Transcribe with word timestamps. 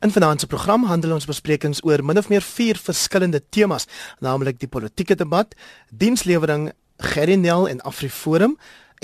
In 0.00 0.10
vanaand 0.10 0.40
se 0.40 0.46
program 0.46 0.84
handel 0.84 1.12
ons 1.12 1.26
besprekings 1.28 1.82
oor 1.84 2.00
min 2.04 2.16
of 2.16 2.30
meer 2.32 2.40
vier 2.40 2.78
verskillende 2.80 3.42
temas, 3.52 3.84
naamlik 4.24 4.56
die 4.62 4.68
politieke 4.68 5.12
debat, 5.14 5.52
dienslewering, 5.92 6.70
Gerinel 7.04 7.68
en 7.68 7.82
Afriforum 7.84 8.54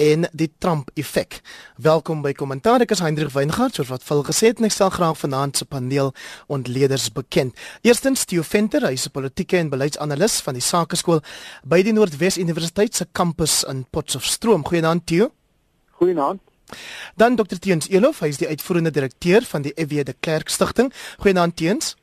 en 0.01 0.24
die 0.32 0.48
Trump 0.59 0.88
effek. 0.96 1.43
Welkom 1.77 2.22
by 2.24 2.32
Kommentaar. 2.32 2.80
Ek 2.80 2.96
is 2.96 3.04
Hendrik 3.04 3.35
Weingart, 3.37 3.77
soos 3.77 3.93
wat 3.93 4.09
vol 4.09 4.24
gesê 4.24 4.54
het, 4.54 4.62
en 4.62 4.71
ek 4.71 4.72
stel 4.72 4.95
graag 4.96 5.21
vanaand 5.21 5.61
se 5.61 5.69
paneel 5.69 6.14
ontleeders 6.48 7.11
bekend. 7.13 7.53
Eerstens 7.85 8.25
Theo 8.25 8.41
Venter, 8.41 8.89
hy 8.89 8.97
is 8.97 9.05
'n 9.05 9.13
politieke 9.13 9.61
en 9.61 9.69
beleidsanalis 9.69 10.41
van 10.41 10.55
die 10.55 10.65
Sakeskool 10.65 11.21
by 11.63 11.83
die 11.83 11.93
Noordwes 11.93 12.41
Universiteit 12.41 12.95
se 12.95 13.05
kampus 13.13 13.65
in 13.69 13.85
Potchefstroom. 13.91 14.65
Goeienaand 14.65 15.07
Theo. 15.07 15.31
Goeienaand. 16.01 16.41
Dan 17.14 17.37
Dr 17.37 17.59
Teens 17.59 17.89
Elof, 17.89 18.21
hy 18.21 18.29
is 18.29 18.41
die 18.41 18.49
uitvoerende 18.49 18.91
direkteur 18.91 19.43
van 19.43 19.62
die 19.62 19.73
FW 19.77 20.03
de 20.05 20.14
Klerk 20.21 20.49
Stichting. 20.49 20.93
Goeienaand 21.19 21.57
Teens. 21.57 21.95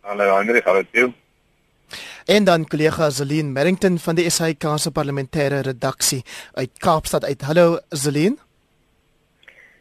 Hallo 0.00 0.36
Hendrik, 0.36 0.64
hallo 0.64 0.82
Theo. 0.92 1.12
En 2.24 2.44
dan 2.44 2.66
kollega 2.66 3.10
Zelin 3.10 3.52
Merrington 3.52 3.98
van 3.98 4.14
die 4.14 4.30
SAK 4.30 4.64
se 4.76 4.90
parlementêre 4.90 5.60
redaksie 5.60 6.24
uit 6.52 6.70
Kaapstad 6.78 7.24
uit. 7.24 7.42
Hallo 7.42 7.78
Zelin. 7.88 8.38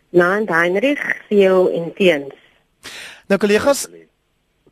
Nou, 0.10 0.46
Hendrik, 0.46 1.22
Theo 1.30 1.68
en 1.68 1.94
Teens. 1.94 2.34
Nou 3.28 3.38
kollegas, 3.40 3.88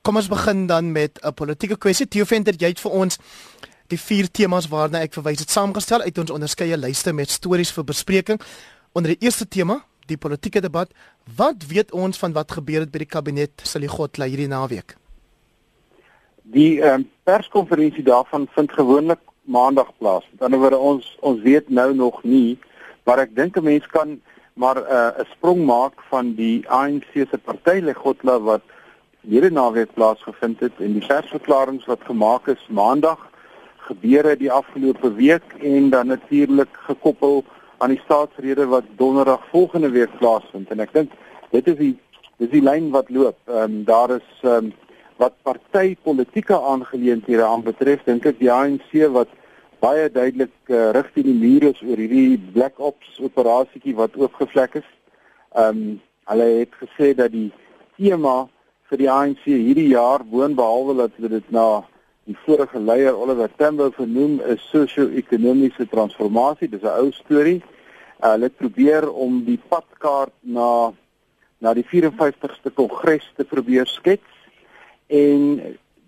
kom 0.01 0.17
ons 0.17 0.27
begin 0.27 0.65
dan 0.67 0.91
met 0.91 1.19
'n 1.21 1.33
politieke 1.33 1.77
kwessie. 1.77 2.07
Theo 2.07 2.25
Venter, 2.25 2.53
jy 2.57 2.67
het 2.67 2.79
vir 2.79 2.91
ons 2.91 3.17
die 3.87 3.99
vier 3.99 4.31
temas 4.31 4.67
waarna 4.67 4.99
ek 4.99 5.13
verwys 5.13 5.39
het 5.39 5.51
saamgestel 5.51 6.01
uit 6.01 6.17
ons 6.17 6.31
onderskeie 6.31 6.77
lyste 6.77 7.13
met 7.13 7.29
stories 7.29 7.71
vir 7.71 7.83
bespreking. 7.83 8.41
Onder 8.97 9.13
die 9.13 9.27
eerste 9.27 9.45
tema, 9.47 9.83
die 10.09 10.17
politieke 10.17 10.57
debat, 10.61 10.89
wat 11.37 11.67
weet 11.69 11.91
ons 11.93 12.17
van 12.17 12.33
wat 12.33 12.51
gebeur 12.57 12.81
het 12.81 12.89
by 12.89 13.03
die 13.03 13.09
kabinet 13.11 13.61
Seligot 13.61 14.17
hierdie 14.17 14.47
naweek? 14.49 14.95
Die 16.55 16.79
ehm 16.81 17.03
um, 17.03 17.09
perskonferensie 17.27 18.01
daarvan 18.07 18.47
vind 18.55 18.71
gewoonlik 18.73 19.19
maandag 19.43 19.91
plaas. 19.99 20.25
Met 20.31 20.47
ander 20.47 20.59
woorde 20.63 20.79
ons 20.81 21.11
ons 21.21 21.43
weet 21.43 21.69
nou 21.69 21.93
nog 21.93 22.23
nie, 22.23 22.57
maar 23.05 23.21
ek 23.21 23.35
dink 23.35 23.57
'n 23.57 23.63
mens 23.63 23.85
kan 23.93 24.17
maar 24.55 24.77
eh, 24.81 25.13
'n 25.13 25.21
uh, 25.21 25.29
sprong 25.35 25.61
maak 25.65 26.01
van 26.09 26.33
die 26.33 26.65
ANC 26.69 27.05
se 27.13 27.37
party 27.37 27.77
Legotla 27.85 28.39
wat 28.39 28.63
hierdie 29.21 29.53
naweek 29.53 29.93
plaasgevind 29.93 30.59
het 30.59 30.73
en 30.79 30.97
die 30.97 31.05
persverklaringe 31.05 31.85
wat 31.85 32.01
gemaak 32.01 32.47
is 32.47 32.65
maandag 32.69 33.19
gebeure 33.77 34.35
die 34.37 34.51
afgelope 34.51 35.13
week 35.13 35.53
en 35.61 35.89
dan 35.89 36.07
natuurlik 36.07 36.73
gekoppel 36.89 37.45
aan 37.77 37.93
die 37.93 38.01
staatsrede 38.03 38.65
wat 38.67 38.83
donderdag 38.97 39.43
volgende 39.51 39.89
week 39.89 40.17
plaasvind 40.17 40.69
en 40.73 40.79
ek 40.85 40.93
dink 40.93 41.11
dit 41.51 41.67
is 41.67 41.77
die 41.79 41.95
dis 42.37 42.51
die 42.51 42.61
lyn 42.61 42.91
wat 42.93 43.09
loop. 43.09 43.37
Ehm 43.49 43.63
um, 43.63 43.83
daar 43.85 44.13
is 44.17 44.27
ehm 44.41 44.69
um, 44.69 44.73
wat 45.17 45.33
partytetiese 45.41 46.57
aangeleenthede 46.61 47.45
aan 47.45 47.63
betref 47.65 48.03
dink 48.05 48.25
ek 48.25 48.39
die 48.39 48.51
ANC 48.53 48.91
wat 49.13 49.31
baie 49.81 50.09
duidelik 50.09 50.53
uh, 50.69 50.91
rig 50.97 51.09
teen 51.13 51.29
die 51.31 51.39
muur 51.41 51.69
is 51.71 51.81
oor 51.81 51.97
hierdie 51.97 52.37
black 52.53 52.77
ops 52.79 53.17
operasietjie 53.29 53.95
wat 53.97 54.17
oopgevlek 54.17 54.81
is. 54.81 54.91
Ehm 55.55 55.81
um, 55.81 55.97
hulle 56.27 56.47
het 56.59 56.73
gesê 56.75 57.13
dat 57.15 57.31
die 57.31 57.51
tema 57.97 58.49
vir 58.89 58.97
die 58.99 59.11
ANC 59.11 59.43
hierdie 59.45 59.89
jaar 59.93 60.25
boonbehalwe 60.27 60.95
dat 61.01 61.13
hulle 61.15 61.29
dit 61.37 61.51
na 61.55 61.83
die 62.27 62.35
vorige 62.43 62.79
leier 62.79 63.15
Oliver 63.15 63.49
Tambo 63.55 63.89
vernoem 63.95 64.41
'n 64.41 64.57
sosio-ekonomiese 64.57 65.87
transformasie. 65.87 66.69
Dis 66.69 66.83
'n 66.83 66.99
ou 66.99 67.11
storie. 67.11 67.61
Uh, 68.19 68.31
hulle 68.31 68.49
probeer 68.49 69.11
om 69.11 69.43
die 69.43 69.59
padkaart 69.69 70.33
na 70.41 70.93
na 71.59 71.73
die 71.73 71.85
54ste 71.85 72.69
kongres 72.73 73.33
te 73.35 73.43
probeer 73.43 73.87
skets. 73.87 74.33
En 75.07 75.61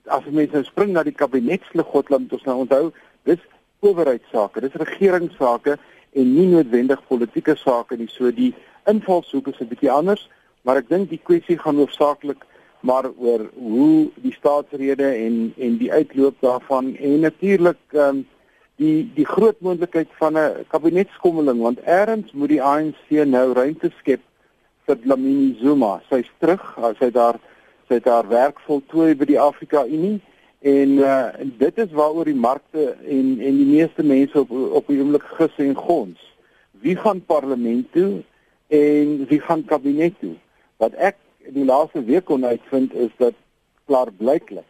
as 0.06 0.26
mense 0.26 0.53
nou 0.53 0.64
spring 0.64 0.92
na 0.92 1.03
die 1.03 1.16
kabinetsligotland, 1.16 2.33
ons 2.33 2.44
nou 2.44 2.58
onthou, 2.66 2.92
dis 3.23 3.39
owerheidsake, 3.80 4.61
dis 4.61 4.73
regeringsake 4.73 5.77
en 6.14 6.33
nie 6.33 6.48
noodwendig 6.48 7.02
politieke 7.08 7.55
sake 7.55 7.98
nie. 7.98 8.08
So 8.08 8.32
die 8.32 8.54
invalshoek 8.86 9.48
is 9.48 9.60
'n 9.61 9.67
bietjie 9.67 9.92
anders, 9.92 10.30
maar 10.64 10.77
ek 10.77 10.89
dink 10.89 11.10
die 11.10 11.21
kwessie 11.23 11.58
gaan 11.58 11.77
hoofsaaklik 11.77 12.45
maar 12.80 13.10
oor 13.17 13.50
hoe 13.54 14.10
die 14.16 14.34
staatsrede 14.34 15.08
en 15.12 15.54
en 15.58 15.78
die 15.78 15.92
uitloop 15.92 16.36
daarvan 16.40 16.95
en 16.95 17.20
natuurlik 17.20 17.82
ehm 17.92 18.17
um, 18.17 18.28
die 18.80 19.12
die 19.16 19.26
groot 19.26 19.60
moontlikheid 19.60 20.08
van 20.20 20.38
'n 20.38 20.66
kabinetskommeling 20.67 21.60
want 21.62 21.80
eers 21.86 22.32
moet 22.32 22.50
die 22.50 22.64
ANC 22.64 23.10
nou 23.10 23.54
ruimte 23.54 23.92
skep 24.00 24.22
vir 24.86 24.98
Lamini 25.04 25.58
Zuma. 25.62 26.02
Sy's 26.10 26.30
terug, 26.39 26.64
sy 27.00 27.12
daar 27.12 27.39
sy 27.88 27.98
het 27.98 28.06
haar 28.06 28.28
werk 28.30 28.60
voltooi 28.66 29.16
by 29.18 29.26
die 29.26 29.39
Afrika 29.42 29.86
Unie 29.86 30.20
en 30.62 30.98
uh, 31.02 31.30
dit 31.58 31.78
is 31.78 31.92
waaroor 31.95 32.26
die 32.26 32.38
markte 32.38 32.95
en 33.06 33.39
en 33.39 33.56
die 33.58 33.70
meeste 33.70 34.04
mense 34.04 34.39
op 34.39 34.52
op 34.52 34.88
die 34.88 35.00
oomblik 35.00 35.26
gis 35.38 35.56
en 35.58 35.76
gons. 35.76 36.20
Wie 36.84 36.95
gaan 36.95 37.22
parlement 37.26 37.88
toe 37.92 38.22
en 38.68 39.26
wie 39.30 39.39
gaan 39.39 39.66
kabinet 39.66 40.20
toe? 40.20 40.36
Wat 40.78 40.94
ek 40.94 41.18
die 41.48 41.66
laaste 41.66 42.04
week 42.04 42.26
kon 42.26 42.45
uitvind 42.45 42.94
is 42.94 43.11
dat 43.17 43.33
klaar 43.86 44.11
blyklik 44.11 44.67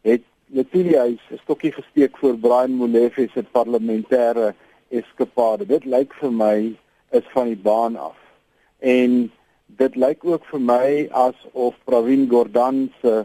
het 0.00 0.22
Letitia 0.46 1.02
is 1.04 1.20
'n 1.30 1.38
stokkie 1.42 1.72
gesteek 1.72 2.16
vir 2.18 2.36
Brian 2.36 2.70
Molefe 2.70 3.28
se 3.34 3.42
parlementêre 3.42 4.54
eskapade. 4.88 5.66
Dit 5.66 5.84
lyk 5.84 6.14
vir 6.14 6.32
my 6.32 6.76
is 7.10 7.26
van 7.34 7.46
die 7.46 7.56
baan 7.56 7.96
af. 7.96 8.16
En 8.78 9.32
dit 9.66 9.96
lyk 9.96 10.24
ook 10.24 10.44
vir 10.44 10.60
my 10.60 11.08
asof 11.10 11.74
Pravin 11.84 12.28
Gordhan 12.28 12.92
se 13.02 13.24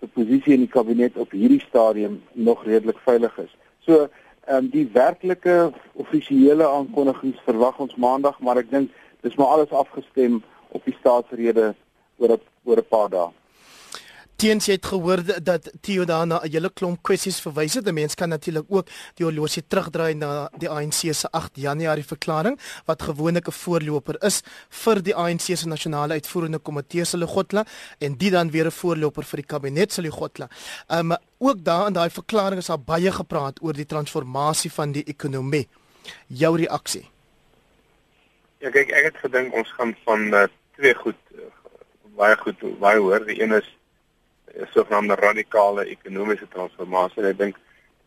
se 0.00 0.06
posisie 0.06 0.52
in 0.52 0.60
die 0.60 0.68
kabinet 0.68 1.16
op 1.16 1.30
hierdie 1.30 1.60
stadium 1.60 2.22
nog 2.32 2.64
redelik 2.64 2.98
veilig 2.98 3.38
is. 3.38 3.56
So, 3.78 4.08
ehm 4.46 4.56
um, 4.56 4.68
die 4.68 4.88
werklike 4.92 5.72
offisiële 5.92 6.66
aankondigings 6.68 7.40
verwag 7.44 7.78
ons 7.78 7.94
maandag, 7.94 8.40
maar 8.40 8.56
ek 8.56 8.70
dink 8.70 8.90
dis 9.20 9.36
maar 9.36 9.46
alles 9.46 9.70
afgestem 9.70 10.42
op 10.68 10.84
die 10.84 10.96
staatsrede 10.98 11.74
oor 12.18 12.30
'n 12.32 12.40
oor 12.64 12.78
'n 12.78 12.88
paar 12.88 13.08
dae. 13.08 13.30
Teens 14.36 14.66
het 14.66 14.86
gehoor 14.86 15.22
dat 15.42 15.70
Theo 15.80 16.04
daarna 16.04 16.40
'n 16.42 16.50
hele 16.50 16.70
klomp 16.70 17.02
kwessies 17.02 17.40
verwys 17.40 17.74
het. 17.74 17.86
'n 17.86 17.94
Mens 17.94 18.14
kan 18.14 18.28
natuurlik 18.28 18.64
ook 18.68 18.86
die 19.14 19.26
horlosie 19.26 19.62
terugdraai 19.66 20.14
na 20.14 20.50
die 20.58 20.68
ANC 20.68 21.14
se 21.14 21.30
8 21.30 21.50
Januarie 21.54 22.04
verklaring 22.04 22.58
wat 22.84 23.02
gewoonlik 23.02 23.46
'n 23.46 23.52
voorloper 23.52 24.22
is 24.22 24.42
vir 24.68 25.02
die 25.02 25.14
ANC 25.14 25.40
se 25.56 25.68
nasionale 25.68 26.12
uitvoerende 26.12 26.58
komitee 26.58 27.04
se 27.04 27.16
Legotla 27.16 27.64
en 27.98 28.16
dit 28.16 28.32
dan 28.32 28.50
weer 28.50 28.66
'n 28.66 28.70
voorloper 28.70 29.24
vir 29.24 29.36
die 29.36 29.46
kabinet 29.46 29.92
se 29.92 30.02
Legotla. 30.02 30.48
Um 30.88 31.16
ook 31.38 31.64
daar 31.64 31.86
in 31.86 31.92
daai 31.92 32.10
verklaring 32.10 32.58
is 32.58 32.66
daar 32.66 32.80
baie 32.80 33.12
gepraat 33.12 33.62
oor 33.62 33.72
die 33.72 33.86
transformasie 33.86 34.72
van 34.72 34.92
die 34.92 35.04
ekonomie. 35.04 35.68
Jou 36.26 36.56
reaksie? 36.56 37.08
Ja, 38.58 38.70
kyk, 38.70 38.90
ek 38.90 39.04
het 39.04 39.16
gedink 39.16 39.54
ons 39.54 39.72
gaan 39.72 39.96
van 40.04 40.20
uh, 40.34 40.46
twee 40.76 40.94
goed 40.94 41.23
baie 42.16 42.36
goed 42.36 42.62
baie 42.80 43.00
hoor. 43.00 43.26
Die 43.26 43.40
een 43.42 43.52
is 43.52 43.68
'n 44.54 44.66
sogenaamde 44.72 45.14
radikale 45.14 45.84
ekonomiese 45.84 46.48
transformasie. 46.48 47.22
Ek 47.22 47.38
dink 47.38 47.56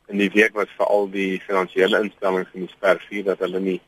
in 0.07 0.17
die 0.17 0.31
week 0.31 0.53
was 0.53 0.71
veral 0.77 1.09
die 1.11 1.41
finansiële 1.43 1.99
instellings 1.99 2.53
in 2.53 2.65
die 2.65 2.75
sper 2.75 2.99
4 3.09 3.23
dat 3.23 3.39
hulle 3.39 3.59
nie 3.59 3.81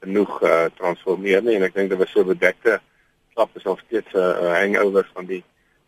genoeg 0.00 0.42
uh, 0.42 0.66
transformeer 0.78 1.42
nie 1.42 1.56
en 1.56 1.62
ek 1.66 1.74
dink 1.74 1.90
dit 1.90 1.98
was 1.98 2.12
so 2.14 2.24
bedekte 2.24 2.80
klap 3.34 3.56
is 3.56 3.66
nog 3.66 3.80
steeds 3.86 4.12
'n 4.12 4.18
uh, 4.18 4.54
hangover 4.60 5.08
van 5.14 5.26
die 5.26 5.42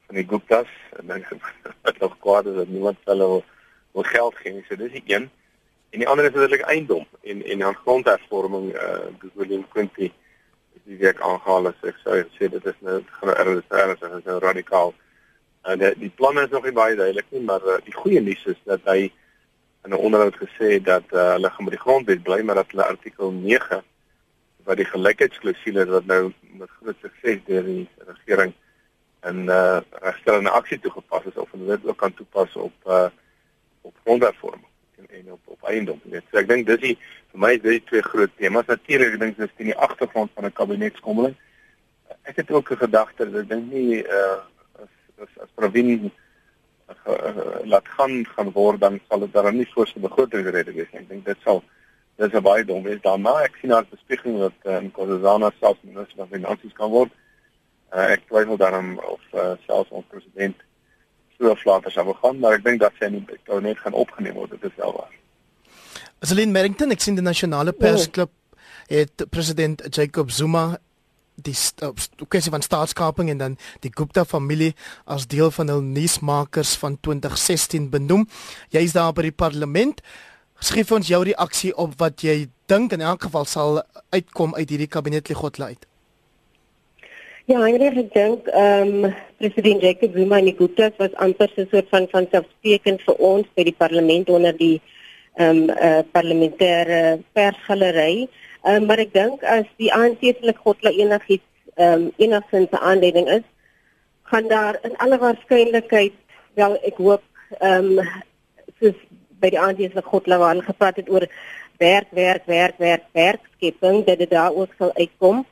van 0.07 0.17
die 0.17 0.27
Guptas 0.29 0.71
en 0.99 1.07
dan 1.07 1.25
het 1.89 1.99
nog 1.99 2.19
kwaad 2.19 2.47
is 2.47 2.55
dat 2.55 2.69
niemand 2.69 2.97
hulle 3.05 3.43
wil 3.93 4.03
geld 4.03 4.35
gee 4.37 4.53
nie. 4.53 4.65
So 4.69 4.77
dis 4.77 4.93
die 4.93 5.05
een. 5.07 5.31
En 5.91 5.99
die 5.99 6.09
ander 6.09 6.25
is 6.25 6.33
natuurlik 6.33 6.61
eiendom 6.61 7.07
en 7.23 7.45
en 7.45 7.63
aan 7.63 7.75
grondhervorming 7.85 8.75
uh 8.75 9.33
William 9.35 9.69
Quinty 9.69 10.13
die 10.89 10.99
week 11.01 11.21
aangehaal 11.21 11.71
as 11.71 11.87
ek 11.91 12.01
sou 12.03 12.17
sê 12.37 12.49
dit 12.53 12.67
is 12.73 12.79
nou 12.81 12.99
ernstig 13.35 14.11
en 14.11 14.23
so 14.25 14.39
radikaal. 14.45 14.95
En 15.69 15.81
die, 15.83 15.93
die 16.01 16.13
planne 16.21 16.47
is 16.47 16.55
nog 16.55 16.65
nie 16.65 16.75
baie 16.77 16.97
duidelik 16.97 17.29
nie, 17.35 17.45
maar 17.45 17.65
uh, 17.67 17.77
die 17.85 17.97
goeie 17.97 18.23
nuus 18.25 18.45
is 18.49 18.61
dat 18.65 18.85
hy 18.89 19.11
in 19.85 19.93
'n 19.93 20.01
onderhoud 20.07 20.37
gesê 20.41 20.77
het 20.77 20.85
dat 20.85 21.07
uh, 21.13 21.33
hulle 21.37 21.51
gaan 21.51 21.65
met 21.65 21.77
die 21.77 21.85
grondwet 21.85 22.23
bly, 22.23 22.41
maar 22.43 22.61
dat 22.63 22.73
hulle 22.73 22.87
artikel 22.87 23.33
9 23.33 23.83
wat 24.69 24.77
die 24.77 24.89
gelykheidsklausule 24.89 25.85
wat 25.89 26.07
nou 26.07 26.33
met 26.61 26.71
groot 26.81 26.97
sukses 27.01 27.45
deur 27.47 27.65
die 27.65 27.89
regering 28.07 28.53
in 29.29 29.49
uh 29.49 29.81
regstellende 30.05 30.51
aksie 30.51 30.79
toegepas 30.81 31.25
is 31.31 31.39
of 31.41 31.51
hulle 31.51 31.77
dit 31.77 31.87
ook 31.89 31.97
kan 31.99 32.15
toepas 32.15 32.57
op 32.57 32.75
uh 32.87 33.09
op 33.83 33.95
grondhervorming 34.05 34.68
en 34.99 35.07
en 35.19 35.33
op 35.33 35.41
op 35.45 35.63
eiendom. 35.63 36.01
Net 36.05 36.25
so 36.31 36.39
ek 36.41 36.49
dink 36.49 36.67
dis 36.67 36.81
die 36.83 36.95
vir 37.33 37.43
my 37.45 37.53
is 37.57 37.63
dit 37.65 37.87
twee 37.87 38.03
groot 38.03 38.33
temas. 38.37 38.67
Natuurlik 38.67 39.15
ek 39.15 39.21
dink 39.21 39.39
dis 39.39 39.55
in 39.57 39.71
die 39.71 39.79
agtergrond 39.89 40.31
van 40.35 40.47
'n 40.47 40.53
kabinetskommeling. 40.61 41.37
Ek 42.23 42.37
het 42.37 42.51
ook 42.51 42.71
'n 42.73 42.83
gedagte 42.85 43.31
dat 43.31 43.43
ek 43.43 43.49
dink 43.49 43.73
nie 43.73 44.03
uh 44.05 44.39
as 44.83 44.93
as, 45.23 45.33
as 45.43 45.51
Provin 45.55 46.11
uh, 47.07 47.61
laat 47.65 47.89
gaan 47.89 48.25
gaan 48.35 48.53
word 48.53 48.81
dan 48.81 49.01
sal 49.09 49.21
dit 49.21 49.33
daar 49.33 49.53
nie 49.53 49.69
voor 49.73 49.87
se 49.87 50.01
begrotingsrede 50.01 50.73
wees 50.73 50.91
nie. 50.93 51.01
Ek 51.01 51.09
dink 51.09 51.25
dit 51.25 51.39
sal 51.45 51.63
dis 52.17 52.33
'n 52.33 52.43
baie 52.43 52.65
dom 52.65 52.83
wees 52.83 53.01
daarna. 53.01 53.43
Ek 53.43 53.57
sien 53.61 53.71
daar 53.71 53.83
'n 53.83 53.91
bespiegeling 53.91 54.39
dat 54.39 54.59
uh, 54.65 54.83
in 54.83 54.91
Kosazana 54.91 55.51
selfs 55.61 55.83
minister 55.83 56.17
van 56.17 56.29
finansies 56.29 56.73
kan 56.73 56.91
word. 56.91 57.13
Uh, 57.93 58.13
ek 58.13 58.27
twyfel 58.27 58.57
daarom 58.57 58.99
of 58.99 59.21
uh, 59.33 59.53
selfs 59.67 59.91
ons 59.91 60.05
president 60.09 60.57
so 61.39 61.55
vlaater 61.63 61.95
sou 61.95 62.15
gaan, 62.23 62.41
maar 62.43 62.59
ek 62.59 62.65
dink 62.65 62.83
dat 62.83 62.97
sy 62.99 63.11
in 63.11 63.21
die 63.21 63.39
kabinet 63.47 63.79
gaan 63.79 63.97
opgeneem 63.97 64.35
word, 64.35 64.57
dit 64.57 64.69
is 64.71 64.77
wel 64.81 64.93
waar. 64.97 65.15
Aseline 66.25 66.53
Merrington, 66.53 66.91
ek 66.91 67.05
sien 67.05 67.19
die 67.19 67.25
nasionale 67.25 67.73
persklub 67.73 68.33
het 68.89 69.27
president 69.31 69.85
Jacob 69.95 70.33
Zuma 70.35 70.79
die 71.39 71.55
kwessie 72.27 72.51
van 72.51 72.65
staatskaping 72.65 73.31
en 73.31 73.39
dan 73.39 73.57
die 73.85 73.93
Gupta 73.95 74.25
familie 74.27 74.73
as 75.07 75.29
deel 75.31 75.53
van 75.55 75.71
hul 75.71 75.85
nuusmakers 75.87 76.75
van 76.81 76.99
2016 77.01 77.91
benoem. 77.93 78.27
Jy 78.75 78.83
is 78.89 78.97
daar 78.97 79.13
by 79.15 79.29
die 79.29 79.35
parlement. 79.35 80.03
Skryf 80.59 80.91
ons 80.97 81.11
jou 81.11 81.23
reaksie 81.23 81.71
op 81.79 81.95
wat 82.03 82.25
jy 82.27 82.49
dink 82.67 82.93
in 82.93 83.05
elk 83.05 83.29
geval 83.29 83.47
sal 83.47 83.83
uitkom 84.11 84.57
uit 84.59 84.67
hierdie 84.67 84.91
kabinetligotluit. 84.91 85.87
Ja, 87.49 87.63
ek 87.65 88.11
dink 88.13 88.49
ehm 88.53 89.07
um, 89.09 89.13
president 89.41 89.81
Jacob 89.81 90.13
Zuma 90.13 90.37
en 90.37 90.51
die 90.51 90.57
Guptas 90.59 90.93
was 91.01 91.15
amper 91.25 91.49
so 91.55 91.63
'n 91.63 91.71
soort 91.71 91.89
van 91.89 92.07
van 92.13 92.27
selfsprekend 92.33 93.01
vir 93.07 93.17
ons 93.29 93.47
by 93.57 93.65
die 93.65 93.79
parlement 93.79 94.29
onder 94.29 94.53
die 94.59 94.83
ehm 95.41 95.63
um, 95.63 95.71
uh, 95.71 96.03
parlementêre 96.13 97.25
persgalery. 97.33 98.29
Ehm 98.65 98.83
um, 98.83 98.87
maar 98.87 99.01
ek 99.01 99.15
dink 99.17 99.49
as 99.57 99.65
die 99.81 99.89
ANC 100.01 100.21
se 100.21 100.45
ligotla 100.45 100.93
enigiets 100.93 101.49
ehm 101.77 101.93
um, 101.95 102.13
enigsins 102.19 102.71
'n 102.71 102.85
aanleiding 102.91 103.29
is, 103.39 103.47
gaan 104.29 104.49
daar 104.49 104.77
in 104.85 104.97
alle 104.97 105.19
waarskynlikheid 105.19 106.17
wel 106.55 106.77
ek 106.85 106.97
hoop 107.01 107.25
ehm 107.65 107.99
um, 107.99 108.09
soos 108.79 108.99
by 109.41 109.49
die 109.57 109.61
ANC 109.61 109.79
se 109.89 109.97
ligotla 109.97 110.37
waar 110.37 110.53
hulle 110.53 110.69
gepraat 110.73 111.01
het 111.01 111.09
oor 111.09 111.25
werk 111.79 112.11
werk 112.11 112.45
werk 112.45 112.77
werk 112.79 113.07
werkskepping 113.13 114.05
dat 114.05 114.19
dit 114.19 114.31
daar 114.31 114.53
ook 114.53 114.69
sal 114.77 114.93
uitkom 114.95 115.47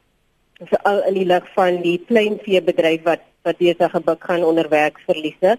veral 0.59 1.03
in 1.09 1.15
die 1.15 1.27
lig 1.27 1.49
van 1.55 1.81
die 1.83 1.99
kleinveebedryf 2.09 3.03
wat 3.09 3.25
wat 3.47 3.59
besig 3.63 3.91
gebuk 3.91 4.25
gaan 4.25 4.45
onder 4.45 4.69
werksverliese 4.69 5.59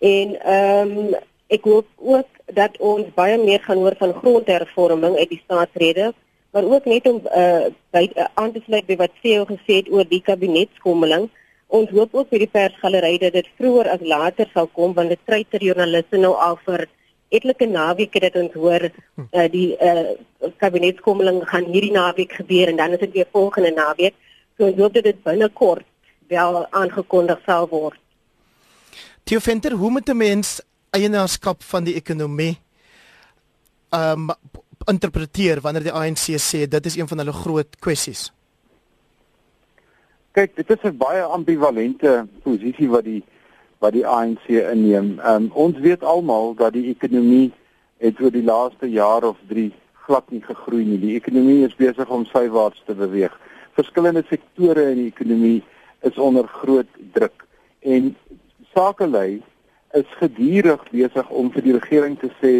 en 0.00 0.36
ehm 0.40 0.98
um, 0.98 1.14
ek 1.52 1.64
hoop 1.68 1.86
ook 2.00 2.28
dat 2.56 2.76
ons 2.78 3.06
baie 3.14 3.36
meer 3.38 3.60
gaan 3.62 3.82
hoor 3.82 3.94
van 3.98 4.14
grondhervorming 4.14 5.16
uit 5.16 5.28
die 5.28 5.42
staatsrede 5.44 6.12
maar 6.54 6.64
ook 6.64 6.84
net 6.84 7.06
om 7.10 7.20
uh, 7.36 7.66
by 7.90 8.04
uh, 8.14 8.24
aan 8.34 8.52
te 8.52 8.60
sluit 8.66 8.86
by 8.86 8.96
wat 8.96 9.16
CEO 9.22 9.46
gesê 9.48 9.80
het 9.80 9.88
oor 9.90 10.06
die 10.06 10.22
kabinetskommeling. 10.22 11.26
Ons 11.66 11.90
hoop 11.90 12.14
ook 12.14 12.28
vir 12.30 12.44
die 12.44 12.50
persgalery 12.52 13.16
dat 13.18 13.34
dit 13.34 13.48
vroeër 13.58 13.90
as 13.96 14.04
later 14.06 14.46
sal 14.52 14.68
kom 14.78 14.94
want 14.94 15.10
dit 15.10 15.24
kry 15.26 15.40
ter 15.50 15.64
joernaliste 15.66 16.20
nou 16.22 16.30
al 16.46 16.54
vir 16.68 16.86
etlike 17.34 17.66
naweke 17.66 18.22
dat 18.22 18.38
ons 18.38 18.54
hoor 18.54 18.86
uh, 18.86 19.48
die 19.50 19.74
uh, 19.82 20.14
kabinetskommeling 20.62 21.42
gaan 21.50 21.66
hierdie 21.74 21.96
naweek 21.96 22.38
gebeur 22.38 22.70
en 22.70 22.78
dan 22.78 22.94
is 22.94 23.02
dit 23.02 23.18
weer 23.18 23.30
volgende 23.34 23.74
naweek 23.74 24.14
so 24.56 24.66
ons 24.66 24.78
hoop 24.78 24.94
dat 24.94 25.04
dit 25.04 25.24
binnekort 25.24 25.86
wel 26.28 26.66
aangekondig 26.70 27.40
sal 27.46 27.68
word 27.68 28.00
Theo 29.24 29.40
Venter, 29.40 29.72
hoe 29.72 29.90
moet 29.90 30.08
'n 30.08 30.16
mens 30.16 30.60
eienaarskap 30.90 31.62
van 31.62 31.84
die 31.84 31.94
ekonomie 31.94 32.58
um 33.90 34.30
interpreteer 34.84 35.60
wanneer 35.60 35.82
die 35.82 35.92
ANC 35.92 36.36
sê 36.36 36.66
dit 36.68 36.86
is 36.86 36.96
een 36.96 37.08
van 37.08 37.18
hulle 37.18 37.32
groot 37.32 37.78
kwessies? 37.78 38.32
Kyk, 40.36 40.56
dit 40.56 40.70
is 40.70 40.82
'n 40.82 40.96
baie 40.96 41.22
ambivalente 41.22 42.26
posisie 42.42 42.88
wat 42.88 43.04
die 43.04 43.22
wat 43.78 43.92
die 43.92 44.06
ANC 44.06 44.46
inneem. 44.48 45.20
Um 45.24 45.50
ons 45.52 45.78
weet 45.78 46.02
almal 46.02 46.54
dat 46.54 46.72
die 46.72 46.88
ekonomie 46.88 47.52
het 47.96 48.20
oor 48.20 48.30
die 48.30 48.44
laaste 48.44 48.86
jaar 48.90 49.24
of 49.24 49.36
3 49.48 49.72
glad 50.06 50.30
nie 50.30 50.42
gegroei 50.42 50.84
nie. 50.84 50.98
Die 50.98 51.14
ekonomie 51.14 51.64
is 51.64 51.74
besig 51.74 52.08
om 52.08 52.24
sywaarts 52.24 52.82
te 52.86 52.94
beweeg. 52.94 53.32
Verskillende 53.74 54.24
sektore 54.28 54.90
in 54.92 55.02
die 55.02 55.10
ekonomie 55.10 55.62
is 56.06 56.18
onder 56.20 56.46
groot 56.60 56.90
druk 57.16 57.46
en 57.82 58.14
sakelei 58.74 59.42
is 59.94 60.16
gedurig 60.18 60.82
besig 60.90 61.30
om 61.30 61.50
vir 61.54 61.66
die 61.66 61.76
regering 61.76 62.16
te 62.20 62.30
sê 62.40 62.54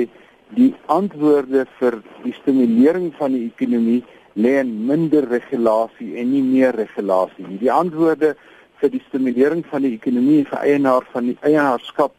die 0.55 0.73
antwoorde 0.93 1.65
vir 1.79 2.01
die 2.25 2.35
stimulering 2.41 3.11
van 3.19 3.35
die 3.35 3.47
ekonomie 3.49 4.03
lê 4.35 4.57
in 4.61 4.73
minder 4.89 5.27
regulasie 5.31 6.17
en 6.21 6.31
nie 6.33 6.43
meer 6.43 6.75
regulasie 6.77 7.47
nie. 7.47 7.59
Die 7.63 7.73
antwoorde 7.73 8.35
vir 8.81 8.93
die 8.93 9.03
stimulering 9.09 9.65
van 9.71 9.87
die 9.87 9.95
ekonomie 9.97 10.43
vir 10.51 10.61
eienaar 10.67 11.07
van 11.13 11.31
die 11.31 11.39
eienaarskap 11.47 12.15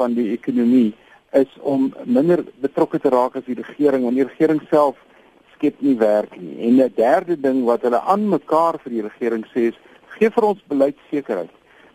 van 0.00 0.16
die 0.16 0.30
ekonomie 0.34 0.90
is 1.36 1.52
om 1.60 1.90
minder 2.04 2.42
betrokke 2.64 2.98
te 2.98 3.12
raak 3.12 3.36
as 3.38 3.46
die 3.46 3.58
regering 3.60 4.04
want 4.04 4.18
die 4.18 4.26
regering 4.26 4.60
self 4.72 4.98
skep 5.60 5.80
nie 5.84 5.96
werk 6.00 6.32
nie. 6.40 6.56
En 6.66 6.80
'n 6.80 6.92
derde 6.96 7.36
ding 7.36 7.64
wat 7.64 7.82
hulle 7.82 8.00
aan 8.00 8.28
mekaar 8.28 8.80
vir 8.82 8.90
die 8.90 9.02
regering 9.02 9.44
sê 9.52 9.68
is 9.68 9.78
gee 10.16 10.30
vir 10.30 10.44
ons 10.44 10.62
beleidsekerheid. 10.68 11.50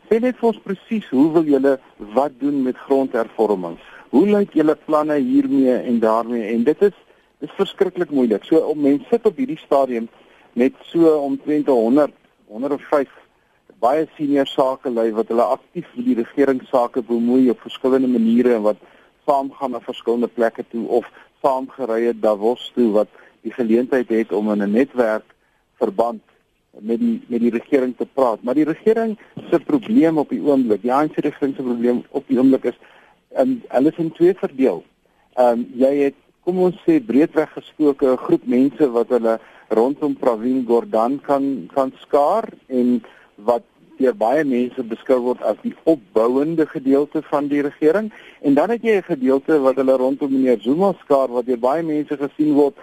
Sê 0.09 0.21
net 0.21 0.37
vir 0.37 0.47
ons 0.47 0.61
presies 0.61 1.09
hoe 1.09 1.31
wil 1.33 1.43
julle 1.43 1.79
wat 2.13 2.31
doen 2.39 2.63
met 2.63 2.77
grondhervormings? 2.77 3.81
Hoe 4.09 4.27
lyk 4.27 4.53
julle 4.53 4.75
planne 4.85 5.17
hiermee 5.17 5.77
en 5.77 5.99
daarmee? 5.99 6.53
En 6.53 6.63
dit 6.63 6.81
is 6.81 6.93
dis 7.39 7.51
verskriklik 7.57 8.11
moeilik. 8.11 8.43
So 8.43 8.57
om 8.57 8.81
mense 8.81 9.05
sit 9.09 9.25
op 9.25 9.37
hierdie 9.37 9.57
stadium 9.57 10.07
met 10.53 10.73
so 10.81 11.17
omtrent 11.17 11.67
100 11.67 12.13
105 12.47 13.09
baie 13.79 14.07
senior 14.17 14.47
sakelui 14.47 15.11
wat 15.11 15.27
hulle 15.27 15.43
aktief 15.57 15.87
met 15.95 16.05
die 16.05 16.15
regering 16.15 16.61
sake 16.69 17.01
bemoei 17.01 17.49
op 17.49 17.59
verskillende 17.61 18.07
maniere 18.07 18.55
en 18.55 18.61
wat 18.61 18.77
saamgaan 19.25 19.71
na 19.71 19.79
verskillende 19.79 20.27
plekke 20.27 20.63
toe 20.71 20.87
of 20.87 21.05
saamgery 21.41 22.05
het 22.05 22.21
Davos 22.21 22.71
toe 22.75 22.91
wat 22.93 23.09
die 23.45 23.53
geleentheid 23.53 24.09
het 24.09 24.31
om 24.33 24.51
in 24.51 24.63
'n 24.63 24.71
netwerk 24.71 25.25
verband 25.77 26.21
met 26.79 26.99
die 26.99 27.21
met 27.27 27.39
die 27.39 27.51
regering 27.51 27.93
te 27.97 28.07
praat. 28.13 28.43
Maar 28.43 28.53
die 28.53 28.67
regering 28.67 29.17
se 29.49 29.59
probleem 29.59 30.17
op 30.17 30.29
die 30.29 30.41
oomblik, 30.41 30.81
die 30.81 30.93
ANC 30.93 31.15
regering 31.15 31.55
se 31.55 31.63
probleem 31.63 32.03
op 32.09 32.27
die 32.27 32.37
oomblik 32.37 32.63
is 32.63 32.79
en 33.35 33.49
um, 33.49 33.61
hulle 33.67 33.91
is 33.91 33.97
in 33.97 34.11
twee 34.11 34.33
verdeel. 34.33 34.83
Ehm 35.35 35.59
um, 35.59 35.67
jy 35.73 35.93
het 36.03 36.15
kom 36.43 36.59
ons 36.61 36.77
sê 36.85 36.99
breedweg 37.01 37.51
gesproke 37.53 38.05
'n 38.11 38.23
groep 38.25 38.45
mense 38.45 38.91
wat 38.91 39.09
hulle 39.09 39.39
rondom 39.69 40.15
Pravin 40.15 40.65
Gordhan 40.67 41.19
kan 41.21 41.69
kan 41.73 41.91
skaar 42.01 42.49
en 42.67 43.03
wat 43.35 43.63
deur 43.97 44.15
baie 44.15 44.43
mense 44.43 44.83
beskou 44.83 45.19
word 45.19 45.41
as 45.41 45.57
die 45.63 45.73
opbouende 45.83 46.65
gedeelte 46.67 47.21
van 47.31 47.47
die 47.47 47.61
regering 47.61 48.11
en 48.41 48.53
dan 48.53 48.69
het 48.69 48.83
jy 48.83 48.97
'n 48.97 49.11
gedeelte 49.13 49.59
wat 49.59 49.75
hulle 49.75 49.97
rondom 49.97 50.31
meneer 50.31 50.59
Zuma 50.59 50.93
skaar 51.03 51.27
wat 51.31 51.45
deur 51.45 51.59
baie 51.59 51.83
mense 51.83 52.17
gesien 52.17 52.53
word 52.53 52.75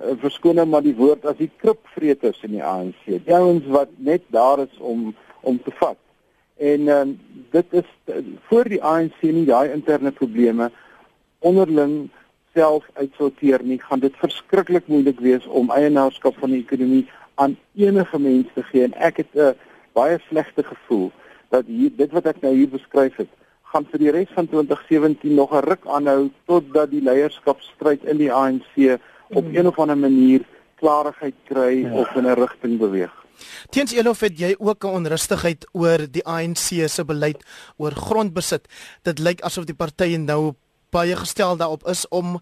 uh, 0.00 0.14
verskoning 0.22 0.70
maar 0.70 0.82
die 0.82 0.96
woord 0.96 1.26
as 1.26 1.36
die 1.36 1.50
kripvreters 1.62 2.42
in 2.42 2.56
die 2.56 2.64
ANC. 2.64 3.04
Die 3.06 3.34
ouens 3.34 3.66
wat 3.66 3.92
net 3.96 4.22
daar 4.34 4.64
is 4.64 4.78
om 4.78 5.14
om 5.44 5.58
te 5.62 5.72
vat. 5.76 5.98
En 6.56 6.88
um, 6.88 7.20
dit 7.50 7.72
is 7.72 7.88
uh, 8.06 8.22
voor 8.48 8.68
die 8.68 8.82
ANC 8.82 9.20
nie 9.22 9.46
daai 9.46 9.72
interne 9.72 10.12
probleme 10.12 10.70
onderling 11.44 12.08
self 12.54 12.86
uitsorteer 12.94 13.62
nie, 13.62 13.80
gaan 13.82 14.00
dit 14.00 14.14
verskriklik 14.16 14.86
moeilik 14.86 15.20
wees 15.20 15.46
om 15.46 15.72
eienaarskap 15.74 16.38
van 16.38 16.54
die 16.54 16.62
ekonomie 16.62 17.04
aan 17.34 17.56
enige 17.74 18.18
mens 18.18 18.52
te 18.54 18.62
gee 18.70 18.84
en 18.86 18.94
ek 18.94 19.16
het 19.24 19.34
'n 19.34 19.50
uh, 19.50 19.54
baie 19.92 20.18
slegte 20.28 20.62
gevoel 20.62 21.10
dat 21.50 21.66
hier 21.66 21.90
dit 21.96 22.10
wat 22.12 22.26
ek 22.26 22.40
nou 22.42 22.54
hier 22.54 22.70
beskryf 22.70 23.16
het 23.16 23.30
gaan 23.74 23.86
vir 23.90 23.98
die 23.98 24.12
res 24.14 24.30
van 24.34 24.46
2017 24.46 25.34
nog 25.34 25.50
'n 25.52 25.66
ruk 25.66 25.86
aanhou 25.86 26.30
totdat 26.46 26.90
die 26.90 27.02
leierskapstryd 27.02 28.04
in 28.04 28.18
die 28.22 28.32
ANC 28.32 28.98
op 29.28 29.44
hmm. 29.44 29.56
een 29.56 29.66
of 29.66 29.78
ander 29.78 29.98
manier 29.98 30.42
klarigheid 30.80 31.34
kry 31.48 31.84
ja. 31.84 31.92
of 31.92 32.14
in 32.14 32.26
'n 32.26 32.34
rigting 32.34 32.78
beweeg. 32.78 33.12
Teens 33.70 33.92
Elof 33.92 34.20
het 34.20 34.38
jy 34.38 34.54
ook 34.58 34.84
'n 34.84 34.94
onrustigheid 35.00 35.66
oor 35.72 36.06
die 36.10 36.24
ANC 36.24 36.88
se 36.88 37.04
beleid 37.04 37.44
oor 37.76 37.92
grondbesit. 37.92 38.68
Dit 39.02 39.18
lyk 39.18 39.40
asof 39.40 39.64
die 39.64 39.74
partye 39.74 40.18
nou 40.18 40.54
baie 40.90 41.16
gestel 41.16 41.56
daarop 41.56 41.86
is 41.90 42.08
om 42.08 42.38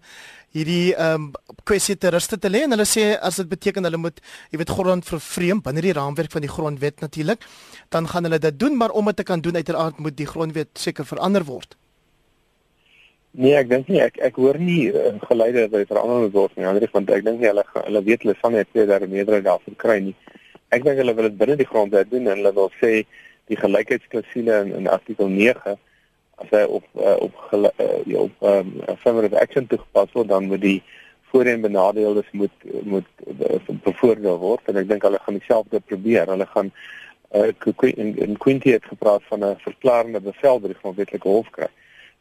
hierdie 0.53 0.93
ehm 0.93 1.13
um, 1.13 1.31
kwessie 1.65 1.95
te 1.97 2.11
ruste 2.13 2.37
te 2.37 2.49
lê 2.49 2.63
en 2.63 2.75
hulle 2.75 2.85
sê 2.85 3.17
as 3.17 3.39
dit 3.41 3.49
beteken 3.49 3.83
hulle 3.83 3.97
moet 3.97 4.19
jy 4.51 4.59
weet 4.61 4.73
grond 4.77 5.05
vervreem 5.05 5.61
binne 5.65 5.81
die 5.81 5.95
raamwerk 5.97 6.31
van 6.31 6.45
die 6.45 6.51
grondwet 6.51 7.01
natuurlik, 7.01 7.47
dan 7.89 8.07
gaan 8.07 8.23
hulle 8.23 8.39
dit 8.39 8.59
doen, 8.59 8.77
maar 8.77 8.91
om 8.91 9.05
dit 9.05 9.15
te 9.15 9.23
kan 9.23 9.41
doen 9.41 9.55
uiteraard 9.55 9.97
moet 9.97 10.17
die 10.17 10.29
grondwet 10.29 10.69
seker 10.77 11.05
verander 11.05 11.43
word. 11.43 11.77
Nee, 13.33 13.55
ek 13.57 13.69
dink 13.69 13.87
nie 13.89 13.97
ek 13.97 14.19
ek 14.21 14.35
hoor 14.37 14.59
nie 14.61 14.91
uh, 14.93 15.15
geluide 15.25 15.63
dat 15.65 15.79
dit 15.81 15.89
verander 15.89 16.27
word 16.35 16.51
nie. 16.53 16.67
Anders 16.69 16.91
want 16.93 17.09
ek 17.09 17.23
dink 17.25 17.39
nie 17.41 17.49
hulle 17.49 17.63
hulle 17.73 18.01
weet 18.05 18.27
hulle 18.27 18.35
van 18.37 18.53
net 18.53 18.69
twee 18.69 18.85
derde 18.85 19.09
meerderheid 19.09 19.47
daarvoor 19.47 19.77
kry 19.83 19.95
nie. 20.05 20.13
Ek 20.69 20.85
dink 20.85 21.01
hulle 21.01 21.15
wil 21.17 21.27
dit 21.31 21.39
binne 21.39 21.55
die 21.57 21.67
grondwet 21.71 22.11
doen 22.11 22.29
en 22.29 22.37
hulle 22.37 22.53
wil 22.53 22.69
sê 22.77 22.91
die 23.49 23.57
gelykheidsklausule 23.57 24.61
in, 24.67 24.71
in 24.77 24.91
artikel 24.99 25.33
9 25.33 25.73
as 26.43 26.53
hy 26.53 26.63
op 26.77 26.85
uh, 26.93 27.17
op 27.25 27.41
uh, 27.57 28.21
op 28.21 28.47
um, 28.53 28.71
affirmative 28.93 29.41
action 29.41 29.65
toegepas 29.71 30.13
word 30.13 30.29
dan 30.29 30.51
moet 30.53 30.61
die 30.61 30.79
voorheen 31.33 31.65
benadeeldes 31.65 32.29
moet 32.37 32.71
moet 32.85 33.09
uh, 33.25 33.61
bevoordeel 33.89 34.37
word 34.45 34.69
en 34.69 34.77
ek 34.83 34.93
dink 34.93 35.09
hulle 35.09 35.25
gaan 35.25 35.41
dieselfde 35.41 35.81
probeer. 35.89 36.29
Hulle 36.29 36.51
gaan 36.53 36.69
uh, 37.33 37.49
in, 37.97 38.13
in 38.13 38.37
Quinty 38.37 38.77
het 38.77 38.85
gepraat 38.93 39.25
van 39.33 39.41
'n 39.41 39.63
verklarende 39.65 40.21
bevel 40.21 40.61
by 40.61 40.69
die 40.75 40.83
grondwetlike 40.83 41.37
hof 41.37 41.49
kry. 41.57 41.73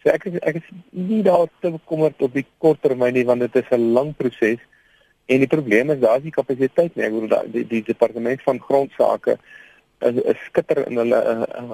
So 0.03 0.11
ek 0.11 0.27
is 0.27 0.39
ek 0.43 0.59
is 0.59 0.69
nie 0.91 1.23
daar 1.23 1.47
te 1.63 1.71
bekommerd 1.71 2.23
op 2.27 2.35
die 2.35 2.47
kort 2.59 2.83
termyn 2.83 3.15
nie 3.15 3.27
want 3.29 3.45
dit 3.45 3.57
is 3.57 3.71
'n 3.71 3.93
lang 3.95 4.15
proses 4.19 4.59
en 5.27 5.39
die 5.39 5.51
probleem 5.55 5.91
is 5.91 6.01
daar 6.01 6.19
is 6.19 6.25
nie 6.25 6.35
kapasiteit 6.35 6.97
nie. 6.97 7.05
Ek 7.05 7.13
bedoel 7.13 7.53
die, 7.53 7.67
die 7.67 7.83
departement 7.87 8.43
van 8.43 8.59
grondsake 8.59 9.39
is, 10.01 10.19
is 10.33 10.45
skitter 10.49 10.83
in 10.87 10.99
hulle 10.99 11.21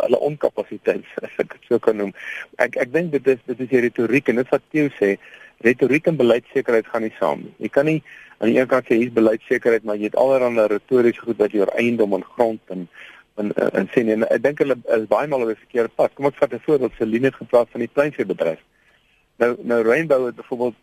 hulle 0.04 0.20
onkapasiteit 0.30 1.04
as 1.24 1.40
ek 1.42 1.56
dit 1.56 1.68
so 1.68 1.78
kan 1.78 1.96
noem. 1.96 2.12
Ek 2.58 2.76
ek 2.76 2.92
dink 2.92 3.12
dit 3.16 3.26
is 3.34 3.40
dit 3.46 3.60
is 3.60 3.72
die 3.72 3.84
retoriek 3.88 4.28
en 4.28 4.42
dit 4.42 4.54
wat 4.54 4.64
Theo 4.72 4.92
sê, 5.00 5.16
retoriek 5.64 6.06
en 6.06 6.20
beleidsekerheid 6.20 6.86
gaan 6.86 7.06
nie 7.08 7.14
saam 7.18 7.46
nie. 7.46 7.54
Jy 7.64 7.72
kan 7.74 7.88
nie 7.88 8.02
aan 8.38 8.52
die 8.52 8.58
een 8.60 8.68
kant 8.70 8.86
sê 8.86 9.00
hier's 9.00 9.16
beleidsekerheid, 9.16 9.84
maar 9.84 9.96
jy 9.96 10.12
het 10.12 10.20
allerlei 10.20 10.68
retoriese 10.70 11.24
goed 11.24 11.40
wat 11.40 11.56
oor 11.56 11.72
eiendom 11.80 12.14
en 12.14 12.26
grond 12.36 12.74
en 12.74 12.86
en 13.38 13.52
en 13.72 13.88
sê 13.94 14.04
nee, 14.04 14.18
ek 14.34 14.42
dink 14.42 14.58
hulle 14.62 14.76
is 14.96 15.06
baie 15.10 15.28
maal 15.30 15.46
op 15.46 15.52
die 15.52 15.62
verkeerde 15.62 15.94
pad. 16.00 16.14
Kom 16.14 16.26
ek 16.30 16.40
vat 16.40 16.52
'n 16.52 16.66
voorbeeld, 16.66 16.98
Celine 16.98 17.30
het 17.30 17.40
gepraat 17.40 17.70
van 17.70 17.84
die 17.84 17.92
kleinveebedryf. 17.92 18.60
Nou 19.38 19.56
nou 19.62 19.82
Rainbow 19.86 20.26
het 20.26 20.36
byvoorbeeld 20.36 20.76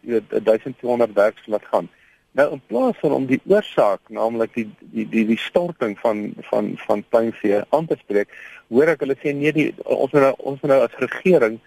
1200 0.44 1.14
werkers 1.14 1.48
laat 1.48 1.66
gaan. 1.72 1.90
Nou 2.32 2.52
in 2.52 2.62
plaas 2.68 2.98
van 3.00 3.12
om 3.12 3.26
die 3.26 3.42
oorsaak, 3.48 4.02
naamlik 4.08 4.54
die 4.54 4.68
die 4.80 5.08
die 5.10 5.26
die 5.26 5.40
storting 5.40 6.00
van 6.00 6.34
van 6.50 6.74
van 6.88 7.04
kleinvee 7.10 7.62
aan 7.70 7.86
te 7.86 7.96
spreek, 8.00 8.32
hoor 8.68 8.92
ek 8.92 9.06
hulle 9.06 9.16
sê 9.22 9.32
nee, 9.36 9.54
die, 9.56 9.70
ons 9.84 10.12
nou 10.12 10.34
ons 10.38 10.62
nou 10.62 10.80
as 10.84 10.98
regering 11.04 11.60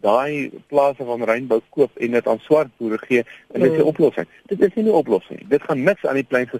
daai 0.00 0.50
plase 0.72 1.04
van 1.04 1.24
rynbou 1.28 1.60
koop 1.76 1.96
en 1.96 2.16
dit 2.16 2.28
aan 2.28 2.42
swart 2.46 2.72
boere 2.78 2.98
gee 2.98 3.24
en 3.52 3.60
dit 3.60 3.70
is 3.70 3.78
'n 3.78 3.82
mm. 3.82 3.92
oplossing. 3.92 4.26
Dit 4.46 4.60
is 4.60 4.74
nie 4.74 4.84
'n 4.84 5.00
oplossing 5.02 5.38
nie. 5.38 5.48
Dit 5.48 5.62
gaan 5.62 5.82
niks 5.82 6.06
aan 6.06 6.14
die 6.14 6.24
plein 6.24 6.48
so 6.50 6.58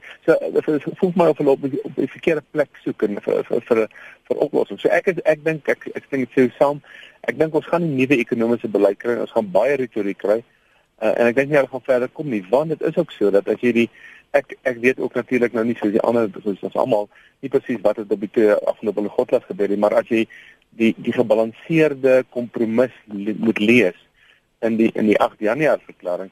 so 0.64 0.78
voel 1.00 1.12
my 1.14 1.26
of 1.26 1.38
hulle 1.38 1.50
op 1.50 1.62
die, 1.62 1.82
op 1.84 1.94
die 1.94 2.10
verkeerde 2.10 2.42
plek 2.50 2.68
soek 2.84 3.02
en 3.02 3.20
vir 3.20 3.44
vir 3.44 3.60
vir 3.60 3.88
vir 4.28 4.36
oplossing. 4.36 4.78
So 4.78 4.88
ek 4.88 5.06
is, 5.06 5.22
ek 5.24 5.44
dink 5.44 5.68
ek 5.68 5.88
ek 5.94 6.10
dink 6.10 6.28
dit 6.28 6.32
sou 6.34 6.48
saam. 6.58 6.82
Ek 7.20 7.38
dink 7.38 7.54
ons 7.54 7.66
gaan 7.66 7.82
'n 7.82 7.96
nuwe 7.96 8.16
ekonomiese 8.16 8.68
beleid 8.68 8.98
kry. 8.98 9.16
Ons 9.20 9.32
gaan 9.32 9.50
baie 9.50 9.76
retoriek 9.76 10.18
kry. 10.18 10.42
Uh, 11.00 11.14
en 11.16 11.26
ek 11.26 11.36
dink 11.36 11.48
nie 11.48 11.56
hulle 11.56 11.68
gaan 11.72 11.86
verder 11.86 12.08
kom 12.12 12.28
nie 12.28 12.44
want 12.50 12.68
dit 12.68 12.82
is 12.82 12.96
ook 12.96 13.10
so 13.10 13.30
dat 13.30 13.46
as 13.48 13.60
jy 13.64 13.72
die 13.72 13.90
ek 14.36 14.52
ek 14.68 14.76
weet 14.82 14.98
ook 15.00 15.14
natuurlik 15.16 15.54
nou 15.56 15.64
nie 15.64 15.76
soos 15.78 15.94
die 15.94 16.02
ander 16.04 16.28
soos 16.44 16.60
ons 16.66 16.76
almal 16.76 17.08
nie 17.40 17.48
presies 17.48 17.80
wat 17.86 17.96
het 17.96 18.12
op 18.12 18.20
die 18.20 18.50
afgelope 18.52 19.08
godlas 19.16 19.46
gebeur 19.48 19.72
nie 19.72 19.80
maar 19.80 19.96
as 19.96 20.10
jy 20.12 20.26
die 20.70 20.94
die 20.98 21.12
gebalanseerde 21.12 22.24
kompromis 22.30 22.94
le 23.06 23.34
moet 23.38 23.58
lees 23.58 23.98
in 24.60 24.76
die 24.76 24.90
in 24.94 25.06
die 25.06 25.18
8 25.20 25.40
Januarie 25.40 25.84
verklaring 25.86 26.30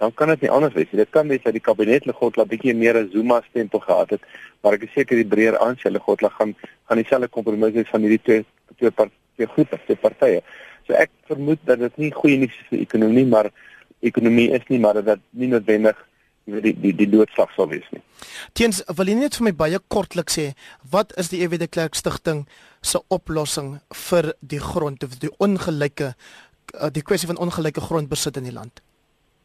dan 0.00 0.14
kan 0.14 0.28
dit 0.32 0.40
nie 0.40 0.50
anders 0.50 0.74
wees 0.74 0.88
nie. 0.90 1.02
Dit 1.02 1.12
kan 1.12 1.28
wees 1.28 1.42
dat 1.44 1.52
die 1.52 1.60
kabinet 1.60 2.06
Legodla 2.08 2.46
bietjie 2.48 2.74
meer 2.74 2.96
'n 2.96 3.10
Zuma 3.12 3.42
stempel 3.48 3.80
gehad 3.80 4.10
het, 4.10 4.22
maar 4.62 4.72
ek 4.72 4.82
is 4.88 4.92
seker 4.94 5.16
die 5.16 5.28
breër 5.28 5.58
aansien 5.58 5.92
Legodla 5.92 6.28
gaan 6.28 6.54
gaan 6.88 6.96
dieselfde 6.96 7.28
kompromis 7.28 7.74
hê 7.74 7.84
van 7.84 8.00
hierdie 8.00 8.22
twee 8.22 8.44
twee 8.78 8.90
partye 8.90 9.46
groepe, 9.54 9.78
twee 9.84 9.96
partye. 9.96 10.40
So 10.86 10.94
ek 10.94 11.10
vermoed 11.28 11.60
dat 11.64 11.78
dit 11.78 11.96
nie 11.96 12.10
goeie 12.10 12.38
nuus 12.38 12.56
is 12.60 12.68
vir 12.68 12.78
die 12.78 12.86
ekonomie, 12.86 13.26
maar 13.26 13.50
ekonomie 14.00 14.50
is 14.50 14.64
nie 14.68 14.78
maar 14.78 14.94
dat 14.94 15.04
dit 15.04 15.20
nie 15.30 15.48
noodwendig 15.48 15.96
die 16.46 16.74
die 16.80 16.94
die 16.96 17.10
doodslag 17.10 17.52
sal 17.54 17.68
wees 17.68 17.86
nie. 17.92 18.02
Teens 18.52 18.82
wil 18.96 19.06
jy 19.06 19.14
net 19.14 19.36
vir 19.36 19.44
my 19.44 19.52
baie 19.52 19.78
kortliks 19.88 20.38
sê 20.38 20.52
wat 20.90 21.12
is 21.18 21.28
die 21.28 21.42
EW 21.44 21.58
de 21.58 21.68
Klerk 21.68 21.94
stigting 21.94 22.46
se 22.80 23.00
oplossing 23.08 23.78
vir 24.08 24.32
die 24.40 24.60
grond 24.60 25.04
of 25.04 25.18
die 25.20 25.30
ongelyke 25.38 26.14
eh, 26.14 26.90
die 26.92 27.02
kwessie 27.02 27.28
van 27.28 27.40
ongelyke 27.40 27.80
grondbesit 27.80 28.36
in 28.40 28.48
die 28.48 28.54
land? 28.54 28.82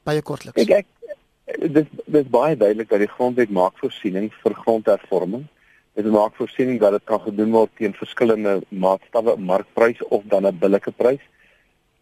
Baie 0.07 0.21
kortliks. 0.21 0.61
Ek 0.61 0.85
ek 0.85 1.67
dis 1.71 1.89
dis 2.05 2.31
baie 2.31 2.55
duidelik 2.57 2.89
dat 2.89 3.03
die 3.03 3.11
grondwet 3.11 3.51
maak 3.53 3.77
voorsiening 3.81 4.31
vir 4.43 4.57
grondhervorming. 4.63 5.45
Dit 5.95 6.09
maak 6.11 6.35
voorsiening 6.39 6.79
dat 6.79 6.97
dit 6.97 7.05
kan 7.07 7.21
gedoen 7.23 7.53
word 7.55 7.71
teen 7.79 7.93
verskillende 7.95 8.59
maatstawwe, 8.69 9.37
markprys 9.37 10.01
of 10.09 10.23
dan 10.31 10.47
'n 10.47 10.59
billike 10.59 10.91
prys. 10.91 11.21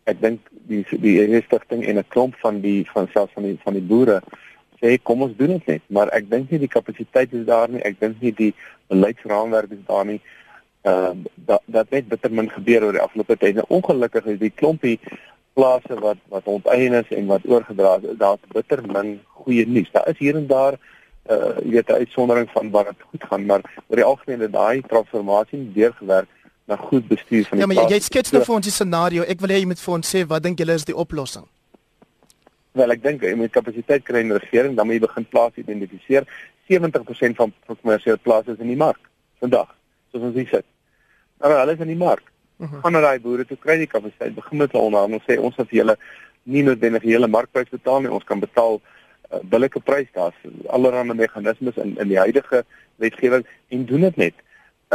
Ek 0.06 0.22
dink 0.22 0.40
die 0.68 0.86
die 1.00 1.20
EW 1.22 1.42
stigting 1.46 1.86
en 1.86 1.98
'n 1.98 2.08
klomp 2.08 2.36
van 2.42 2.62
die 2.62 2.86
van 2.94 3.08
selfs 3.14 3.34
van 3.34 3.44
die 3.44 3.60
van 3.64 3.74
die 3.74 3.88
boere 3.92 4.22
sê 4.84 4.98
kom 5.00 5.24
ons 5.24 5.36
doen 5.40 5.56
dit 5.56 5.68
net, 5.68 5.84
maar 5.88 6.12
ek 6.12 6.30
dink 6.32 6.52
nie 6.52 6.60
die 6.66 6.72
kapasiteit 6.72 7.32
is 7.34 7.46
daar 7.48 7.72
nie. 7.72 7.82
Ek 7.88 8.00
dink 8.02 8.20
nie 8.22 8.34
die 8.36 8.52
beleidsraamwerk 8.92 9.72
is 9.72 9.86
daar 9.88 10.06
nie. 10.06 10.20
Ehm 10.84 11.24
uh, 11.24 11.32
dat 11.36 11.62
dat 11.66 11.90
net 11.90 12.08
bitter 12.08 12.32
min 12.32 12.50
gebeur 12.52 12.84
oor 12.84 12.92
die 12.92 13.02
afgelope 13.02 13.38
tyd. 13.38 13.56
Nou 13.56 13.66
ongelukkig 13.68 14.26
is 14.26 14.40
die 14.40 14.52
klompie 14.52 15.00
plase 15.54 16.00
wat 16.00 16.20
wat 16.28 16.50
onteien 16.50 16.94
is 16.94 17.12
en 17.16 17.26
wat 17.26 17.46
oorgedra 17.48 17.98
is, 18.02 18.18
daar's 18.18 18.52
bitter 18.52 18.82
min 18.92 19.20
goeie 19.44 19.68
nuus. 19.68 19.92
Daar 19.92 20.10
is 20.10 20.20
hier 20.20 20.36
en 20.36 20.48
daar 20.48 20.76
uh 21.32 21.56
jy 21.64 21.72
weet 21.78 21.90
'n 21.90 22.04
uitsondering 22.04 22.50
van 22.52 22.72
wat 22.72 22.86
dit 22.86 23.06
goed 23.12 23.24
gaan, 23.24 23.46
maar 23.46 23.62
oor 23.88 23.96
die 23.96 24.10
algemeen 24.12 24.40
het 24.40 24.52
daai 24.52 24.82
transformasie 24.82 25.72
deurgewerk 25.74 26.28
na 26.66 26.76
goed 26.76 27.08
bestuur 27.08 27.46
van 27.46 27.58
die 27.58 27.60
Ja, 27.60 27.68
maar 27.74 27.84
jy, 27.84 27.96
jy 27.96 28.00
skets 28.00 28.32
nou 28.32 28.44
vir 28.44 28.56
ons 28.56 28.66
die 28.66 28.76
scenario. 28.76 29.24
Ek 29.24 29.40
wil 29.40 29.50
hê 29.50 29.60
jy 29.62 29.70
moet 29.72 29.80
vir 29.80 29.94
ons 29.94 30.16
sê 30.16 30.26
wat 30.28 30.44
dink 30.44 30.60
julle 30.60 30.74
is 30.74 30.86
die 30.86 30.96
oplossing? 30.96 31.48
Wel 32.72 32.92
ek 32.92 33.04
dink 33.04 33.24
jy 33.24 33.36
moet 33.36 33.52
kapasiteit 33.52 34.04
kry 34.04 34.20
in 34.20 34.34
die 34.34 34.38
regering, 34.38 34.76
dan 34.76 34.88
moet 34.88 35.00
jy 35.00 35.08
begin 35.08 35.26
plase 35.26 35.64
identifiseer. 35.64 36.28
70% 36.68 37.36
van 37.36 37.54
kommersiële 37.68 38.18
plase 38.18 38.52
is 38.52 38.60
in 38.60 38.68
die 38.68 38.80
mark 38.80 39.00
vandag, 39.40 39.76
soos 40.12 40.24
ons 40.24 40.36
hier 40.36 40.48
sit. 40.48 40.66
Maar 41.44 41.58
hulle 41.60 41.74
is 41.76 41.82
in 41.84 41.92
die 41.92 42.00
mark. 42.00 42.24
Mhm. 42.58 42.80
Gaan 42.82 42.96
na 42.96 43.02
daai 43.04 43.20
boere 43.20 43.44
toe 43.46 43.58
kry 43.60 43.76
die 43.82 43.90
kapasiteit, 43.92 44.36
begin 44.36 44.58
met 44.58 44.72
hulle 44.72 44.84
onderhandel, 44.88 45.20
sê 45.28 45.36
ons 45.40 45.56
het 45.60 45.68
vir 45.68 45.80
julle 45.82 45.98
nie 46.44 46.64
noodwendig 46.64 47.04
die 47.04 47.12
hele 47.12 47.28
markprys 47.28 47.72
betaal 47.72 48.04
nie, 48.04 48.12
ons 48.12 48.24
kan 48.24 48.40
betaal 48.40 48.80
uh, 48.80 49.42
billike 49.52 49.82
prys 49.84 50.08
daar's 50.16 50.38
allerlei 50.72 51.04
meganismes 51.14 51.80
in 51.84 51.98
in 52.00 52.12
die 52.12 52.20
huidige 52.20 52.64
wetgewing 53.04 53.44
en 53.76 53.86
doen 53.90 54.08
dit 54.08 54.20
net 54.24 54.42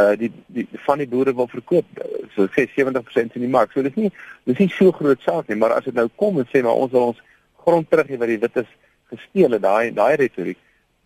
uh 0.01 0.15
die 0.17 0.31
die 0.47 0.65
van 0.85 1.01
die 1.01 1.07
boere 1.11 1.35
wil 1.35 1.49
verkoop 1.51 2.01
so 2.35 2.47
sê 2.55 2.65
70% 2.73 3.35
in 3.35 3.45
die 3.45 3.51
mark. 3.57 3.73
So 3.73 3.85
dis 3.85 3.97
nie 3.97 4.11
dis 4.49 4.57
nie 4.57 4.69
so 4.73 4.91
groot 4.95 5.21
saak 5.25 5.49
nie, 5.49 5.57
maar 5.59 5.75
as 5.77 5.85
dit 5.85 5.97
nou 5.97 6.07
kom 6.15 6.39
en 6.39 6.49
sê 6.49 6.63
maar 6.65 6.81
ons 6.85 6.91
wil 6.95 7.11
ons 7.11 7.21
grond 7.65 7.89
terug 7.89 8.09
wat 8.17 8.31
die 8.31 8.41
wites 8.41 8.69
gesteel 9.11 9.57
het, 9.57 9.61
daai 9.61 9.93
daai 9.93 10.15
retoriek, 10.21 10.57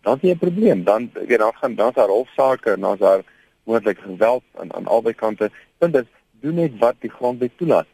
dan 0.04 0.16
is 0.16 0.28
jy 0.28 0.34
'n 0.34 0.44
probleem. 0.46 0.84
Dan 0.84 1.10
weet 1.14 1.38
dan 1.38 1.52
gaan 1.60 1.74
dan 1.74 1.92
daar 1.94 2.08
hofsaake 2.08 2.72
en 2.72 2.80
dan's 2.80 3.00
daar 3.00 3.24
moontlike 3.64 4.02
geweld 4.04 4.44
aan 4.60 4.72
aan 4.74 4.86
albei 4.86 5.14
kante. 5.14 5.50
Punt 5.78 5.96
is, 5.96 6.08
doen 6.40 6.54
net 6.60 6.78
wat 6.78 6.96
die 7.00 7.10
grondwet 7.10 7.56
toelaat. 7.58 7.88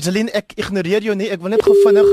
Celine, 0.00 0.32
ek 0.36 0.54
ignoreer 0.60 1.04
jou 1.04 1.14
nie. 1.18 1.28
Ek 1.32 1.42
wil 1.44 1.52
net 1.52 1.64
gou 1.66 1.74
vinnig 1.84 2.08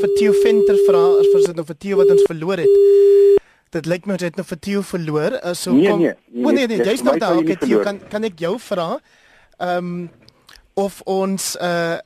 vir 0.00 0.12
Theo 0.18 0.32
Venter 0.40 0.78
vra 0.86 1.02
as 1.20 1.28
vir 1.32 1.44
sit 1.46 1.58
nou 1.58 1.66
vir 1.68 1.78
Theo 1.84 2.00
wat 2.00 2.12
ons 2.14 2.24
verloor 2.28 2.62
het. 2.64 3.42
Dit 3.74 3.88
lyk 3.90 4.06
my 4.06 4.16
ons 4.16 4.24
het 4.24 4.38
nou 4.38 4.46
vir 4.48 4.60
Theo 4.64 4.82
verloor. 4.86 5.38
Uh, 5.40 5.54
so 5.58 5.74
nee, 5.74 5.90
kom. 5.90 6.02
Nee, 6.02 6.14
nee, 6.30 6.44
oh, 6.44 6.52
nee, 6.52 6.66
nee, 6.66 6.80
nee 6.80 6.88
jy's 6.88 7.04
nog 7.06 7.20
daar. 7.22 7.40
Okay, 7.42 7.58
Theo, 7.60 7.82
kan 7.86 8.00
kan 8.10 8.26
ek 8.30 8.40
jou 8.46 8.56
vra? 8.62 8.94
Ehm 9.60 9.94
um, 9.94 10.10
of 10.74 11.00
ons 11.06 11.54
uh 11.62 12.00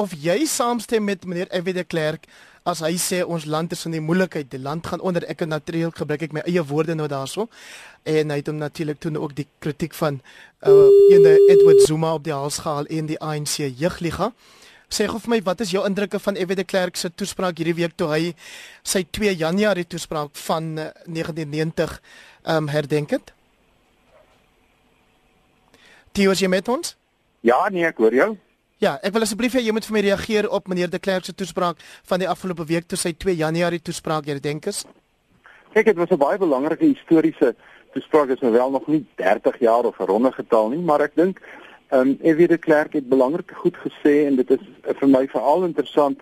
of 0.00 0.12
jy 0.16 0.44
saamstem 0.48 1.04
met 1.04 1.24
meneer 1.28 1.48
Evie 1.52 1.74
de 1.76 1.84
Klerk 1.84 2.26
as 2.70 2.82
hy 2.84 2.94
sê 3.00 3.20
ons 3.26 3.44
land 3.50 3.72
is 3.74 3.84
in 3.88 3.96
die 3.96 4.02
moeilikheid, 4.04 4.50
die 4.50 4.62
land 4.62 4.86
gaan 4.86 5.02
onder. 5.04 5.26
Ek 5.28 5.42
het 5.44 5.50
natuurlik 5.50 5.98
gebruik 6.00 6.22
ek 6.26 6.36
my 6.36 6.44
eie 6.46 6.62
woorde 6.66 6.94
nou 6.94 7.08
daarso. 7.10 7.48
En 8.08 8.30
hy 8.30 8.38
het 8.40 8.48
hom 8.50 8.60
natuurlik 8.60 9.00
toe 9.02 9.12
ook 9.18 9.34
die 9.36 9.46
kritiek 9.58 9.94
van 9.98 10.20
uh 10.66 10.88
ene 11.10 11.36
Edward 11.50 11.82
Zuma 11.86 12.14
op 12.14 12.24
die 12.24 12.34
hals 12.34 12.60
gehaal 12.64 12.86
in 12.86 13.10
die 13.10 13.18
ANC 13.18 13.60
jeugliga. 13.66 14.32
Sê 14.90 15.06
gou 15.06 15.20
vir 15.22 15.30
my, 15.30 15.40
wat 15.46 15.60
is 15.62 15.70
jou 15.70 15.84
indrukke 15.86 16.18
van 16.18 16.34
Evie 16.34 16.56
de 16.58 16.64
Klerk 16.64 16.96
se 16.98 17.12
toespraak 17.14 17.60
hierdie 17.60 17.76
week 17.78 17.92
toe 17.96 18.08
hy 18.10 18.32
sy 18.82 19.04
2 19.06 19.36
Januarie 19.38 19.86
toespraak 19.86 20.34
van 20.46 20.74
1990 20.74 21.92
uh, 21.94 21.98
ehm 22.42 22.64
um, 22.64 22.68
herdenk 22.74 23.14
het? 23.14 23.34
Tio, 26.12 26.34
jy 26.34 26.48
met 26.50 26.68
ons? 26.68 26.96
Ja, 27.46 27.68
nee, 27.70 27.86
ek 27.86 28.02
hoor 28.02 28.14
jou. 28.14 28.32
Ja, 28.80 28.94
ek 29.04 29.12
wil 29.12 29.26
asseblief 29.26 29.52
hê 29.52 29.60
jy 29.60 29.74
moet 29.76 29.84
vir 29.84 29.92
my 29.92 30.00
reageer 30.06 30.46
op 30.56 30.68
meneer 30.72 30.88
De 30.88 30.98
Klerk 30.98 31.26
se 31.28 31.34
toespraak 31.36 31.82
van 32.08 32.22
die 32.22 32.28
afgelope 32.32 32.64
week 32.64 32.86
toe 32.88 32.96
sy 32.96 33.10
2 33.12 33.34
Januarie 33.36 33.82
toespraak 33.84 34.24
hier 34.24 34.40
dink 34.40 34.70
is. 34.70 34.86
Kyk, 35.74 35.90
dit 35.90 35.98
was 36.00 36.08
'n 36.08 36.16
baie 36.16 36.38
belangrike 36.40 36.88
historiese 36.88 37.54
toespraak 37.92 38.32
is 38.32 38.40
nou 38.40 38.52
wel 38.52 38.70
nog 38.70 38.86
nie 38.86 39.04
30 39.20 39.60
jaar 39.60 39.84
of 39.84 40.00
'n 40.00 40.08
ronde 40.08 40.32
getal 40.32 40.70
nie, 40.70 40.80
maar 40.80 41.00
ek 41.00 41.14
dink 41.14 41.42
ehm 41.90 42.08
um, 42.08 42.18
Evie 42.22 42.48
De 42.48 42.56
Klerk 42.56 42.92
het 42.92 43.08
belangrik 43.08 43.52
goed 43.52 43.76
gesê 43.76 44.24
en 44.26 44.36
dit 44.36 44.50
is 44.50 44.64
uh, 44.88 44.94
vir 44.96 45.08
my 45.08 45.28
veral 45.28 45.64
interessant 45.64 46.20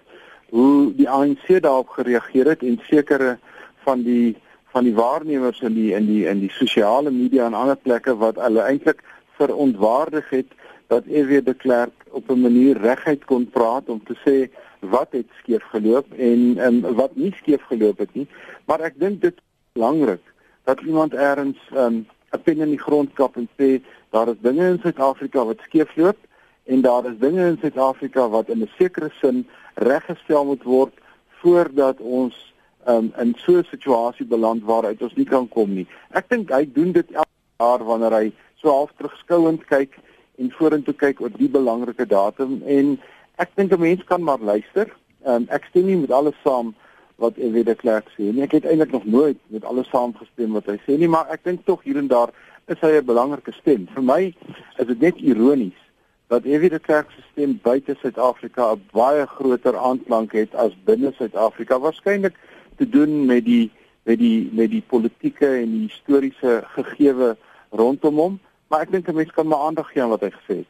hoe 0.50 0.92
die 0.96 1.08
ANC 1.08 1.62
daarop 1.62 1.88
gereageer 1.88 2.46
het 2.46 2.62
en 2.62 2.80
sekere 2.90 3.38
van 3.84 4.02
die 4.02 4.36
van 4.74 4.84
die 4.84 4.94
waarnemers 4.94 5.60
in 5.60 5.74
die 5.74 5.94
in 5.94 6.06
die 6.06 6.26
in 6.26 6.40
die 6.40 6.50
sosiale 6.50 7.10
media 7.10 7.46
en 7.46 7.54
ander 7.54 7.76
plekke 7.76 8.16
wat 8.16 8.36
hulle 8.36 8.62
eintlik 8.62 9.02
verontwaardig 9.38 10.30
het 10.30 10.50
dat 10.88 11.04
EW 11.06 11.44
de 11.44 11.54
Klerk 11.54 12.04
op 12.10 12.30
'n 12.30 12.40
manier 12.40 12.76
reguit 12.80 13.24
kon 13.24 13.48
praat 13.50 13.88
om 13.88 14.00
te 14.04 14.16
sê 14.24 14.50
wat 14.80 15.08
het 15.10 15.26
skeef 15.38 15.62
geloop 15.62 16.12
en 16.12 16.58
en 16.58 16.94
wat 16.94 17.16
nie 17.16 17.32
skeef 17.36 17.62
geloop 17.62 17.98
het 17.98 18.14
nie. 18.14 18.26
Maar 18.64 18.80
ek 18.80 18.98
dink 18.98 19.20
dit 19.20 19.34
is 19.34 19.42
belangrik 19.72 20.22
dat 20.64 20.80
iemand 20.80 21.12
eers 21.12 21.60
um, 21.74 22.06
'n 22.32 22.42
pen 22.44 22.60
in 22.60 22.70
die 22.70 22.84
grond 22.86 23.12
kap 23.12 23.36
en 23.36 23.48
sê 23.58 23.80
daar 24.10 24.28
is 24.28 24.40
dinge 24.40 24.68
in 24.68 24.78
Suid-Afrika 24.82 25.44
wat 25.44 25.60
skeef 25.64 25.96
loop 25.96 26.16
en 26.64 26.80
daar 26.80 27.04
is 27.06 27.18
dinge 27.18 27.46
in 27.46 27.58
Suid-Afrika 27.60 28.28
wat 28.28 28.48
in 28.48 28.62
'n 28.62 28.70
sekere 28.78 29.10
sin 29.20 29.46
reggestel 29.74 30.44
moet 30.44 30.62
word 30.62 30.94
voordat 31.40 32.00
ons 32.00 32.54
um, 32.86 33.12
in 33.18 33.34
so 33.36 33.52
'n 33.58 33.64
situasie 33.70 34.26
beland 34.26 34.62
waaruit 34.64 35.02
ons 35.02 35.14
nie 35.14 35.24
kan 35.24 35.48
kom 35.48 35.74
nie. 35.74 35.86
Ek 36.10 36.28
dink 36.28 36.50
hy 36.50 36.68
doen 36.72 36.92
dit 36.92 37.10
elke 37.12 37.58
jaar 37.58 37.84
wanneer 37.84 38.12
hy 38.12 38.32
so 38.54 38.68
half 38.70 38.92
terugskouend 38.96 39.64
kyk 39.66 39.98
en 40.38 40.50
vorentoe 40.50 40.94
kyk 40.94 41.20
oor 41.20 41.32
die 41.34 41.50
belangrike 41.50 42.06
datum 42.06 42.60
en 42.66 42.98
ek 43.36 43.54
dink 43.56 43.72
'n 43.72 43.80
mens 43.80 44.04
kan 44.04 44.22
maar 44.22 44.38
luister. 44.40 44.86
Um, 45.26 45.46
ek 45.50 45.64
stem 45.70 45.86
nie 45.86 45.96
met 45.96 46.10
alles 46.10 46.34
saam 46.44 46.74
wat 47.18 47.36
Ewie 47.36 47.64
de 47.64 47.74
Klerk 47.74 48.06
sê 48.14 48.30
nie. 48.32 48.42
Ek 48.42 48.52
het 48.52 48.64
eintlik 48.64 48.92
nog 48.92 49.04
nooit 49.04 49.38
met 49.46 49.64
alles 49.64 49.88
saamgestem 49.88 50.52
wat 50.52 50.66
hy 50.66 50.78
sê 50.86 50.98
nie, 50.98 51.08
maar 51.08 51.26
ek 51.34 51.44
dink 51.44 51.64
tog 51.66 51.82
hier 51.82 51.98
en 51.98 52.06
daar 52.06 52.30
is 52.66 52.80
hy 52.80 52.98
'n 52.98 53.04
belangrike 53.04 53.52
stem. 53.52 53.88
Vir 53.94 54.02
my 54.02 54.34
is 54.78 54.86
dit 54.86 55.00
net 55.00 55.16
ironies 55.16 55.80
dat 56.28 56.44
Evie 56.44 56.70
de 56.70 56.78
Klerk 56.78 57.10
se 57.10 57.22
stem 57.32 57.58
buite 57.62 57.96
Suid-Afrika 58.00 58.72
'n 58.72 58.82
baie 58.92 59.26
groter 59.26 59.76
aanklank 59.76 60.32
het 60.32 60.54
as 60.54 60.72
binne 60.84 61.12
Suid-Afrika. 61.12 61.78
Waarskynlik 61.78 62.34
te 62.76 62.88
doen 62.88 63.26
met 63.26 63.44
die 63.44 63.70
met 64.04 64.18
die 64.18 64.50
met 64.52 64.70
die 64.70 64.82
politieke 64.86 65.46
en 65.46 65.70
die 65.70 65.88
historiese 65.88 66.62
gegewe 66.64 67.36
rondom 67.70 68.16
hom, 68.16 68.40
maar 68.68 68.80
ek 68.80 68.90
dink 68.90 69.08
'n 69.08 69.14
mens 69.14 69.32
kan 69.32 69.46
maar 69.46 69.66
aandag 69.66 69.92
gee 69.92 70.02
aan 70.02 70.08
wat 70.08 70.20
hy 70.20 70.30
gesê 70.30 70.56
het. 70.56 70.66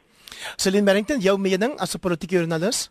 Celine 0.55 0.83
Merrington, 0.83 1.19
jou 1.19 1.37
mening 1.37 1.79
as 1.79 1.95
'n 1.95 1.99
politieke 1.99 2.35
joernalis? 2.35 2.89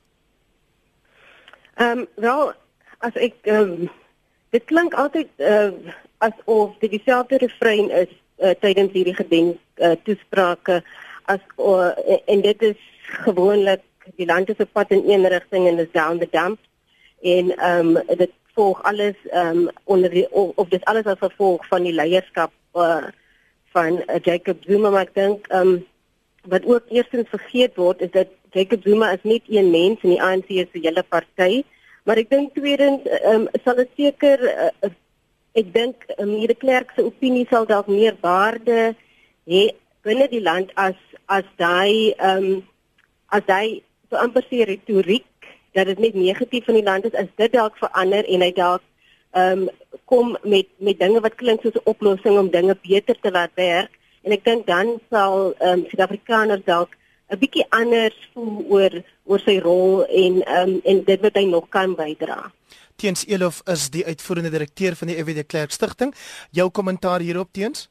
Ehm 1.75 1.99
um, 1.99 2.07
wel 2.15 2.53
as 2.99 3.15
ek 3.15 3.35
ehm 3.43 3.61
um, 3.61 3.91
dit 4.51 4.65
klink 4.65 4.95
altyd 4.95 5.29
uh, 5.37 5.71
asof 6.19 6.79
dit 6.79 6.91
dieselfde 6.91 7.39
refrein 7.39 7.91
is 7.91 8.11
uh, 8.39 8.55
tydens 8.61 8.93
hierdie 8.93 9.15
gedenk 9.15 9.59
uh, 9.77 9.95
toesprake 10.03 10.83
as 11.25 11.43
uh, 11.59 11.93
en 12.27 12.41
dit 12.41 12.63
is 12.63 12.81
gewoonlik 13.25 13.85
die 14.17 14.27
land 14.27 14.49
is 14.49 14.57
op 14.65 14.73
pad 14.73 14.91
in 14.91 15.05
een 15.07 15.29
rigting 15.29 15.69
en 15.69 15.79
is 15.79 15.93
down 15.93 16.19
the 16.19 16.29
dump 16.31 16.59
en 17.23 17.57
ehm 17.57 17.97
um, 17.97 18.17
dit 18.17 18.33
volg 18.55 18.83
alles 18.83 19.17
ehm 19.31 19.57
um, 19.57 19.71
onder 19.85 20.11
die 20.11 20.27
of, 20.33 20.53
of 20.55 20.69
dit 20.69 20.85
alles 20.85 21.05
as 21.05 21.19
gevolg 21.19 21.67
van 21.67 21.83
die 21.83 21.95
leierskap 21.95 22.53
uh, 22.75 23.11
van 23.79 24.03
uh, 24.03 24.19
Jacob 24.23 24.67
Zuma 24.67 24.91
maar 24.91 25.09
ek 25.09 25.15
dink 25.23 25.49
ehm 25.53 25.77
um, 25.77 25.79
wat 26.49 26.65
ook 26.65 26.87
eerstens 26.95 27.29
vergeet 27.29 27.75
word 27.77 28.01
is 28.07 28.13
dat 28.15 28.31
Jacob 28.57 28.81
Zuma 28.87 29.11
is 29.13 29.25
net 29.29 29.51
een 29.53 29.71
mens 29.71 30.01
en 30.03 30.15
die 30.15 30.23
ANC 30.23 30.49
is 30.49 30.71
'n 30.73 30.85
hele 30.87 31.05
party. 31.15 31.63
Maar 32.05 32.17
ek 32.23 32.31
dink 32.31 32.55
tweedens 32.55 33.05
ehm 33.05 33.45
um, 33.45 33.49
sal 33.65 33.77
dit 33.83 33.91
seker 33.97 34.39
uh, 34.49 34.91
ek 35.61 35.73
dink 35.75 36.07
um, 36.19 36.33
hierdie 36.41 36.63
klerk 36.65 36.95
se 36.95 37.05
opinie 37.05 37.47
sal 37.51 37.67
dalk 37.67 37.89
meer 37.89 38.17
waarde 38.23 38.95
hê 39.53 39.63
binne 40.07 40.29
die 40.33 40.43
land 40.43 40.73
as 40.75 40.99
as 41.27 41.47
daai 41.57 42.15
ehm 42.17 42.45
um, 42.45 42.63
as 43.37 43.45
hy 43.53 43.83
so 44.09 44.17
amper 44.17 44.45
sy 44.49 44.65
retoriek 44.65 45.27
dat 45.77 45.87
dit 45.91 45.99
net 45.99 46.15
negatief 46.15 46.65
van 46.65 46.79
die 46.79 46.87
land 46.87 47.05
is. 47.05 47.15
As 47.15 47.29
dit 47.37 47.53
dalk 47.53 47.77
verander 47.77 48.25
en 48.25 48.47
hy 48.47 48.53
dalk 48.57 48.85
ehm 49.37 49.69
um, 49.69 49.69
kom 50.09 50.37
met 50.43 50.69
met 50.79 50.99
dinge 50.99 51.21
wat 51.21 51.37
klink 51.41 51.63
soos 51.63 51.77
'n 51.77 51.91
oplossing 51.93 52.39
om 52.39 52.51
dinge 52.51 52.77
beter 52.83 53.17
te 53.21 53.31
laat 53.31 53.55
werk 53.55 53.93
en 54.25 54.33
ek 54.33 54.45
dink 54.45 54.67
dan 54.67 54.97
sal 55.11 55.55
ehm 55.59 55.79
um, 55.79 55.85
Suid-Afrikaners 55.89 56.65
dalk 56.65 56.97
'n 57.31 57.39
bietjie 57.39 57.67
anders 57.71 58.17
voel 58.33 58.65
oor 58.69 58.93
oor 59.25 59.41
sy 59.45 59.59
rol 59.61 60.05
en 60.07 60.43
ehm 60.43 60.69
um, 60.69 60.81
en 60.85 61.05
dit 61.05 61.21
wat 61.21 61.37
hy 61.37 61.45
nog 61.45 61.69
kan 61.69 61.95
bydra. 61.95 62.53
Teens 62.97 63.27
Elof 63.27 63.61
is 63.65 63.91
die 63.95 64.05
uitvoerende 64.07 64.51
direkteur 64.51 64.97
van 64.97 65.09
die 65.09 65.17
EWD 65.17 65.47
Klerk 65.47 65.71
Stichting. 65.71 66.15
Jou 66.51 66.71
kommentaar 66.71 67.21
hierop 67.21 67.53
teens? 67.53 67.89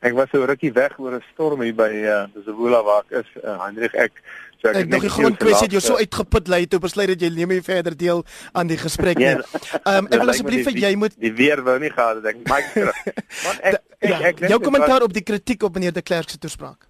Ek 0.00 0.14
was 0.16 0.30
so 0.32 0.44
rukkie 0.44 0.72
weg 0.72 0.98
oor 0.98 1.18
'n 1.18 1.24
storm 1.32 1.60
hier 1.60 1.74
by 1.74 1.90
uh, 1.92 2.24
Zebula 2.44 2.82
waar 2.82 3.04
ek 3.04 3.18
is, 3.20 3.42
uh, 3.44 3.58
Hendrik 3.64 3.94
ek 3.94 4.22
So 4.60 4.68
ek, 4.68 4.76
ek 4.82 4.90
dink 4.92 5.06
die 5.06 5.12
grondkwessie 5.14 5.66
het 5.66 5.72
jou 5.72 5.80
so 5.80 5.96
uitgeput 5.96 6.50
lê 6.52 6.60
toe 6.68 6.80
besluit 6.82 7.08
dat 7.14 7.22
jy 7.24 7.30
nie 7.32 7.62
verder 7.64 7.96
deel 7.96 8.20
aan 8.52 8.68
die 8.68 8.76
gesprek 8.80 9.16
nie. 9.20 9.30
Ehm 9.32 10.04
um, 10.04 10.10
ek 10.10 10.20
wil 10.20 10.32
asseblief 10.34 10.68
vir 10.68 10.76
jy 10.84 10.92
moet 11.00 11.16
die 11.16 11.32
weer 11.32 11.62
wou 11.64 11.78
nie 11.80 11.92
gehad 11.94 12.20
het 12.20 12.28
ek 12.34 12.42
maak 12.44 12.68
terug. 12.74 13.00
Want 13.46 13.64
ek 13.70 13.78
ek, 13.80 14.10
ja, 14.10 14.20
ek 14.32 14.44
jou 14.52 14.60
kommentaar 14.60 15.06
op 15.06 15.16
die 15.16 15.24
kritiek 15.24 15.64
op 15.64 15.78
meneer 15.78 15.96
de 15.96 16.04
Klerk 16.04 16.28
se 16.28 16.40
toespraak. 16.40 16.84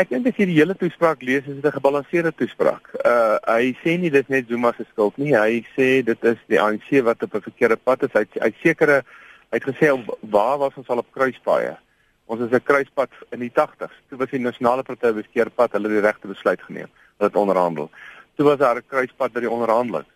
Ek 0.00 0.10
dink 0.10 0.26
as 0.26 0.38
jy 0.38 0.48
die 0.48 0.56
hele 0.56 0.74
toespraak 0.78 1.22
lees, 1.26 1.46
is 1.46 1.58
dit 1.60 1.66
'n 1.66 1.76
gebalanseerde 1.78 2.32
toespraak. 2.34 2.90
Uh 3.04 3.38
hy 3.46 3.76
sê 3.84 3.94
nie 4.00 4.10
dis 4.10 4.26
net 4.28 4.50
Zuma 4.50 4.72
se 4.74 4.86
skuld 4.90 5.14
nie. 5.18 5.34
Hy 5.34 5.62
sê 5.76 6.02
dit 6.02 6.24
is 6.24 6.42
die 6.48 6.58
ANC 6.58 6.90
wat 7.06 7.22
op 7.22 7.34
'n 7.34 7.46
verkeerde 7.46 7.76
pad 7.76 8.02
is. 8.08 8.14
Hy 8.18 8.26
hy 8.40 8.50
sekere 8.62 9.04
hy 9.50 9.58
het 9.58 9.66
gesê 9.66 9.94
waar 10.22 10.58
was 10.58 10.74
ons 10.74 10.88
al 10.88 11.02
op 11.02 11.10
kruispaaie? 11.14 11.76
Ons 12.30 12.40
is 12.46 12.52
'n 12.54 12.62
kruispad 12.62 13.10
in 13.34 13.40
die 13.40 13.50
80s. 13.50 13.94
Toe 14.08 14.18
was 14.18 14.30
die 14.30 14.38
nasionale 14.38 14.82
party 14.82 15.10
beskeerpad, 15.12 15.72
hulle 15.72 15.88
het 15.88 15.96
die 15.98 16.06
regte 16.06 16.28
besluit 16.28 16.62
geneem. 16.62 16.90
Hulle 17.18 17.28
het 17.28 17.36
onderhandel. 17.36 17.90
Toe 18.36 18.44
was 18.46 18.58
daar 18.58 18.76
'n 18.76 18.86
kruispad 18.86 19.32
by 19.32 19.40
die 19.40 19.50
onderhandeling 19.50 20.06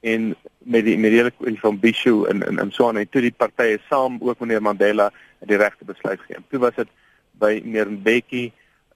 en 0.00 0.36
met 0.58 0.84
die 0.84 0.98
met 0.98 1.10
die 1.10 1.58
van 1.60 1.78
Bishu 1.78 2.24
en 2.26 2.46
en 2.46 2.58
en 2.58 2.70
so 2.72 2.88
aan 2.88 2.96
en 2.96 3.08
toe 3.08 3.20
die 3.20 3.34
partye 3.36 3.78
saam 3.88 4.18
ook 4.20 4.38
meneer 4.38 4.62
Mandela 4.62 5.10
die 5.40 5.56
regte 5.56 5.84
besluit 5.84 6.20
geneem. 6.20 6.44
Toe 6.50 6.58
was 6.58 6.74
dit 6.74 6.88
by 7.32 7.60
meneer 7.64 7.90
Mbeki 7.90 8.52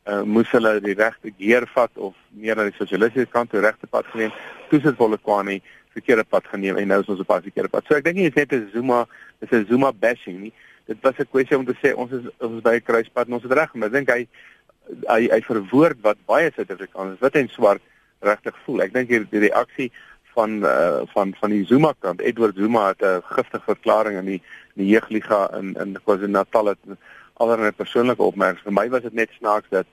uh, 0.06 0.22
moes 0.22 0.50
hulle 0.50 0.80
die 0.80 0.94
regte 0.94 1.32
geer 1.38 1.66
vat 1.74 1.90
of 1.94 2.14
meer 2.30 2.56
na 2.56 2.62
die 2.62 2.78
sosialistiese 2.78 3.30
kant 3.30 3.50
toe 3.50 3.60
regte 3.60 3.86
pad 3.86 4.06
geneem. 4.06 4.30
Toe 4.70 4.80
sit 4.80 4.96
Polokwane 4.96 5.60
verkeerde 5.92 6.24
pad 6.24 6.46
geneem 6.46 6.76
en 6.76 6.86
nou 6.86 7.00
is 7.00 7.08
ons 7.08 7.20
op 7.20 7.30
'n 7.30 7.42
verkeerde 7.42 7.68
pad. 7.68 7.84
So 7.86 7.94
ek 7.94 8.04
dink 8.04 8.16
nie 8.16 8.30
dit 8.30 8.36
is 8.36 8.48
net 8.48 8.52
'n 8.52 8.70
Zuma, 8.72 9.06
dit 9.40 9.52
is 9.52 9.58
'n 9.58 9.66
Zuma 9.66 9.92
bashing 9.92 10.40
nie 10.40 10.52
dit 10.86 10.98
was 11.00 11.18
'n 11.18 11.30
kwessie 11.30 11.56
om 11.56 11.64
te 11.64 11.76
sê 11.82 11.94
ons 11.94 12.12
is 12.12 12.24
ons 12.38 12.62
by 12.62 12.74
'n 12.74 12.82
kruispunt 12.82 13.26
en 13.26 13.34
ons 13.34 13.42
het 13.42 13.52
reg, 13.52 13.74
maar 13.74 13.88
ek 13.88 13.94
dink 13.94 14.10
hy 14.10 14.26
hy 15.06 15.28
hy 15.30 15.40
verwoord 15.40 16.00
wat 16.02 16.18
baie 16.26 16.50
Suid-Afrikaners 16.54 17.20
wit 17.20 17.34
en 17.34 17.48
swart 17.48 17.82
regtig 18.20 18.56
voel. 18.64 18.82
Ek 18.82 18.92
dink 18.92 19.08
die, 19.08 19.22
die 19.30 19.48
reaksie 19.48 19.92
van 20.34 20.64
uh, 20.64 21.02
van 21.14 21.34
van 21.40 21.50
die 21.50 21.64
Zuma 21.64 21.92
kant, 21.98 22.20
Edward 22.20 22.56
Zuma 22.56 22.88
het 22.88 23.02
'n 23.02 23.22
giftige 23.22 23.64
verklaring 23.64 24.18
in 24.18 24.24
die 24.24 24.42
die 24.74 24.86
jeugliga 24.86 25.50
in 25.58 25.74
in 25.74 25.98
KwaZulu-Natal 26.04 26.66
het 26.66 26.78
allerlei 27.34 27.70
persoonlike 27.70 28.22
opmerkings. 28.22 28.62
Vir 28.62 28.72
my 28.72 28.88
was 28.88 29.02
dit 29.02 29.12
net 29.12 29.30
snaaks 29.38 29.68
dat 29.70 29.86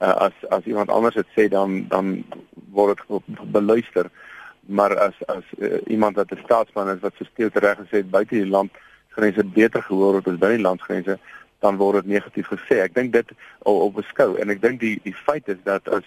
uh, 0.00 0.14
as 0.28 0.32
as 0.48 0.64
iemand 0.64 0.90
anders 0.90 1.14
dit 1.14 1.26
sê 1.36 1.48
dan 1.48 1.86
dan 1.88 2.24
word 2.70 3.00
dit 3.08 3.50
beluister. 3.52 4.10
Maar 4.66 4.98
as 4.98 5.14
as 5.26 5.44
uh, 5.58 5.78
iemand 5.86 6.16
wat 6.16 6.32
'n 6.32 6.42
staatsman 6.44 6.88
is 6.88 7.00
wat 7.00 7.14
so 7.16 7.24
steel 7.24 7.50
reg 7.52 7.78
gesê 7.78 8.02
het 8.02 8.10
buite 8.10 8.34
die 8.34 8.46
land 8.46 8.70
grense 9.16 9.44
beter 9.58 9.82
gehoor 9.82 10.18
word 10.18 10.28
as 10.28 10.38
binne 10.42 10.60
die 10.60 10.66
landsgrense, 10.68 11.18
dan 11.64 11.78
word 11.80 12.02
dit 12.02 12.14
negatief 12.14 12.48
gesê. 12.52 12.80
Ek 12.84 12.94
dink 12.94 13.12
dit 13.16 13.32
al 13.64 13.80
op 13.88 13.96
beskou 14.00 14.34
en 14.40 14.52
ek 14.54 14.62
dink 14.62 14.80
die 14.80 14.96
die 15.04 15.16
feit 15.26 15.48
is 15.52 15.62
dat 15.64 15.88
as 15.88 16.06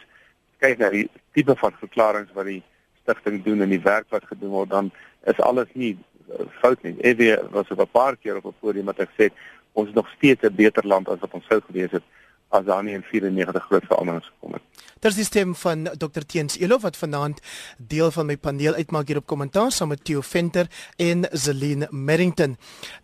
kyk 0.63 0.79
na 0.81 0.91
die 0.93 1.07
tipe 1.37 1.55
van 1.59 1.75
verklaringe 1.79 2.35
wat 2.37 2.49
die 2.49 2.61
stigting 3.01 3.41
doen 3.45 3.63
en 3.65 3.73
die 3.73 3.83
werk 3.85 4.09
wat 4.13 4.27
gedoen 4.29 4.53
word, 4.53 4.69
dan 4.69 4.91
is 5.31 5.39
alles 5.45 5.71
nie 5.73 5.95
uh, 5.95 6.45
fout 6.61 6.83
nie. 6.83 6.95
Evie 7.01 7.35
was 7.55 7.71
op 7.73 7.81
'n 7.81 7.91
paar 7.91 8.17
keer 8.17 8.37
op 8.37 8.45
'n 8.45 8.61
podium 8.61 8.91
wat 8.91 8.99
ek 8.99 9.13
sê 9.17 9.29
ons 9.73 9.87
is 9.89 9.95
nog 9.95 10.09
steeds 10.17 10.43
'n 10.43 10.55
beter 10.55 10.87
land 10.87 11.09
as 11.09 11.19
wat 11.19 11.33
ons 11.33 11.45
sou 11.47 11.61
gewees 11.61 11.91
het 11.91 12.03
as 12.49 12.65
daar 12.65 12.83
nie 12.83 12.93
in 12.93 13.03
94 13.03 13.63
groot 13.63 13.85
veranderings 13.85 14.31
gekom 14.33 14.53
het. 14.53 14.68
Dit 14.99 15.13
is 15.13 15.17
die 15.21 15.23
stem 15.23 15.53
van 15.55 15.85
Dr 15.95 16.25
Teens 16.27 16.57
Elof 16.59 16.81
wat 16.83 16.97
vanaand 16.99 17.37
deel 17.77 18.09
van 18.11 18.25
my 18.27 18.35
paneel 18.35 18.75
uitmaak 18.75 19.07
hier 19.07 19.21
op 19.21 19.29
kommentaar 19.31 19.71
saam 19.71 19.93
met 19.93 20.01
Theo 20.03 20.19
Venter 20.19 20.67
en 20.99 21.23
Zelene 21.31 21.87
Merrington. 21.91 22.57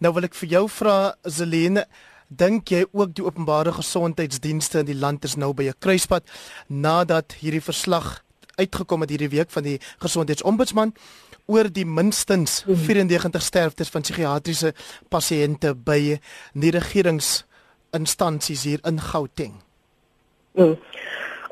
Nou 0.04 0.12
wil 0.18 0.28
ek 0.28 0.36
vir 0.36 0.50
jou 0.58 0.66
vra 0.68 1.16
Zelene, 1.24 1.86
dink 2.28 2.68
jy 2.74 2.82
ook 2.92 3.14
die 3.16 3.24
openbare 3.24 3.72
gesondheidsdienste 3.78 4.84
in 4.84 4.90
die 4.90 4.98
land 5.00 5.24
is 5.24 5.38
nou 5.40 5.54
by 5.54 5.70
'n 5.72 5.80
kruispunt 5.80 6.28
nadat 6.68 7.40
hierdie 7.40 7.64
verslag 7.64 8.24
uitgekom 8.60 9.02
het 9.02 9.10
hierdie 9.10 9.32
week 9.32 9.52
van 9.52 9.64
die 9.64 9.80
gesondheidsombudsman 10.04 10.94
oor 11.48 11.72
die 11.72 11.86
minstens 11.86 12.66
94 12.68 13.42
sterftes 13.42 13.90
van 13.90 14.02
psigiatriese 14.02 14.74
pasiënte 15.10 15.74
by 15.76 16.20
nie 16.54 16.72
regeringsinstansies 16.72 18.64
hier 18.64 18.80
in 18.84 19.00
Gauteng. 19.00 19.62
Mm 20.56 20.76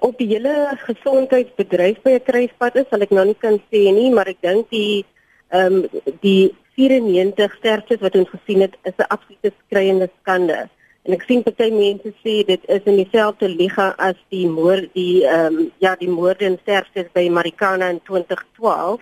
op 0.03 0.17
die 0.19 0.27
hele 0.27 0.53
gesondheidsbedryf 0.83 2.01
by 2.03 2.11
'n 2.17 2.27
kruispunt 2.27 2.75
is, 2.75 2.87
sal 2.89 3.05
ek 3.05 3.13
nou 3.15 3.25
nie 3.25 3.39
kan 3.39 3.57
sê 3.71 3.81
nie, 3.99 4.11
maar 4.11 4.27
ek 4.27 4.41
dink 4.41 4.69
die 4.69 5.05
ehm 5.49 5.83
um, 5.83 6.01
die 6.21 6.51
94 6.75 7.55
sterftes 7.59 8.01
wat 8.01 8.15
ons 8.15 8.29
gesien 8.29 8.61
het, 8.65 8.75
is 8.83 8.97
'n 8.97 9.11
absolute 9.15 9.51
skreiende 9.65 10.09
skande. 10.21 10.69
En 11.03 11.13
ek 11.13 11.23
sien 11.27 11.43
party 11.43 11.69
mense 11.71 12.11
sê 12.23 12.33
dit 12.47 12.61
is 12.75 12.83
in 12.85 12.95
dieselfde 12.95 13.47
liga 13.47 13.93
as 13.97 14.19
die 14.29 14.47
moord 14.47 14.89
die 14.93 15.23
ehm 15.27 15.55
um, 15.55 15.71
ja, 15.77 15.95
die 15.95 16.09
moorde 16.09 16.45
en 16.45 16.59
sterftes 16.61 17.07
by 17.13 17.29
Marikana 17.29 17.89
in 17.89 18.01
2012. 18.03 19.01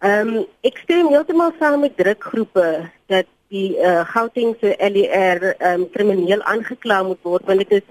Ehm 0.00 0.28
um, 0.28 0.46
ek 0.62 0.80
stem 0.84 1.08
heeltemal 1.08 1.52
saam 1.58 1.80
met 1.80 1.96
drukgroepe 1.96 2.90
dat 3.06 3.26
die 3.48 3.76
uh, 3.76 4.04
Gautengse 4.14 4.76
LER 4.78 5.54
ehm 5.58 5.80
um, 5.80 5.90
krimineel 5.90 6.42
aangekla 6.42 7.02
moet 7.02 7.22
word 7.22 7.44
want 7.46 7.58
dit 7.58 7.72
is 7.80 7.86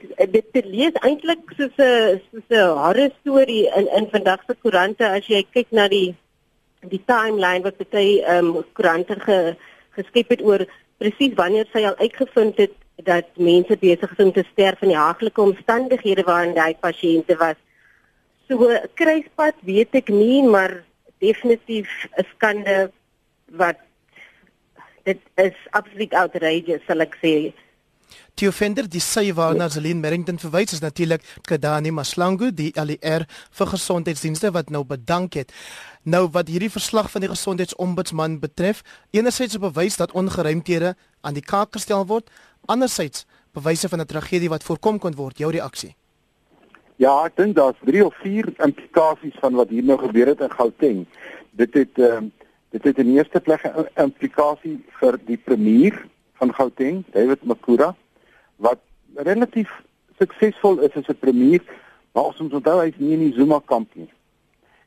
dit 0.00 0.32
dit, 0.32 0.46
dit 0.52 0.66
lees 0.66 1.00
eintlik 1.00 1.54
soos 1.56 1.76
'n 1.78 2.20
soos 2.30 2.48
'n 2.50 2.78
horror 2.82 3.10
storie 3.20 3.66
in 3.78 3.88
in 3.98 4.08
vandag 4.10 4.40
se 4.46 4.54
koerante 4.62 5.06
as 5.08 5.26
jy 5.26 5.42
kyk 5.54 5.70
na 5.70 5.88
die 5.88 6.14
die 6.88 7.02
timeline 7.06 7.64
wat 7.64 7.78
baie 7.90 8.22
ehm 8.22 8.56
um, 8.56 8.64
koerante 8.72 9.16
ge, 9.20 9.56
geskep 9.96 10.28
het 10.28 10.42
oor 10.42 10.66
presies 10.98 11.34
wanneer 11.34 11.66
sy 11.72 11.84
al 11.84 11.96
uitgevind 11.96 12.56
het 12.56 12.74
dat 13.02 13.26
mense 13.36 13.76
besig 13.76 14.10
is 14.12 14.24
om 14.24 14.32
te 14.32 14.44
sterf 14.52 14.82
in 14.82 14.92
die 14.92 14.98
haaglike 14.98 15.40
omstandighede 15.40 16.22
waarin 16.22 16.54
daai 16.54 16.74
pasiënte 16.80 17.36
was. 17.36 17.56
So 18.48 18.68
kruispad 18.94 19.54
weet 19.64 19.94
ek 19.94 20.08
nie, 20.08 20.42
maar 20.42 20.84
definitief 21.18 21.88
'n 22.18 22.26
skande 22.34 22.90
wat 23.46 23.78
dit 25.04 25.20
is 25.34 25.56
absoluut 25.70 26.14
outrageous 26.14 26.84
sal 26.86 27.00
ek 27.00 27.16
sê 27.22 27.52
Die 28.34 28.48
offender 28.48 28.88
die 28.90 29.00
sy 29.00 29.28
waarna 29.32 29.68
Zelin 29.70 30.00
Merrington 30.02 30.38
verwys 30.42 30.72
is 30.74 30.80
natuurlik 30.82 31.22
Kadani 31.46 31.92
Maslangu 31.94 32.50
die 32.50 32.72
LER 32.74 33.26
vir 33.30 33.66
gesondheidsdienste 33.70 34.50
wat 34.56 34.70
nou 34.74 34.82
bedank 34.84 35.38
het. 35.38 35.52
Nou 36.02 36.26
wat 36.34 36.50
hierdie 36.50 36.70
verslag 36.70 37.10
van 37.12 37.22
die 37.22 37.30
gesondheidsombudsman 37.30 38.40
betref, 38.42 38.82
enerzijds 39.10 39.58
bewys 39.58 39.96
dat 39.96 40.12
ongeruimthede 40.12 40.96
aan 41.22 41.34
die 41.34 41.46
kaak 41.46 41.78
gestel 41.78 42.06
word, 42.06 42.30
anderzijds 42.66 43.26
bewyse 43.54 43.88
van 43.88 44.00
'n 44.00 44.06
tragedie 44.06 44.48
wat 44.48 44.64
voorkom 44.64 44.98
kon 44.98 45.14
word. 45.14 45.38
Jou 45.38 45.52
reaksie? 45.52 45.94
Ja, 46.96 47.24
ek 47.24 47.36
dink 47.36 47.56
daar's 47.56 47.78
3 47.84 48.04
of 48.04 48.14
4 48.22 48.52
implikasies 48.58 49.34
van 49.40 49.54
wat 49.54 49.68
hier 49.68 49.84
nou 49.84 49.98
gebeur 49.98 50.26
het 50.26 50.40
in 50.40 50.50
Gauteng. 50.50 51.06
Dit 51.50 51.74
het 51.74 51.98
ehm 51.98 52.24
uh, 52.24 52.30
dit 52.74 52.84
het 52.84 52.98
in 52.98 53.14
eerste 53.14 53.40
plek 53.40 53.62
'n 53.62 53.86
implikasie 54.02 54.84
vir 55.00 55.18
die 55.26 55.36
premier 55.36 56.06
van 56.40 56.54
Gauteng, 56.54 57.04
David 57.12 57.44
Makura, 57.44 57.94
wat 58.56 58.78
relatief 59.14 59.70
suksesvol 60.18 60.80
is 60.80 60.96
as 60.96 61.08
'n 61.08 61.18
premier, 61.18 61.62
maar 62.12 62.24
ons 62.24 62.38
moet 62.38 62.54
onthou 62.54 62.80
hy 62.80 62.88
is 62.88 62.98
nie 62.98 63.12
in 63.12 63.30
die 63.30 63.36
Zuma 63.36 63.60
kamp 63.64 63.94
nie. 63.94 64.10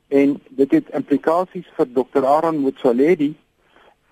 En 0.08 0.40
dit 0.48 0.70
het 0.70 0.88
implikasies 0.90 1.66
vir 1.76 1.86
Dr. 1.92 2.24
Aaron 2.24 2.58
Motsoaledi 2.58 3.34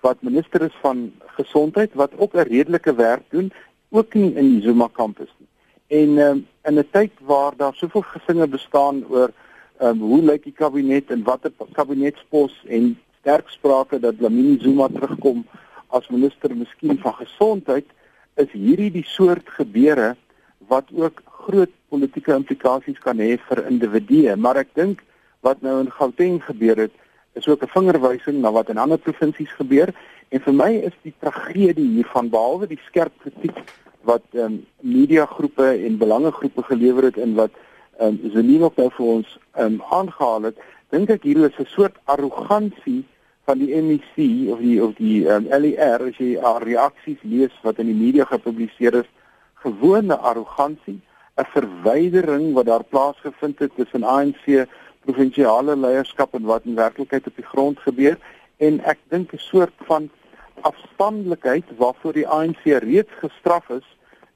wat 0.01 0.21
minister 0.21 0.61
is 0.61 0.75
van 0.81 1.11
gesondheid 1.37 1.93
wat 1.93 2.11
ook 2.17 2.33
'n 2.33 2.49
redelike 2.49 2.95
werk 2.95 3.23
doen 3.29 3.51
ook 3.89 4.13
nie 4.13 4.35
in 4.35 4.49
die 4.53 4.61
Zuma 4.61 4.87
kampus 4.91 5.33
nie. 5.37 5.47
En 5.87 6.17
um, 6.17 6.47
in 6.63 6.79
'n 6.79 6.89
tyd 6.91 7.11
waar 7.21 7.53
daar 7.57 7.73
soveel 7.73 8.01
gesinge 8.01 8.47
bestaan 8.47 9.05
oor 9.09 9.31
um, 9.81 9.99
hoe 9.99 10.21
lyk 10.21 10.43
die 10.43 10.53
kabinet 10.53 11.11
en 11.11 11.23
watter 11.23 11.51
kabinetspos 11.71 12.63
en 12.67 12.99
sterk 13.19 13.49
sprake 13.49 13.99
dat 13.99 14.19
Lamini 14.19 14.59
Zuma 14.59 14.87
terugkom 14.87 15.45
as 15.89 16.09
minister 16.09 16.55
miskien 16.55 16.99
van 16.99 17.13
gesondheid, 17.13 17.85
is 18.35 18.51
hierdie 18.51 18.91
die 18.91 19.05
soort 19.05 19.49
gebeure 19.49 20.15
wat 20.67 20.89
ook 20.93 21.21
groot 21.47 21.71
politieke 21.89 22.35
implikasies 22.35 22.99
kan 22.99 23.19
hê 23.23 23.37
vir 23.49 23.63
individue, 23.69 24.35
maar 24.35 24.59
ek 24.59 24.73
dink 24.75 25.03
wat 25.45 25.61
nou 25.61 25.79
in 25.79 25.91
Gauteng 25.91 26.41
gebeur 26.43 26.87
het, 26.87 26.93
is 27.33 27.47
ook 27.47 27.63
'n 27.63 27.73
vingerwysing 27.75 28.41
na 28.41 28.51
wat 28.51 28.69
in 28.69 28.77
ander 28.77 28.97
provinsies 28.97 29.51
gebeur. 29.51 29.93
En 30.29 30.39
vir 30.41 30.53
my 30.53 30.71
is 30.89 30.95
die 31.03 31.13
tragedie 31.19 31.89
hiervan 31.95 32.29
behalwe 32.29 32.67
die 32.67 32.81
skerp 32.87 33.13
kritiek 33.21 33.57
wat 34.01 34.23
ehm 34.31 34.43
um, 34.43 34.65
mediagroepe 34.81 35.67
en 35.85 35.97
belangegroepe 35.97 36.63
gelewer 36.63 37.03
het 37.03 37.17
en 37.17 37.33
wat 37.35 37.51
ehm 37.99 38.07
um, 38.07 38.31
Zelino 38.33 38.65
ook 38.65 38.75
nou 38.75 38.89
vir 38.97 39.05
ons 39.05 39.39
ehm 39.53 39.65
um, 39.65 39.81
aangehaal 39.89 40.41
het, 40.41 40.57
dink 40.89 41.09
ek 41.09 41.23
hier 41.23 41.45
is 41.45 41.59
'n 41.59 41.65
soort 41.65 41.95
arrogansie 42.05 43.05
van 43.47 43.61
die 43.63 43.81
MEC 43.81 44.15
of 44.51 44.59
die 44.59 44.77
of 44.83 44.95
die 44.99 45.23
um, 45.23 45.45
ehm, 45.47 45.61
LER 45.63 46.03
as 46.09 46.17
jy 46.19 46.33
haar 46.43 46.63
reaksies 46.67 47.21
lees 47.23 47.53
wat 47.63 47.77
in 47.79 47.87
die 47.87 47.95
media 47.95 48.25
gepubliseer 48.27 48.97
is, 48.99 49.07
gewone 49.63 50.17
arrogansie, 50.29 50.99
'n 51.37 51.47
verwydering 51.53 52.53
wat 52.57 52.65
daar 52.65 52.83
plaasgevind 52.83 53.59
het 53.59 53.71
tussen 53.75 54.03
ANC 54.03 54.67
provinsiale 55.05 55.77
leierskap 55.77 56.33
en 56.35 56.43
wat 56.43 56.65
in 56.65 56.75
werklikheid 56.75 57.27
op 57.27 57.35
die 57.35 57.49
grond 57.53 57.79
gebeur 57.79 58.17
en 58.57 58.81
ek 58.83 58.99
dink 59.09 59.31
'n 59.33 59.39
soort 59.39 59.77
van 59.87 60.09
afstandelikheid 60.61 61.63
waarvoor 61.77 62.13
die 62.13 62.27
ANC 62.27 62.63
reeds 62.65 63.13
gestraf 63.21 63.69
is 63.69 63.87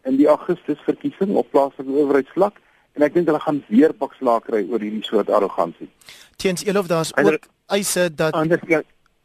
in 0.03 0.15
die 0.15 0.27
Augustus 0.27 0.79
verkiesing 0.87 1.35
op 1.35 1.51
plaaslike 1.51 1.91
owerheidsvlak 1.91 2.55
en 2.93 3.01
ek 3.01 3.13
dink 3.13 3.27
hulle 3.27 3.43
gaan 3.43 3.63
weer 3.67 3.93
bakslaak 3.93 4.47
kry 4.47 4.63
oor 4.69 4.79
hierdie 4.79 5.03
soort 5.03 5.29
arrogansie. 5.29 5.89
Teens 6.35 6.63
elof 6.63 6.87
daar's 6.87 7.11
ook 7.17 7.47
eise 7.67 8.09
dat 8.15 8.33
anders 8.33 8.61
ja, 8.67 8.81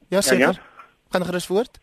ja 0.08 0.20
seker. 0.20 0.38
Ja, 0.38 0.50
ja. 0.52 0.84
Kan 1.10 1.24
gerus 1.24 1.46
voort? 1.46 1.80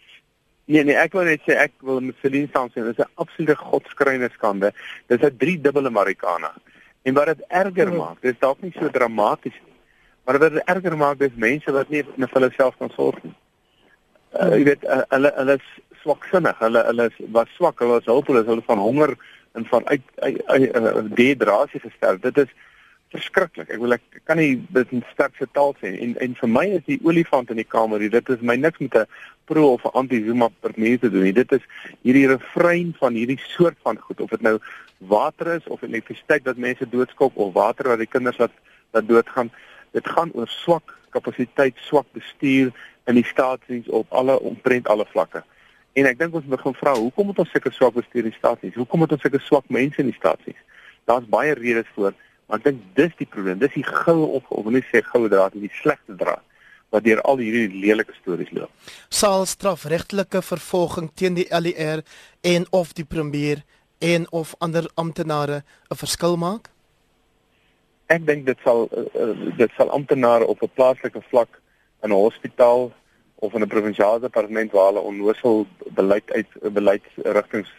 Nee 0.66 0.84
nee, 0.84 0.96
ek 0.96 1.16
wil 1.18 1.28
net 1.28 1.44
sê 1.44 1.58
ek 1.60 1.74
wil 1.84 2.00
met 2.02 2.16
Celine 2.22 2.48
saamstem. 2.54 2.86
Dit 2.88 3.00
is 3.00 3.06
'n 3.06 3.12
absolute 3.16 3.56
godskryne 3.56 4.30
skande. 4.34 4.72
Dit 5.08 5.24
is 5.24 5.30
'n 5.30 5.38
drie 5.38 5.62
dubbele 5.62 5.90
Marikana. 5.90 6.54
En 7.04 7.14
wat 7.14 7.26
dit 7.26 7.46
erger 7.48 7.88
hmm. 7.88 7.98
maak, 7.98 8.22
dis 8.22 8.40
dalk 8.40 8.62
nie 8.62 8.74
so 8.80 8.90
dramaties 8.90 9.60
nie. 9.66 9.74
Maar 10.24 10.40
wat 10.40 10.52
dit 10.52 10.64
erger 10.66 10.98
maak, 10.98 11.20
dis 11.20 11.36
mense 11.36 11.72
wat 11.72 11.90
nie 11.90 12.04
vir 12.04 12.30
hulle 12.34 12.52
self 12.56 12.78
kan 12.80 12.90
sorg 12.96 13.24
nie. 13.24 13.36
Uh, 14.34 14.56
jy 14.56 14.64
weet 14.64 14.84
uh, 14.84 15.04
hulle 15.10 15.32
hulle 15.36 15.58
is 15.60 15.68
swaksinnig. 16.02 16.60
Hulle 16.64 16.84
hulle 16.88 17.10
is 17.12 17.18
was 17.36 17.52
swak, 17.58 17.80
hulle 17.84 18.00
is 18.00 18.08
hulpeloos, 18.10 18.48
hulle 18.48 18.64
van 18.66 18.80
honger 18.80 19.16
en 19.54 19.66
van 19.66 19.88
uit, 19.88 20.06
uit, 20.16 20.40
uit 20.48 20.78
uh, 20.80 21.04
dehydrasie 21.20 21.84
gestel. 21.84 22.18
Dit 22.24 22.38
is 22.38 22.56
verskriklik. 23.14 23.70
Ek 23.70 23.82
wil 23.82 23.96
ek 23.96 24.04
kan 24.28 24.40
nie 24.42 24.58
dit 24.76 24.94
in 24.96 25.04
sterkste 25.14 25.48
taal 25.56 25.76
sê 25.82 25.94
en 26.06 26.16
en 26.24 26.36
vir 26.40 26.52
my 26.52 26.66
is 26.80 26.86
die 26.90 27.00
olifant 27.06 27.52
in 27.54 27.62
die 27.62 27.68
kamer 27.76 28.04
hier. 28.04 28.14
Dit 28.14 28.32
is 28.34 28.42
my 28.42 28.56
niks 28.60 28.82
met 28.84 28.98
'n 28.98 29.06
pro 29.50 29.74
of 29.74 29.86
anti-Zuma 29.94 30.50
premier 30.62 31.00
te 31.00 31.10
doen 31.10 31.24
nie. 31.24 31.34
Dit 31.34 31.52
is 31.52 31.64
hierdie 32.02 32.28
refrein 32.28 32.96
van 33.00 33.14
hierdie 33.14 33.40
soort 33.40 33.78
van 33.84 33.98
goed 33.98 34.22
of 34.22 34.30
dit 34.30 34.42
nou 34.42 34.60
water 34.98 35.48
is 35.56 35.68
of 35.68 35.82
elektrisiteit 35.82 36.44
wat 36.44 36.58
mense 36.58 36.90
doodskop 36.90 37.36
of 37.36 37.54
water 37.54 37.88
wat 37.88 38.00
die 38.00 38.14
kinders 38.16 38.38
wat 38.38 38.52
wat 38.92 39.08
doodgaan. 39.08 39.52
Dit 39.92 40.08
gaan 40.08 40.32
oor 40.34 40.48
swak 40.48 40.94
kapasiteit, 41.10 41.78
swak 41.78 42.06
bestuur 42.14 42.72
in 43.06 43.16
die 43.16 43.26
staatsdiens 43.26 43.88
op 43.88 44.12
alle 44.12 44.40
omtrent 44.40 44.88
alle 44.88 45.06
vlakke. 45.06 45.44
En 45.94 46.06
ek 46.10 46.18
dink 46.18 46.34
ons 46.34 46.46
moet 46.46 46.58
begin 46.58 46.74
vra, 46.74 46.96
hoekom 46.98 47.28
het 47.28 47.42
ons 47.44 47.52
sulke 47.54 47.72
swak 47.72 47.94
bestuur 47.94 48.24
in 48.26 48.32
die 48.32 48.40
staatsdiens? 48.40 48.78
Hoekom 48.82 49.06
het 49.06 49.12
ons 49.12 49.22
sulke 49.22 49.42
swak 49.46 49.68
mense 49.70 50.02
in 50.02 50.10
die 50.10 50.18
staatsdiens? 50.18 50.62
Daar's 51.10 51.28
baie 51.30 51.54
redes 51.54 51.90
vir 51.98 52.16
Maar 52.48 52.60
ek 52.60 52.64
dink 52.64 52.82
dis 52.96 53.14
die 53.18 53.28
probleem. 53.28 53.60
Dis 53.60 53.74
die 53.74 53.86
goue 53.88 54.28
op 54.40 54.50
of 54.50 54.66
nie 54.66 54.84
sê 54.92 55.02
goue 55.02 55.30
draad, 55.30 55.54
die 55.54 55.72
slegte 55.82 56.16
draad 56.16 56.44
wat 56.94 57.08
deur 57.08 57.22
al 57.26 57.40
hierdie 57.42 57.82
lelike 57.82 58.14
stories 58.20 58.52
loop. 58.54 58.70
Sal 59.10 59.48
strafregtelike 59.50 60.44
vervolging 60.46 61.10
teen 61.18 61.40
die 61.40 61.48
LER 61.50 62.04
en 62.46 62.68
of 62.70 62.94
die 62.94 63.06
premier 63.06 63.64
en 64.04 64.28
of 64.32 64.54
ander 64.60 64.90
amptenare 64.94 65.64
'n 65.90 65.98
verskil 65.98 66.38
maak? 66.38 66.70
Ek 68.14 68.26
dink 68.28 68.46
dit 68.46 68.60
sal 68.64 68.90
uh, 68.94 69.34
dit 69.58 69.72
sal 69.78 69.90
amptenare 69.90 70.46
op 70.46 70.62
'n 70.62 70.76
plaaslike 70.76 71.22
vlak 71.30 71.62
in 72.04 72.10
'n 72.10 72.24
hospitaal 72.28 72.92
of 73.36 73.54
in 73.54 73.62
'n 73.62 73.68
provinsiale 73.68 74.20
departement 74.20 74.72
waar 74.72 74.92
hulle 74.92 75.08
onnoosel 75.10 75.66
beleid 75.98 76.32
uit 76.32 76.48
beleidsrigtinge 76.62 77.74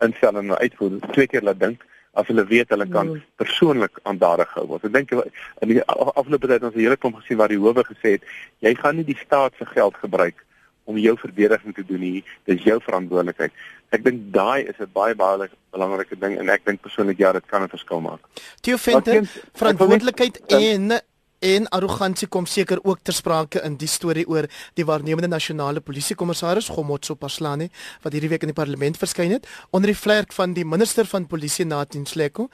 instel 0.00 0.36
en 0.36 0.58
uitvoer 0.58 1.00
twee 1.12 1.26
keer 1.26 1.42
laat 1.42 1.60
dink 1.60 1.84
as 2.18 2.26
hulle 2.30 2.44
weet 2.50 2.74
hulle 2.74 2.88
kan 2.90 3.12
mm. 3.12 3.22
persoonlik 3.40 4.00
aan 4.02 4.18
dade 4.18 4.46
gehou 4.50 4.66
word. 4.72 4.84
Ek 4.88 4.92
dink 4.96 5.14
in 5.62 5.72
die 5.72 5.82
afgelope 5.86 6.50
tyd 6.50 6.66
ons 6.66 6.74
'n 6.74 6.84
hele 6.84 6.96
klomp 6.96 7.20
gesien 7.22 7.40
waar 7.40 7.52
die 7.54 7.62
howe 7.62 7.84
gesê 7.92 8.18
het 8.18 8.28
jy 8.66 8.74
gaan 8.74 8.96
nie 8.96 9.06
die 9.06 9.18
staat 9.24 9.54
se 9.58 9.66
geld 9.74 9.94
gebruik 10.02 10.44
om 10.88 10.96
jou 10.96 11.14
verdediging 11.20 11.74
te 11.76 11.84
doen 11.84 12.00
nie. 12.00 12.24
Dis 12.48 12.64
jou 12.64 12.78
verantwoordelikheid. 12.80 13.52
Ek 13.92 14.04
dink 14.04 14.32
daai 14.32 14.64
is 14.68 14.80
'n 14.80 14.90
baie 14.92 15.14
baie 15.14 15.48
belangrike 15.70 16.16
ding 16.18 16.38
en 16.38 16.48
ek 16.48 16.64
dink 16.64 16.80
persoonlik 16.80 17.18
ja, 17.18 17.32
dit 17.32 17.46
kan 17.46 17.62
'n 17.62 17.68
verskil 17.68 18.00
maak. 18.00 18.20
Theo 18.60 18.76
Venter, 18.76 19.28
verantwoordelikheid 19.52 20.40
en 20.46 21.00
En 21.38 21.68
arrogansie 21.70 22.26
kom 22.26 22.46
seker 22.50 22.80
ook 22.82 22.98
ter 23.06 23.14
sprake 23.14 23.60
in 23.62 23.76
die 23.78 23.88
storie 23.88 24.24
oor 24.26 24.48
die 24.74 24.84
waarnemende 24.84 25.28
nasionale 25.30 25.80
polisiekommissaris 25.80 26.66
Gomotso 26.74 27.14
Paslane 27.14 27.68
wat 28.02 28.16
hierdie 28.16 28.30
week 28.32 28.42
in 28.42 28.50
die 28.50 28.58
parlement 28.58 28.98
verskyn 28.98 29.36
het 29.36 29.46
onder 29.70 29.92
die 29.92 30.00
vlerk 30.00 30.34
van 30.34 30.56
die 30.56 30.66
minister 30.66 31.06
van 31.06 31.28
polisie 31.30 31.64
Natin 31.64 32.08
Sleko. 32.10 32.48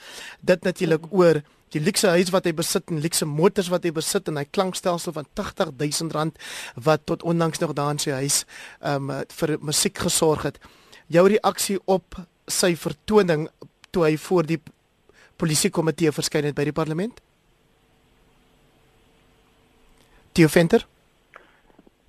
Dit 0.44 0.68
natuurlik 0.68 1.08
oor 1.10 1.40
die 1.72 1.80
luxe 1.80 2.12
huis 2.12 2.28
wat 2.34 2.44
hy 2.44 2.52
besit 2.52 2.92
en 2.92 3.00
luxe 3.00 3.24
motors 3.24 3.72
wat 3.72 3.88
hy 3.88 3.94
besit 3.96 4.28
en 4.28 4.36
hy 4.36 4.44
klankstelsel 4.52 5.16
van 5.16 5.32
80000 5.32 6.12
rand 6.12 6.46
wat 6.76 7.08
tot 7.08 7.24
onlangs 7.24 7.64
nog 7.64 7.72
daar 7.72 7.96
in 7.96 8.04
sy 8.04 8.20
huis 8.20 8.42
um 8.84 9.08
vir 9.40 9.56
musiek 9.64 9.96
gesorg 9.96 10.44
het. 10.50 10.60
Jou 11.08 11.24
reaksie 11.32 11.80
op 11.88 12.20
sy 12.52 12.74
vertoning 12.76 13.48
toe 13.96 14.10
hy 14.10 14.16
voor 14.20 14.44
die 14.44 14.60
polisiekomitee 15.40 16.12
verskyn 16.12 16.52
het 16.52 16.56
by 16.58 16.68
die 16.68 16.76
parlement? 16.76 17.23
Theo 20.34 20.48
Venter? 20.50 20.82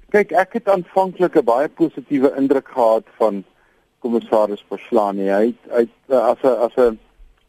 Kyk, 0.10 0.32
ek 0.34 0.56
het 0.58 0.70
aanvanklik 0.74 1.36
'n 1.38 1.46
baie 1.46 1.70
positiewe 1.70 2.34
indruk 2.38 2.68
gehad 2.68 3.06
van 3.22 3.44
kommissaris 4.02 4.64
Paslani. 4.68 5.30
Hy 5.30 5.46
het 5.46 5.62
uit 5.70 5.92
as 6.10 6.42
'n 6.42 6.58
as 6.66 6.76
'n 6.76 7.00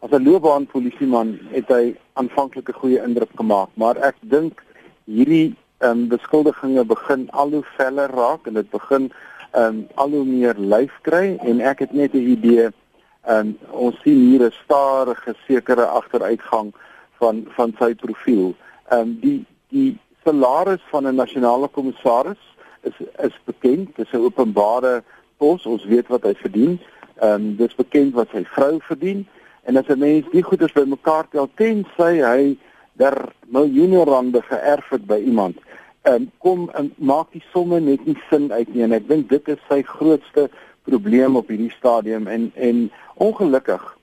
as 0.05 0.11
'n 0.11 0.25
loopbaan 0.25 0.67
polisieman 0.67 1.39
het 1.51 1.69
hy 1.69 1.97
aanvanklik 2.13 2.69
'n 2.69 2.81
goeie 2.81 3.01
indruk 3.03 3.33
gemaak, 3.35 3.71
maar 3.75 3.97
ek 3.97 4.17
dink 4.21 4.63
hierdie 5.05 5.57
ehm 5.79 5.91
um, 5.91 6.09
beskuldigings 6.09 6.87
begin 6.87 7.31
al 7.31 7.51
hoe 7.51 7.65
veller 7.77 8.11
raak 8.11 8.47
en 8.47 8.55
dit 8.55 8.71
begin 8.71 9.13
ehm 9.53 9.65
um, 9.65 9.87
al 9.95 10.11
hoe 10.11 10.25
meer 10.25 10.55
lyf 10.59 10.93
kry 11.03 11.37
en 11.41 11.61
ek 11.61 11.79
het 11.79 11.93
net 11.93 12.13
'n 12.13 12.31
idee 12.37 12.69
en 13.23 13.47
um, 13.47 13.59
ons 13.71 14.01
sien 14.03 14.19
hier 14.29 14.43
'n 14.45 14.53
stadige 14.65 15.35
sekere 15.47 15.87
agteruitgang 15.87 16.75
van 17.19 17.47
van 17.57 17.75
sy 17.79 17.95
profiel. 17.95 18.55
Ehm 18.89 19.01
um, 19.01 19.19
die 19.21 19.45
die 19.69 19.99
salaris 20.27 20.83
van 20.91 21.07
'n 21.07 21.15
nasionale 21.15 21.69
kommissaris 21.69 22.43
is 22.83 22.97
is 23.29 23.37
bekend, 23.45 23.97
dis 23.97 24.13
'n 24.13 24.27
openbare 24.29 25.03
pos, 25.37 25.67
ons 25.67 25.85
weet 25.85 26.09
wat 26.09 26.23
hy 26.23 26.35
verdien. 26.35 26.81
Ehm 27.21 27.33
um, 27.33 27.57
dis 27.57 27.75
bekend 27.75 28.15
wat 28.15 28.29
sy 28.33 28.45
vrou 28.45 28.79
verdien. 28.81 29.27
En 29.63 29.77
as 29.77 29.89
'n 29.89 29.99
mens 29.99 30.25
die 30.33 30.43
goeders 30.43 30.73
bymekaar 30.73 31.27
tel 31.31 31.49
tensy 31.55 32.15
hy 32.23 32.59
der 32.93 33.33
miljoene 33.47 34.05
rande 34.05 34.43
geërf 34.43 34.89
het 34.89 35.07
by 35.07 35.21
iemand, 35.25 35.57
ehm 36.03 36.15
um, 36.15 36.31
kom 36.39 36.71
en 36.75 36.93
maak 36.97 37.33
die 37.33 37.45
somme 37.53 37.81
net 37.81 38.07
nie 38.07 38.19
sin 38.31 38.53
uit 38.53 38.75
nie. 38.75 38.83
En 38.83 38.93
ek 38.93 39.09
dink 39.09 39.29
dit 39.29 39.49
is 39.49 39.63
sy 39.69 39.83
grootste 39.83 40.51
probleem 40.83 41.37
op 41.37 41.49
hierdie 41.49 41.75
stadium. 41.79 42.27
En 42.27 42.53
en 42.55 42.91
ongelukkig 43.15 43.97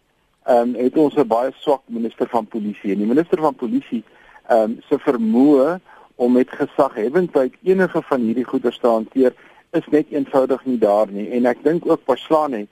ehm 0.46 0.58
um, 0.58 0.76
het 0.76 0.98
ons 0.98 1.16
'n 1.16 1.28
baie 1.28 1.52
swak 1.56 1.82
minister 1.86 2.28
van 2.28 2.46
polisie. 2.46 2.92
En 2.92 2.98
die 2.98 3.14
minister 3.14 3.40
van 3.40 3.56
polisie 3.56 4.04
ehm 4.48 4.72
um, 4.72 4.80
se 4.90 5.00
vermoë 5.00 5.80
om 6.16 6.34
met 6.34 6.50
gesaghebendheid 6.50 7.54
enige 7.64 8.02
van 8.02 8.22
hierdie 8.22 8.46
goeder 8.46 8.80
te 8.80 8.88
hanteer 8.88 9.34
is 9.72 9.88
net 9.92 10.12
eenvoudig 10.12 10.66
nie 10.66 10.78
daar 10.78 11.12
nie 11.12 11.30
en 11.38 11.46
ek 11.50 11.64
dink 11.64 11.86
ook 11.90 12.06
Paslane 12.06 12.68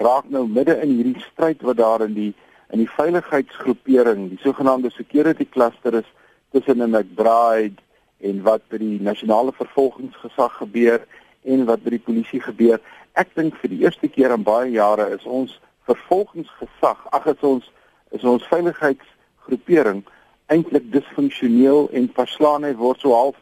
raak 0.00 0.28
nou 0.28 0.46
midde 0.48 0.76
in 0.80 0.96
hierdie 0.96 1.24
stryd 1.32 1.62
wat 1.62 1.76
daar 1.76 2.04
in 2.06 2.14
die 2.14 2.32
in 2.72 2.80
die 2.80 2.88
veiligheidsgroepering, 2.88 4.30
die 4.30 4.40
sogenaamde 4.40 4.90
security 4.90 5.44
cluster 5.44 5.94
is 5.94 6.08
tussen 6.52 6.80
'n 6.80 6.90
McBride 6.90 7.76
en 8.20 8.42
wat 8.42 8.62
by 8.68 8.78
die 8.78 9.00
nasionale 9.00 9.52
vervolgingsgesag 9.52 10.56
gebeur 10.56 11.04
en 11.44 11.64
wat 11.64 11.82
by 11.84 11.90
die 11.90 12.04
polisie 12.06 12.40
gebeur. 12.40 12.80
Ek 13.12 13.34
dink 13.34 13.56
vir 13.60 13.70
die 13.70 13.82
eerste 13.84 14.08
keer 14.08 14.32
in 14.32 14.42
baie 14.42 14.70
jare 14.70 15.10
is 15.12 15.24
ons 15.24 15.60
vervolgingsgesag, 15.84 16.98
ag 17.12 17.26
ons 17.42 17.70
is 18.10 18.24
ons 18.24 18.48
veiligheidsgroepering 18.48 20.04
eintlik 20.52 20.92
disfunksioneel 20.92 21.88
en 21.92 22.10
verslaan 22.14 22.62
het 22.68 22.76
word 22.76 23.00
so 23.00 23.14
half 23.16 23.36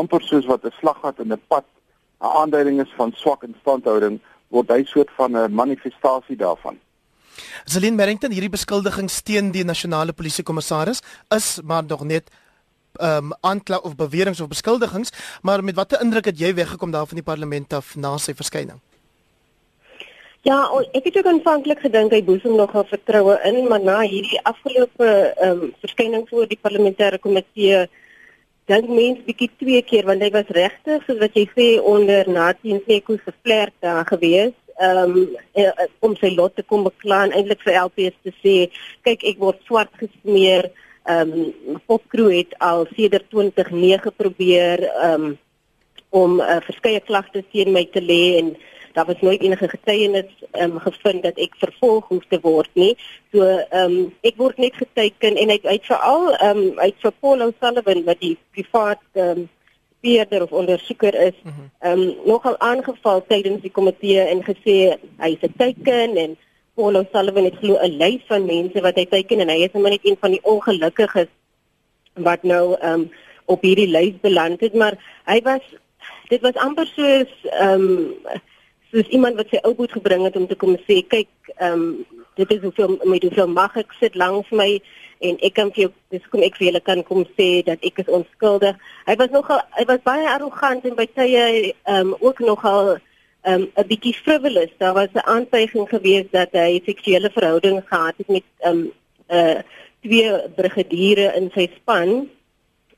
amper 0.00 0.22
soos 0.22 0.46
wat 0.46 0.64
'n 0.64 0.74
slaggat 0.80 1.20
in 1.20 1.32
'n 1.32 1.42
pad 1.48 1.64
'n 2.20 2.32
aanduiding 2.40 2.80
is 2.80 2.92
van 2.96 3.12
swak 3.14 3.42
instandhouding 3.42 4.20
word 4.48 4.68
hy 4.68 4.84
soort 4.84 5.10
van 5.16 5.36
'n 5.36 5.54
manifestasie 5.54 6.36
daarvan. 6.36 6.78
Celine 7.64 7.96
Merrington 7.96 8.32
hierdie 8.32 8.52
beskuldigings 8.52 9.22
teen 9.22 9.50
die 9.50 9.64
nasionale 9.64 10.12
polisiekommissaris 10.12 11.02
is 11.28 11.60
maar 11.64 11.84
nog 11.84 12.04
net 12.04 12.30
ehm 12.92 13.24
um, 13.24 13.32
aankla 13.40 13.76
of 13.76 13.94
beweringe 13.96 14.42
of 14.42 14.48
beskuldigings, 14.48 15.10
maar 15.42 15.64
met 15.64 15.74
watter 15.74 16.00
indruk 16.00 16.24
het 16.24 16.38
jy 16.38 16.54
weggekom 16.54 16.90
daar 16.90 17.06
van 17.06 17.16
die 17.16 17.24
parlement 17.24 17.72
af 17.72 17.96
na 17.96 18.18
sy 18.18 18.34
verskyning? 18.34 18.80
Ja, 20.42 20.56
ek 20.90 21.04
het 21.06 21.16
ook 21.20 21.26
aanvanklik 21.30 21.84
gedink 21.84 22.10
hy 22.10 22.18
boesem 22.26 22.56
nogal 22.58 22.82
vertroue 22.90 23.36
in, 23.46 23.60
maar 23.70 23.82
na 23.82 24.00
hierdie 24.02 24.40
afgelope 24.42 25.06
ehm 25.06 25.60
um, 25.68 25.68
verskyning 25.84 26.24
voor 26.30 26.48
die 26.50 26.58
parlementêre 26.58 27.20
komitee 27.22 27.84
dink 28.70 28.88
mens 28.90 29.20
bietjie 29.26 29.50
twee 29.60 29.82
keer 29.86 30.08
want 30.08 30.22
hy 30.22 30.30
was 30.34 30.50
regtig 30.56 31.04
soos 31.06 31.20
wat 31.20 31.38
jy 31.38 31.44
sê 31.52 31.66
onder 31.92 32.26
Nathan 32.26 32.82
Seko 32.88 33.20
se 33.22 33.34
vlerk 33.44 33.76
daar 33.86 34.02
gewees 34.10 34.50
um, 34.82 35.14
om 36.02 36.18
sy 36.18 36.32
lot 36.34 36.58
te 36.58 36.66
kom 36.66 36.82
beklaan 36.88 37.30
eintlik 37.30 37.62
vir 37.62 37.78
LPS 37.84 38.18
te 38.26 38.34
sê 38.42 38.56
kyk 39.06 39.22
ek 39.30 39.38
word 39.46 39.62
swart 39.70 39.94
gesmeer 40.02 40.72
ehm 41.06 41.38
um, 41.38 41.78
Popcrew 41.86 42.34
het 42.34 42.58
al 42.58 42.88
sedert 42.96 43.30
2009 43.30 44.18
probeer 44.18 44.88
um, 45.06 45.32
om 46.10 46.38
uh, 46.42 46.58
verskeie 46.66 47.00
klagtes 47.06 47.46
teen 47.54 47.70
my 47.78 47.86
te 47.94 48.02
lê 48.02 48.22
en 48.42 48.54
daar 48.92 49.06
was 49.06 49.20
nooit 49.20 49.40
enige 49.42 49.68
getuienis 49.68 50.30
um, 50.52 50.78
gevind 50.78 51.22
dat 51.22 51.38
ek 51.38 51.54
vervolg 51.58 52.08
hoef 52.08 52.24
te 52.28 52.38
word 52.42 52.70
nie. 52.74 52.92
So 53.32 53.46
ehm 53.46 53.96
um, 53.96 54.12
ek 54.20 54.36
word 54.36 54.58
net 54.58 54.76
geteken 54.76 55.36
en 55.36 55.50
ek 55.54 55.64
uit 55.64 55.86
veral 55.86 56.30
ehm 56.34 56.62
um, 56.62 56.78
uit 56.78 56.94
vir 57.04 57.12
Paul 57.20 57.42
O'Sullivan 57.48 58.04
wat 58.04 58.20
die 58.20 58.36
privaat 58.52 59.02
ehm 59.12 59.42
um, 59.42 59.50
speurder 60.02 60.42
of 60.42 60.52
ondersoeker 60.52 61.14
is, 61.14 61.36
mhm. 61.42 61.68
ehm 61.78 62.00
um, 62.00 62.14
nogal 62.26 62.58
aangeval 62.58 63.24
tydens 63.26 63.62
die 63.62 63.70
komitee 63.70 64.20
en 64.20 64.42
gesê 64.42 64.96
hy 65.18 65.36
se 65.40 65.50
teken 65.56 66.16
en 66.16 66.36
Paul 66.74 66.96
O'Sullivan 66.96 67.44
het 67.44 67.60
glo 67.60 67.78
'n 67.78 67.96
lys 68.02 68.22
van 68.26 68.44
mense 68.46 68.80
wat 68.80 68.96
hy 68.96 69.06
teken 69.06 69.40
en 69.40 69.48
hy 69.48 69.62
is 69.68 69.72
net 69.72 70.00
een 70.02 70.16
van 70.20 70.30
die 70.30 70.42
ongelukkiges 70.42 71.30
wat 72.14 72.42
nou 72.42 72.76
ehm 72.80 73.00
um, 73.00 73.10
op 73.44 73.62
hierdie 73.62 73.88
lys 73.90 74.14
beland 74.20 74.60
het, 74.60 74.74
maar 74.74 74.94
hy 75.26 75.40
was 75.42 75.62
dit 76.28 76.40
was 76.40 76.54
amper 76.54 76.86
soos 76.86 77.30
ehm 77.50 77.80
um, 77.80 78.40
soos 78.92 79.08
iemand 79.08 79.38
wat 79.40 79.48
sy 79.48 79.60
ou 79.64 79.74
boet 79.74 79.92
gebring 79.92 80.24
het 80.26 80.36
om 80.36 80.46
te 80.48 80.58
kom 80.58 80.76
sê 80.88 81.00
kyk 81.14 81.30
ehm 81.56 81.72
um, 81.72 81.86
dit 82.36 82.50
is 82.50 82.62
hoeveel 82.64 82.96
met 83.04 83.24
hoeveel 83.26 83.48
mag 83.48 83.74
ek 83.76 83.90
sit 84.00 84.14
langs 84.16 84.48
my 84.56 84.68
en 85.28 85.36
ek 85.46 85.54
kan 85.58 85.70
vir 85.74 85.84
jou 85.84 85.90
dis 86.14 86.28
kom 86.32 86.44
ek 86.44 86.56
vir 86.58 86.66
julle 86.68 86.80
kan 86.84 87.02
kom 87.08 87.24
sê 87.38 87.48
dat 87.66 87.84
ek 87.84 88.00
is 88.02 88.10
onskuldig. 88.18 88.78
Hy 89.06 89.16
was 89.20 89.32
nogal 89.34 89.60
hy 89.78 89.84
was 89.90 90.04
baie 90.08 90.28
arrogant 90.34 90.86
en 90.88 90.96
by 90.98 91.06
tye 91.12 91.44
ehm 91.44 91.72
um, 91.98 92.14
ook 92.20 92.40
nogal 92.44 92.96
ehm 92.96 93.62
um, 93.62 93.68
'n 93.76 93.88
bietjie 93.92 94.14
frivolous. 94.24 94.72
Daar 94.78 94.94
was 94.94 95.12
'n 95.14 95.26
aantuiging 95.36 95.88
gewees 95.88 96.28
dat 96.30 96.52
hy 96.52 96.82
seksuele 96.84 97.30
verhoudinge 97.30 97.84
gehad 97.86 98.14
het 98.16 98.28
met 98.28 98.44
ehm 98.60 98.78
um, 98.78 98.92
uh 99.30 99.60
twee 100.02 100.32
brigadiere 100.56 101.32
in 101.38 101.50
sy 101.54 101.68
span 101.76 102.28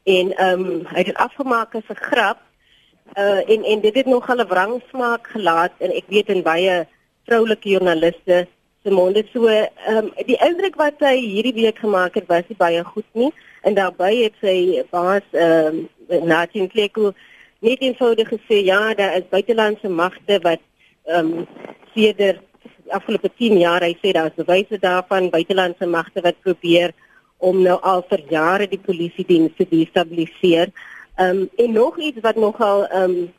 en 0.04 0.26
ehm 0.36 0.64
um, 0.64 0.86
hy 0.86 0.98
het 1.02 1.06
dit 1.12 1.22
afgemaak 1.26 1.74
as 1.74 1.88
'n 1.90 2.04
grap 2.10 2.40
uh 3.12 3.40
en 3.50 3.64
en 3.64 3.80
dit 3.80 3.94
het 3.94 4.06
nog 4.06 4.28
'n 4.28 4.46
wrang 4.46 4.82
smaak 4.90 5.26
gelaat 5.26 5.72
en 5.78 5.90
ek 5.90 6.04
weet 6.08 6.28
in 6.28 6.42
baie 6.42 6.86
vroulike 7.26 7.68
joernaliste 7.68 8.46
se 8.84 8.90
monde 8.90 9.24
so 9.32 9.46
ehm 9.46 9.96
um, 9.96 10.12
die 10.26 10.40
indruk 10.48 10.76
wat 10.76 11.00
hy 11.00 11.16
hierdie 11.16 11.54
week 11.54 11.78
gemaak 11.78 12.14
het 12.14 12.26
was 12.28 12.48
baie 12.56 12.84
goed 12.84 13.10
nie. 13.12 13.32
En 13.62 13.74
daarbey 13.74 14.16
het 14.22 14.34
sy 14.40 14.82
baas 14.90 15.24
ehm 15.32 15.86
um, 16.08 16.26
Nathan 16.26 16.68
Kleko 16.68 17.12
net 17.60 17.80
eenvoudig 17.80 18.28
gesê 18.28 18.60
ja 18.64 18.94
daar 18.94 19.16
is 19.16 19.28
buitelandse 19.30 19.88
magte 19.88 20.38
wat 20.42 20.60
ehm 21.04 21.32
um, 21.32 21.46
sedert 21.94 22.42
afgelope 22.88 23.30
10 23.38 23.58
jaar 23.58 23.82
hy 23.82 23.94
sê 24.02 24.12
daar 24.12 24.32
is 24.32 24.44
bewyse 24.44 24.78
daarvan 24.78 25.30
buitelandse 25.30 25.86
magte 25.86 26.20
wat 26.20 26.40
probeer 26.42 26.92
om 27.38 27.62
nou 27.62 27.78
al 27.80 28.04
vir 28.10 28.20
jare 28.30 28.68
die 28.68 28.80
polisie 28.80 29.24
diens 29.28 29.52
te 29.56 29.66
destabiliseer 29.70 30.72
Ehm 31.16 31.36
um, 31.36 31.48
en 31.56 31.72
nog 31.72 31.98
iets 31.98 32.20
wat 32.20 32.36
nogal 32.36 32.86
ehm 32.86 33.10
um, 33.10 33.32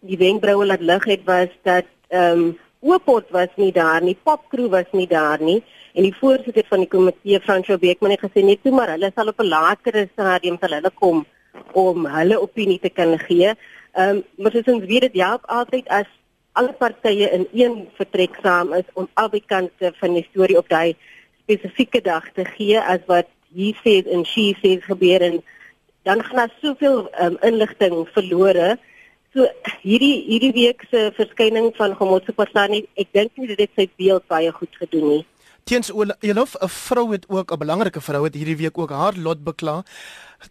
die 0.00 0.16
wenkbroue 0.16 0.66
laat 0.66 0.80
lig 0.80 1.04
het 1.04 1.24
was 1.24 1.48
dat 1.62 1.84
ehm 2.08 2.38
um, 2.38 2.58
Oopot 2.80 3.30
was 3.30 3.48
nie 3.56 3.72
daar 3.72 4.02
nie, 4.02 4.16
Popcrew 4.22 4.68
was 4.68 4.86
nie 4.92 5.06
daar 5.06 5.42
nie 5.42 5.62
en 5.92 6.02
die 6.02 6.14
voorsitter 6.14 6.64
van 6.68 6.78
die 6.78 6.88
komitee 6.88 7.40
Fransjo 7.40 7.78
Beekman 7.78 8.10
het 8.10 8.22
gesê 8.22 8.44
net 8.44 8.62
toe 8.62 8.72
maar 8.72 8.88
hulle 8.94 9.10
sal 9.14 9.28
op 9.28 9.40
'n 9.40 9.48
later 9.48 10.08
stadium 10.12 10.56
sal 10.60 10.76
hulle 10.76 10.90
kom 10.94 11.26
om 11.72 12.06
hulle 12.06 12.40
opinie 12.40 12.78
te 12.78 12.88
kan 12.88 13.18
gee. 13.18 13.52
Ehm 13.92 14.16
um, 14.16 14.24
maar 14.36 14.52
soos 14.52 14.72
ons 14.72 14.84
weet 14.84 15.00
dit 15.00 15.20
help 15.22 15.44
altyd 15.46 15.88
as 15.88 16.06
alle 16.52 16.72
partye 16.72 17.30
in 17.30 17.46
een 17.52 17.88
vertrek 17.94 18.38
saam 18.42 18.72
is 18.72 18.88
om 18.94 19.08
albei 19.14 19.42
kante 19.46 19.92
van 20.00 20.14
die 20.14 20.26
storie 20.30 20.58
op 20.58 20.68
daai 20.68 20.96
spesifieke 21.42 22.00
dag 22.00 22.32
te 22.32 22.44
gee 22.44 22.80
as 22.80 23.04
wat 23.06 23.26
hier 23.52 23.76
sê 23.84 24.00
en 24.06 24.24
she 24.24 24.54
sê 24.62 24.80
gebeur 24.80 25.20
en 25.20 25.42
dan 26.02 26.22
gaan 26.24 26.36
daar 26.36 26.54
soveel 26.62 27.08
um, 27.20 27.36
inligting 27.42 28.08
verlore. 28.12 28.76
So 29.34 29.46
hierdie 29.82 30.24
hierdie 30.28 30.52
week 30.52 30.84
se 30.90 31.10
verskyning 31.16 31.72
van 31.76 31.94
Gomotse 31.94 32.32
Pasani, 32.32 32.84
ek 32.96 33.12
dink 33.12 33.36
nie 33.36 33.50
dit 33.50 33.60
het 33.60 33.74
sy 33.76 33.88
beeld 34.00 34.24
baie 34.30 34.52
goed 34.52 34.78
gedoen 34.80 35.08
nie. 35.08 35.24
Teens 35.68 35.90
Elof, 36.20 36.54
'n 36.60 36.68
vrou 36.68 37.12
het 37.12 37.28
ook 37.28 37.52
'n 37.52 37.58
belangrike 37.58 38.00
vrou 38.00 38.24
het 38.24 38.34
hierdie 38.34 38.56
week 38.56 38.78
ook 38.78 38.90
haar 38.90 39.16
lot 39.16 39.44
bekla. 39.44 39.84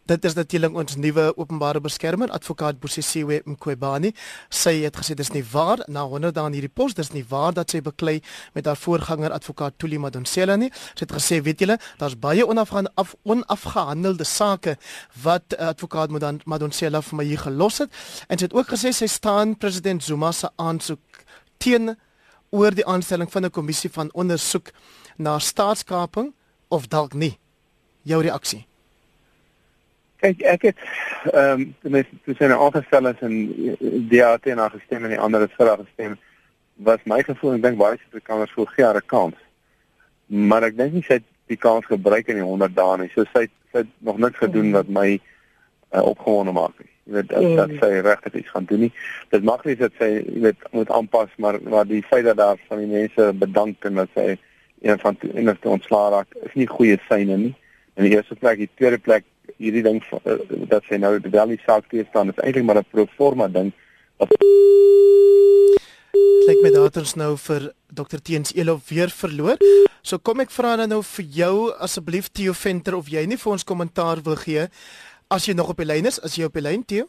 Dit 0.05 0.25
is 0.25 0.33
natuurlik 0.33 0.75
ons 0.75 0.95
nuwe 0.95 1.37
openbare 1.37 1.81
beskermer, 1.81 2.29
advokaat 2.29 2.79
Bosisiwe 2.79 3.41
Mqobani. 3.45 4.13
Sy 4.49 4.81
het 4.83 4.97
gesê 4.97 5.13
dis 5.13 5.31
nie 5.31 5.43
waar 5.51 5.83
na 5.87 6.01
100 6.01 6.35
dae 6.35 6.45
in 6.45 6.53
hierdie 6.53 6.73
pos, 6.73 6.93
dis 6.93 7.11
nie 7.11 7.25
waar 7.27 7.53
dat 7.53 7.69
sy 7.69 7.81
beklei 7.81 8.21
met 8.53 8.65
haar 8.65 8.77
voorganger 8.77 9.31
advokaat 9.31 9.73
Tuli 9.77 9.97
Madonsela 9.97 10.55
nie. 10.55 10.71
Sy 10.93 11.05
het 11.07 11.11
gesê, 11.11 11.41
weet 11.41 11.59
julle, 11.59 11.79
daar's 11.97 12.19
baie 12.19 12.47
onafgehandelde 12.47 12.95
af, 12.95 13.15
onafgehandelde 13.23 14.23
sake 14.23 14.77
wat 15.23 15.43
uh, 15.59 15.67
advokaat 15.67 16.09
Madonsela 16.45 17.01
vir 17.01 17.17
my 17.17 17.23
hier 17.23 17.39
gelos 17.39 17.77
het. 17.77 17.89
En 18.27 18.37
sy 18.37 18.43
het 18.43 18.53
ook 18.53 18.67
gesê 18.67 18.91
sy 18.91 19.07
staan 19.07 19.57
president 19.57 20.03
Zuma 20.03 20.31
se 20.31 20.49
aansoek 20.55 20.99
teen 21.57 21.97
oor 22.49 22.75
die 22.75 22.85
aanstelling 22.85 23.31
van 23.31 23.45
'n 23.45 23.51
kommissie 23.51 23.91
van 23.91 24.09
ondersoek 24.13 24.71
na 25.17 25.39
staatskaping 25.39 26.33
of 26.67 26.87
dalk 26.87 27.13
nie. 27.13 27.37
Jou 28.01 28.21
reaksie. 28.21 28.65
Kyk, 30.17 30.41
ek 30.41 30.61
het 30.61 30.77
ehm 31.33 31.61
um, 31.61 31.75
ten 31.81 31.91
minste 31.91 32.15
toe 32.25 32.35
sy 32.35 32.47
nou 32.49 32.59
aangestel 32.65 33.07
is 33.07 33.19
en 33.21 33.35
DAT 34.09 34.45
en 34.45 34.57
haar 34.57 34.73
gestem 34.73 35.03
en 35.03 35.09
die 35.09 35.19
ander 35.19 35.41
het 35.41 35.53
vir 35.57 35.67
haar 35.67 35.83
gestem, 35.83 36.17
was 36.75 37.03
my 37.05 37.23
gevoel 37.23 37.53
en 37.53 37.61
dink 37.61 37.77
baie 37.77 37.97
Suid-Afrikaners 37.97 38.51
voel 38.51 38.65
gee 38.65 38.85
haar 38.85 38.97
'n 38.97 39.05
kans. 39.05 39.35
Maar 40.25 40.63
ek 40.63 40.77
dink 40.77 40.93
nie 40.93 41.03
sy 41.03 41.13
het 41.13 41.27
die 41.47 41.57
kans 41.57 41.85
gebruik 41.85 42.27
in 42.27 42.35
die 42.35 42.43
100 42.43 42.75
dae 42.75 42.97
nie. 42.97 43.11
So 43.13 43.25
sy 43.33 43.47
sy 43.71 43.77
het 43.83 43.87
nog 43.99 44.17
niks 44.17 44.37
gedoen 44.37 44.71
wat 44.71 44.87
my 44.87 45.19
uh, 45.93 46.01
opgewonde 46.01 46.51
maak 46.51 46.79
nie. 46.79 46.91
Jy 47.07 47.13
weet 47.15 47.29
dat, 47.31 47.45
dat 47.55 47.71
sy 47.79 48.01
regtig 48.03 48.33
iets 48.41 48.49
gaan 48.51 48.65
doen 48.67 48.81
nie. 48.85 48.91
Dit 49.31 49.43
mag 49.47 49.63
nie 49.63 49.77
dat 49.79 49.93
sy 49.99 50.09
jy 50.17 50.41
weet 50.43 50.65
moet 50.75 50.89
aanpas, 50.91 51.31
maar 51.39 51.59
maar 51.63 51.87
die 51.87 52.03
feit 52.03 52.25
dat 52.27 52.37
daar 52.37 52.59
van 52.67 52.81
die 52.83 52.89
mense 52.91 53.29
bedank 53.39 53.87
en 53.87 54.01
dat 54.01 54.11
sy 54.15 54.35
een 54.83 54.99
van 54.99 55.15
enigste 55.33 55.69
ontslae 55.69 56.11
raak 56.11 56.35
is 56.43 56.53
nie 56.59 56.67
goeie 56.67 56.99
syne 57.07 57.37
nie. 57.45 57.53
In 57.95 58.05
die 58.05 58.13
eerste 58.17 58.35
plek, 58.35 58.59
die 58.59 58.69
tweede 58.75 58.99
plek, 58.99 59.23
hierdie 59.57 59.85
ding 59.85 60.03
uh, 60.11 60.35
dat 60.69 60.83
sy 60.89 60.99
nou 60.99 61.15
wel 61.23 61.55
die 61.55 61.61
saak 61.63 61.87
te 61.89 62.03
staan 62.09 62.33
is 62.33 62.43
eintlik 62.43 62.67
maar 62.67 62.83
'n 62.83 62.91
pro 62.91 63.07
forma 63.15 63.47
ding. 63.47 63.71
Wat 64.19 64.35
lyk 66.47 66.61
my 66.63 66.71
daters 66.71 67.15
nou 67.15 67.35
vir 67.37 67.71
Dr 67.91 68.19
Teens 68.23 68.53
Elo 68.55 68.79
weer 68.89 69.09
verloor. 69.09 69.57
So 70.01 70.19
kom 70.19 70.39
ek 70.39 70.51
vra 70.51 70.75
dan 70.75 70.89
nou 70.89 71.01
vir 71.03 71.25
jou 71.25 71.71
asseblief 71.79 72.29
Theo 72.31 72.53
Venter 72.53 72.95
of 72.95 73.07
jy 73.07 73.25
nie 73.25 73.37
vir 73.37 73.51
ons 73.51 73.63
kommentaar 73.63 74.21
wil 74.23 74.35
gee 74.35 74.67
as 75.33 75.45
jy 75.45 75.53
nog 75.57 75.69
op 75.73 75.77
die 75.81 75.87
lyn 75.87 76.07
is, 76.09 76.19
as 76.23 76.35
jy 76.37 76.47
op 76.47 76.55
die 76.57 76.63
lyn 76.63 76.85
Theo? 76.85 77.07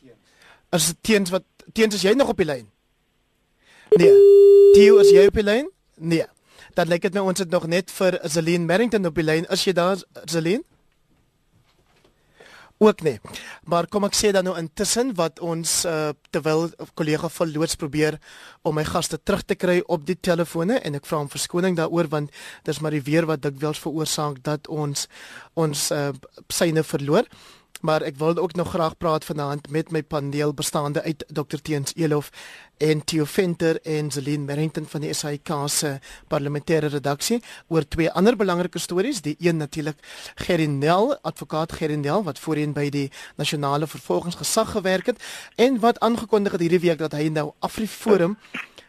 Teens. 0.00 0.34
As 0.70 0.92
Teens 1.00 1.32
wat 1.34 1.44
Teens 1.72 1.94
is 1.94 2.04
jy 2.06 2.14
nog 2.16 2.32
op 2.32 2.40
die 2.40 2.48
lyn? 2.48 2.66
Nee. 3.96 4.12
Theo, 4.74 4.98
is 5.02 5.12
jy 5.12 5.26
op 5.28 5.36
die 5.38 5.44
lyn? 5.44 5.70
Nee. 5.96 6.26
Dan 6.76 6.90
lyk 6.92 7.06
dit 7.06 7.14
my 7.16 7.24
ons 7.30 7.40
het 7.42 7.50
nog 7.50 7.66
net 7.66 7.90
vir 7.90 8.18
Zelene 8.28 8.64
Merrington 8.68 9.08
op 9.08 9.16
die 9.16 9.24
lyn. 9.24 9.48
Is 9.52 9.64
jy 9.64 9.74
daar, 9.76 10.00
Zelene? 10.28 10.64
Ook 12.78 13.02
nie. 13.02 13.16
Maar 13.66 13.88
kom 13.90 14.06
ek 14.06 14.16
sê 14.16 14.30
dan 14.34 14.46
nou 14.48 14.54
intussen 14.58 15.12
wat 15.18 15.40
ons 15.44 15.82
uh, 15.88 16.10
terwyl 16.34 16.68
kollega 16.98 17.30
van 17.32 17.52
loods 17.52 17.78
probeer 17.80 18.18
om 18.62 18.78
my 18.78 18.84
gaste 18.86 19.18
terug 19.22 19.44
te 19.46 19.58
kry 19.58 19.80
op 19.86 20.06
die 20.06 20.18
telefone 20.20 20.78
en 20.78 20.98
ek 20.98 21.06
vra 21.08 21.22
om 21.24 21.30
verskoning 21.32 21.78
daaroor 21.78 22.10
want 22.12 22.34
dis 22.68 22.80
maar 22.80 22.94
die 22.94 23.04
weer 23.04 23.26
wat 23.26 23.42
dikwels 23.42 23.82
veroorsaak 23.82 24.42
dat 24.46 24.70
ons 24.70 25.08
ons 25.58 25.90
uh, 25.92 26.10
syne 26.52 26.86
verloor. 26.86 27.26
Maar 27.80 28.02
ek 28.02 28.16
wil 28.18 28.36
ook 28.36 28.54
nog 28.54 28.68
graag 28.68 28.96
praat 28.96 29.24
vanaand 29.24 29.70
met 29.70 29.90
my 29.90 30.02
paneel 30.02 30.54
bestaande 30.54 31.02
uit 31.02 31.24
Dr 31.28 31.60
Teens 31.62 31.92
Elof 31.94 32.30
en 32.76 33.04
Theo 33.04 33.24
Venter 33.24 33.80
en 33.82 34.10
Zelene 34.10 34.44
Merrington 34.44 34.86
van 34.86 35.00
die 35.00 35.12
SAIK 35.14 35.50
se 35.66 35.98
parlementêre 36.28 36.90
redaksie 36.90 37.42
oor 37.68 37.88
twee 37.88 38.10
ander 38.10 38.36
belangrike 38.36 38.78
stories. 38.78 39.22
Die 39.22 39.36
een 39.38 39.56
natuurlik 39.56 39.98
Gerinel, 40.34 41.16
advokaat 41.22 41.72
Gerinel 41.72 42.22
wat 42.22 42.38
voorheen 42.38 42.72
by 42.72 42.88
die 42.90 43.10
nasionale 43.36 43.86
vervolgingsgesag 43.86 44.70
gewerk 44.70 45.06
het 45.06 45.22
en 45.54 45.78
wat 45.80 46.00
aangekondig 46.00 46.52
het 46.52 46.60
hierdie 46.60 46.82
week 46.82 46.98
dat 46.98 47.14
hy 47.14 47.28
nou 47.28 47.52
Afriforum 47.58 48.38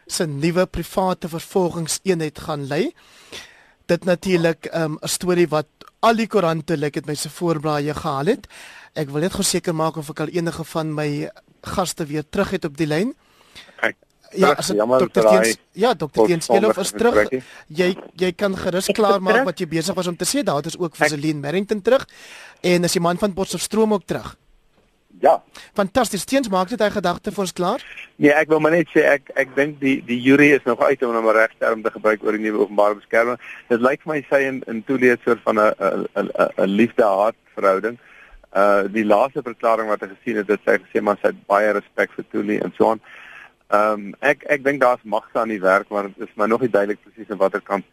se 0.06 0.26
nuwe 0.26 0.66
private 0.66 1.28
vervolgingseenheid 1.28 2.38
gaan 2.38 2.66
lei. 2.66 2.90
Dit 3.86 4.04
natuurlik 4.04 4.66
ehm, 4.66 4.92
'n 4.92 4.98
um, 5.02 5.08
storie 5.08 5.48
wat 5.48 5.66
al 6.00 6.16
die 6.16 6.26
koerante 6.26 6.76
lyk 6.76 6.94
dit 6.94 7.06
my 7.06 7.14
se 7.14 7.30
voorblaaie 7.30 7.94
gehaal 7.94 8.32
het. 8.32 8.46
Ek 8.94 9.10
wil 9.10 9.20
net 9.20 9.32
gou 9.32 9.44
seker 9.46 9.74
maak 9.74 9.96
of 9.96 10.10
ek 10.10 10.20
al 10.20 10.32
enige 10.34 10.64
van 10.64 10.94
my 10.94 11.30
gaste 11.62 12.06
weer 12.06 12.24
terug 12.28 12.50
het 12.50 12.64
op 12.64 12.76
die 12.76 12.86
lyn. 12.86 13.14
Ek 13.82 13.96
Ja, 14.30 14.52
as 14.54 14.68
dokter 14.70 15.24
Teens, 15.26 15.56
ja, 15.74 15.90
dokter 15.94 16.28
Teens, 16.28 16.46
jy 16.46 16.60
loop 16.62 16.76
is 16.78 16.92
terug. 16.94 17.32
Jy 17.66 17.88
jy 18.14 18.28
kan 18.38 18.54
gerus 18.54 18.86
klaar 18.94 19.18
maak 19.18 19.42
wat 19.48 19.58
jy 19.58 19.66
besig 19.66 19.96
was 19.96 20.06
om 20.06 20.14
te 20.14 20.28
sê. 20.28 20.44
Daar 20.46 20.62
is 20.66 20.78
ook 20.78 20.94
vir 20.94 21.10
Celine 21.10 21.42
Merrington 21.42 21.82
terug 21.82 22.06
en 22.62 22.86
as 22.86 22.94
die 22.94 23.02
man 23.02 23.18
van 23.18 23.34
Potchefstroom 23.34 23.96
ook 23.96 24.06
terug. 24.06 24.36
Ja. 25.20 25.42
Fantasties. 25.74 26.24
Teens 26.24 26.48
maak 26.48 26.70
dit 26.70 26.80
hy 26.80 26.88
gedagte 26.94 27.32
vir 27.34 27.42
ons 27.42 27.52
klaar? 27.52 27.82
Nee, 28.22 28.30
ek 28.30 28.52
wil 28.52 28.62
maar 28.62 28.76
net 28.76 28.86
sê 28.94 29.02
ek 29.16 29.32
ek 29.34 29.50
dink 29.56 29.80
die 29.82 29.98
die 30.06 30.20
jury 30.22 30.52
is 30.54 30.62
nog 30.64 30.78
uit 30.78 31.02
om 31.02 31.16
'n 31.16 31.34
regterm 31.34 31.82
te 31.82 31.90
gebruik 31.90 32.22
oor 32.22 32.38
die 32.38 32.46
nuwe 32.46 32.62
openbare 32.62 32.94
beskerming. 32.94 33.40
Dit 33.68 33.82
lyk 33.82 34.06
vir 34.06 34.14
my 34.14 34.22
sy 34.30 34.46
in 34.46 34.62
in 34.68 34.84
toeleed 34.84 35.18
soort 35.26 35.42
van 35.42 35.58
'n 35.58 35.74
'n 35.74 36.06
'n 36.14 36.30
'n 36.56 36.70
liefde-haat 36.70 37.34
verhouding 37.58 37.98
uh 37.98 38.10
die 38.90 39.04
laaste 39.06 39.42
verklaring 39.46 39.88
wat 39.88 40.02
ek 40.02 40.16
gesien 40.16 40.40
het 40.40 40.48
dit 40.48 40.60
sê 40.66 40.78
gesê 40.82 41.02
maar 41.02 41.18
sy 41.20 41.30
het 41.30 41.46
baie 41.46 41.72
respek 41.72 42.10
vir 42.16 42.24
Tuli 42.30 42.58
en 42.58 42.72
so 42.76 42.90
aan. 42.90 43.02
Ehm 43.70 43.92
um, 43.92 44.14
ek 44.20 44.42
ek 44.50 44.64
dink 44.64 44.80
daar's 44.82 45.02
magte 45.04 45.38
aan 45.38 45.52
die 45.54 45.62
werk 45.62 45.88
maar 45.90 46.08
dit 46.08 46.26
is 46.26 46.34
maar 46.34 46.48
nog 46.48 46.60
nie 46.60 46.70
duidelik 46.70 47.02
presies 47.04 47.30
aan 47.30 47.38
watter 47.38 47.62
kant 47.62 47.86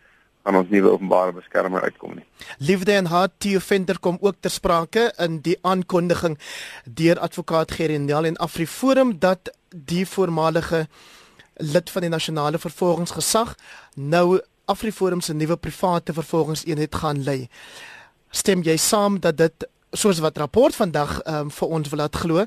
aan 0.48 0.56
ons 0.56 0.70
nuwe 0.72 0.90
openbare 0.96 1.36
beskermer 1.36 1.84
uitkom 1.84 2.16
nie. 2.16 2.26
Liefde 2.58 2.96
en 2.96 3.12
hart 3.12 3.36
Theo 3.44 3.60
Venter 3.60 4.00
kom 4.00 4.18
ook 4.22 4.40
ter 4.40 4.54
sprake 4.54 5.12
in 5.24 5.42
die 5.44 5.58
aankondiging 5.62 6.38
deur 6.86 7.20
advokaat 7.20 7.76
Gerendel 7.78 8.26
en 8.32 8.38
Afriforum 8.38 9.18
dat 9.20 9.52
die 9.70 10.06
voormalige 10.08 10.88
lid 11.58 11.90
van 11.90 12.06
die 12.06 12.14
nasionale 12.14 12.60
vervolgingsgesag 12.60 13.56
nou 13.96 14.40
Afriforum 14.66 15.22
se 15.22 15.34
nuwe 15.34 15.58
private 15.58 16.14
vervolgingseenheid 16.14 16.96
gaan 16.96 17.24
lei. 17.24 17.48
Stem 18.32 18.64
jy 18.64 18.78
saam 18.78 19.20
dat 19.20 19.38
dit 19.38 19.68
soos 19.92 20.20
wat 20.20 20.38
rapport 20.38 20.76
vandag 20.76 21.22
um, 21.26 21.50
vir 21.52 21.68
ons 21.68 21.90
wil 21.90 22.00
laat 22.00 22.16
glo 22.16 22.46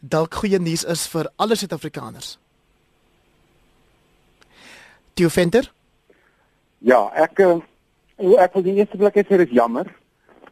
dalk 0.00 0.34
goeie 0.34 0.58
nuus 0.58 0.84
is 0.84 1.06
vir 1.08 1.28
alle 1.36 1.56
Suid-Afrikaners. 1.56 2.36
Theo 5.16 5.28
Venter? 5.28 5.70
Ja, 6.84 7.06
ek 7.16 7.40
eh, 7.40 7.56
ek 8.38 8.54
wil 8.54 8.66
die 8.66 8.76
eerste 8.76 8.98
plek 9.00 9.16
sê 9.16 9.38
dit 9.40 9.48
is 9.48 9.56
jammer 9.56 9.88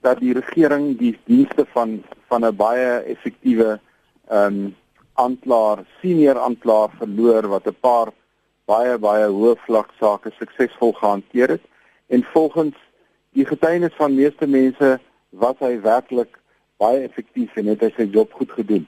dat 0.05 0.21
die 0.21 0.33
regering 0.37 0.95
die 0.99 1.15
dienste 1.29 1.67
van 1.75 2.03
van 2.29 2.45
'n 2.45 2.57
baie 2.57 3.05
effektiewe 3.15 3.79
ehm 4.31 4.47
um, 4.47 4.75
aanklaer, 5.15 5.85
senior 6.01 6.39
aanklaer 6.39 6.91
verloor 6.99 7.47
wat 7.49 7.67
'n 7.67 7.77
paar 7.81 8.09
baie 8.67 8.99
baie 8.99 9.29
hoë 9.29 9.57
vlak 9.67 9.91
sake 10.01 10.33
suksesvol 10.39 10.93
gehanteer 10.93 11.49
het 11.49 11.65
en 12.09 12.25
volgens 12.33 12.75
die 13.33 13.45
getuienis 13.45 13.95
van 13.97 14.15
meeste 14.15 14.47
mense 14.47 14.99
was 15.39 15.59
hy 15.59 15.81
werklik 15.81 16.39
baie 16.83 17.03
effektief 17.07 17.55
en 17.57 17.71
het 17.73 17.83
hy 17.83 17.91
sy 17.97 18.07
job 18.15 18.33
goed 18.39 18.53
gedoen. 18.55 18.87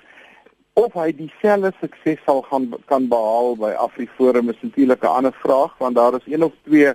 Of 0.76 0.96
hy 0.98 1.10
dieselfde 1.16 1.72
sukses 1.80 2.20
sal 2.26 2.42
gaan 2.50 2.68
kan 2.90 3.08
behaal 3.08 3.56
by 3.60 3.72
Afriforum 3.80 4.50
is 4.52 4.60
natuurlik 4.62 5.02
'n 5.02 5.16
ander 5.18 5.36
vraag 5.42 5.78
want 5.78 5.96
daar 5.96 6.14
is 6.14 6.26
een 6.26 6.44
of 6.44 6.52
twee 6.64 6.92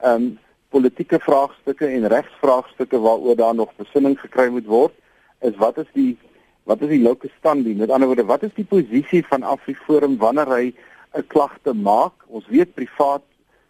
ehm 0.00 0.14
um, 0.14 0.38
politieke 0.72 1.18
vraagstukke 1.20 1.86
en 1.86 2.08
regsvraagstukke 2.08 2.98
waaroor 2.98 3.36
daar 3.36 3.54
nog 3.54 3.72
besinning 3.76 4.16
gekry 4.20 4.48
moet 4.48 4.66
word 4.66 4.94
is 5.40 5.56
wat 5.56 5.78
is 5.78 5.90
die 5.92 6.16
wat 6.64 6.80
is 6.82 6.88
die 6.88 7.02
locus 7.02 7.34
standi 7.38 7.74
met 7.74 7.90
ander 7.90 8.08
woorde 8.08 8.24
wat 8.24 8.42
is 8.42 8.54
die 8.54 8.64
posisie 8.64 9.20
van 9.26 9.42
Afriforum 9.42 10.16
wanneer 10.16 10.48
hy 10.48 10.72
'n 11.14 11.26
klagte 11.26 11.74
maak 11.74 12.12
ons 12.26 12.46
weet 12.48 12.74
privaat 12.74 13.24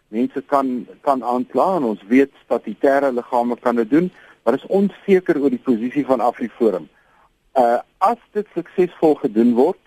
mense 0.07 0.41
kan 0.41 0.87
kan 1.01 1.23
aankla 1.23 1.75
en 1.77 1.83
ons 1.83 2.03
weet 2.07 2.31
statutêre 2.45 3.11
liggame 3.11 3.55
kan 3.59 3.75
dit 3.75 3.89
doen 3.89 4.11
maar 4.43 4.53
is 4.53 4.65
onseker 4.67 5.39
oor 5.41 5.49
die 5.49 5.63
posisie 5.63 6.05
van 6.05 6.19
Afriforum. 6.19 6.89
Uh 7.55 7.79
as 8.03 8.19
dit 8.35 8.47
suksesvol 8.53 9.15
gedoen 9.15 9.53
word, 9.55 9.79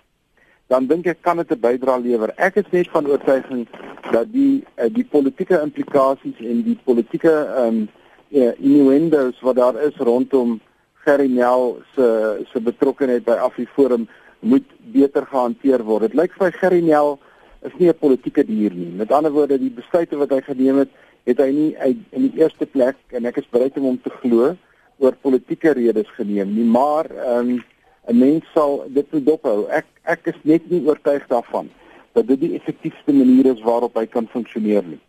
dan 0.73 0.87
dink 0.87 1.07
ek 1.07 1.21
kan 1.21 1.37
dit 1.37 1.51
'n 1.53 1.61
bydrae 1.61 2.01
lewer. 2.01 2.33
Ek 2.37 2.57
is 2.57 2.71
net 2.71 2.89
van 2.91 3.07
oortuiging 3.07 3.67
dat 4.11 4.33
die 4.33 4.65
uh, 4.77 4.89
die 4.89 5.05
politieke 5.05 5.61
implikasies 5.61 6.39
en 6.41 6.63
die 6.63 6.79
politieke 6.85 7.35
um 7.67 7.89
uh, 8.31 8.53
innuendos 8.59 9.41
wat 9.41 9.57
daar 9.57 9.83
is 9.83 9.97
rondom 9.97 10.61
Gerry 11.05 11.29
Nel 11.31 11.79
se 11.95 12.07
se 12.53 12.61
betrokkeheid 12.61 13.25
by 13.25 13.37
Afriforum 13.39 14.09
moet 14.41 14.67
beter 14.93 15.27
gehanteer 15.27 15.85
word. 15.85 16.03
Dit 16.03 16.15
lyk 16.15 16.33
vir 16.33 16.47
my 16.47 16.53
Gerry 16.53 16.83
Nel 16.83 17.19
is 17.63 17.73
nie 17.79 17.89
'n 17.89 17.99
politieke 17.99 18.45
dier 18.45 18.75
nie. 18.75 18.91
Met 18.91 19.13
ander 19.13 19.33
woorde, 19.33 19.59
die 19.59 19.71
besluite 19.71 20.17
wat 20.17 20.31
hy 20.31 20.41
geneem 20.41 20.79
het, 20.79 20.89
het 21.27 21.39
hy 21.43 21.51
nie 21.51 21.71
uit 21.79 22.03
in 22.11 22.29
die 22.29 22.43
eerste 22.43 22.67
plek 22.67 22.97
en 23.17 23.27
ek 23.27 23.41
is 23.43 23.51
bereid 23.51 23.77
om 23.77 23.91
hom 23.91 23.99
te 24.03 24.13
glo 24.23 24.55
oor 25.03 25.17
politieke 25.23 25.75
redes 25.77 26.11
geneem 26.17 26.55
nie 26.55 26.69
maar 26.79 27.11
ehm 27.11 27.57
um, 27.57 27.65
'n 28.07 28.19
mens 28.19 28.45
sal 28.55 28.85
dit 28.89 29.13
moet 29.13 29.27
dophou. 29.27 29.67
Ek 29.69 29.87
ek 30.03 30.31
is 30.31 30.39
net 30.43 30.71
nie 30.71 30.85
oortuig 30.87 31.27
daarvan 31.27 31.71
dat 32.15 32.27
dit 32.27 32.41
die 32.41 32.55
effektiefste 32.55 33.13
manier 33.13 33.51
is 33.51 33.63
waarop 33.63 33.99
hy 33.99 34.07
kan 34.07 34.29
funksioneer 34.31 34.85
nie. 34.87 35.01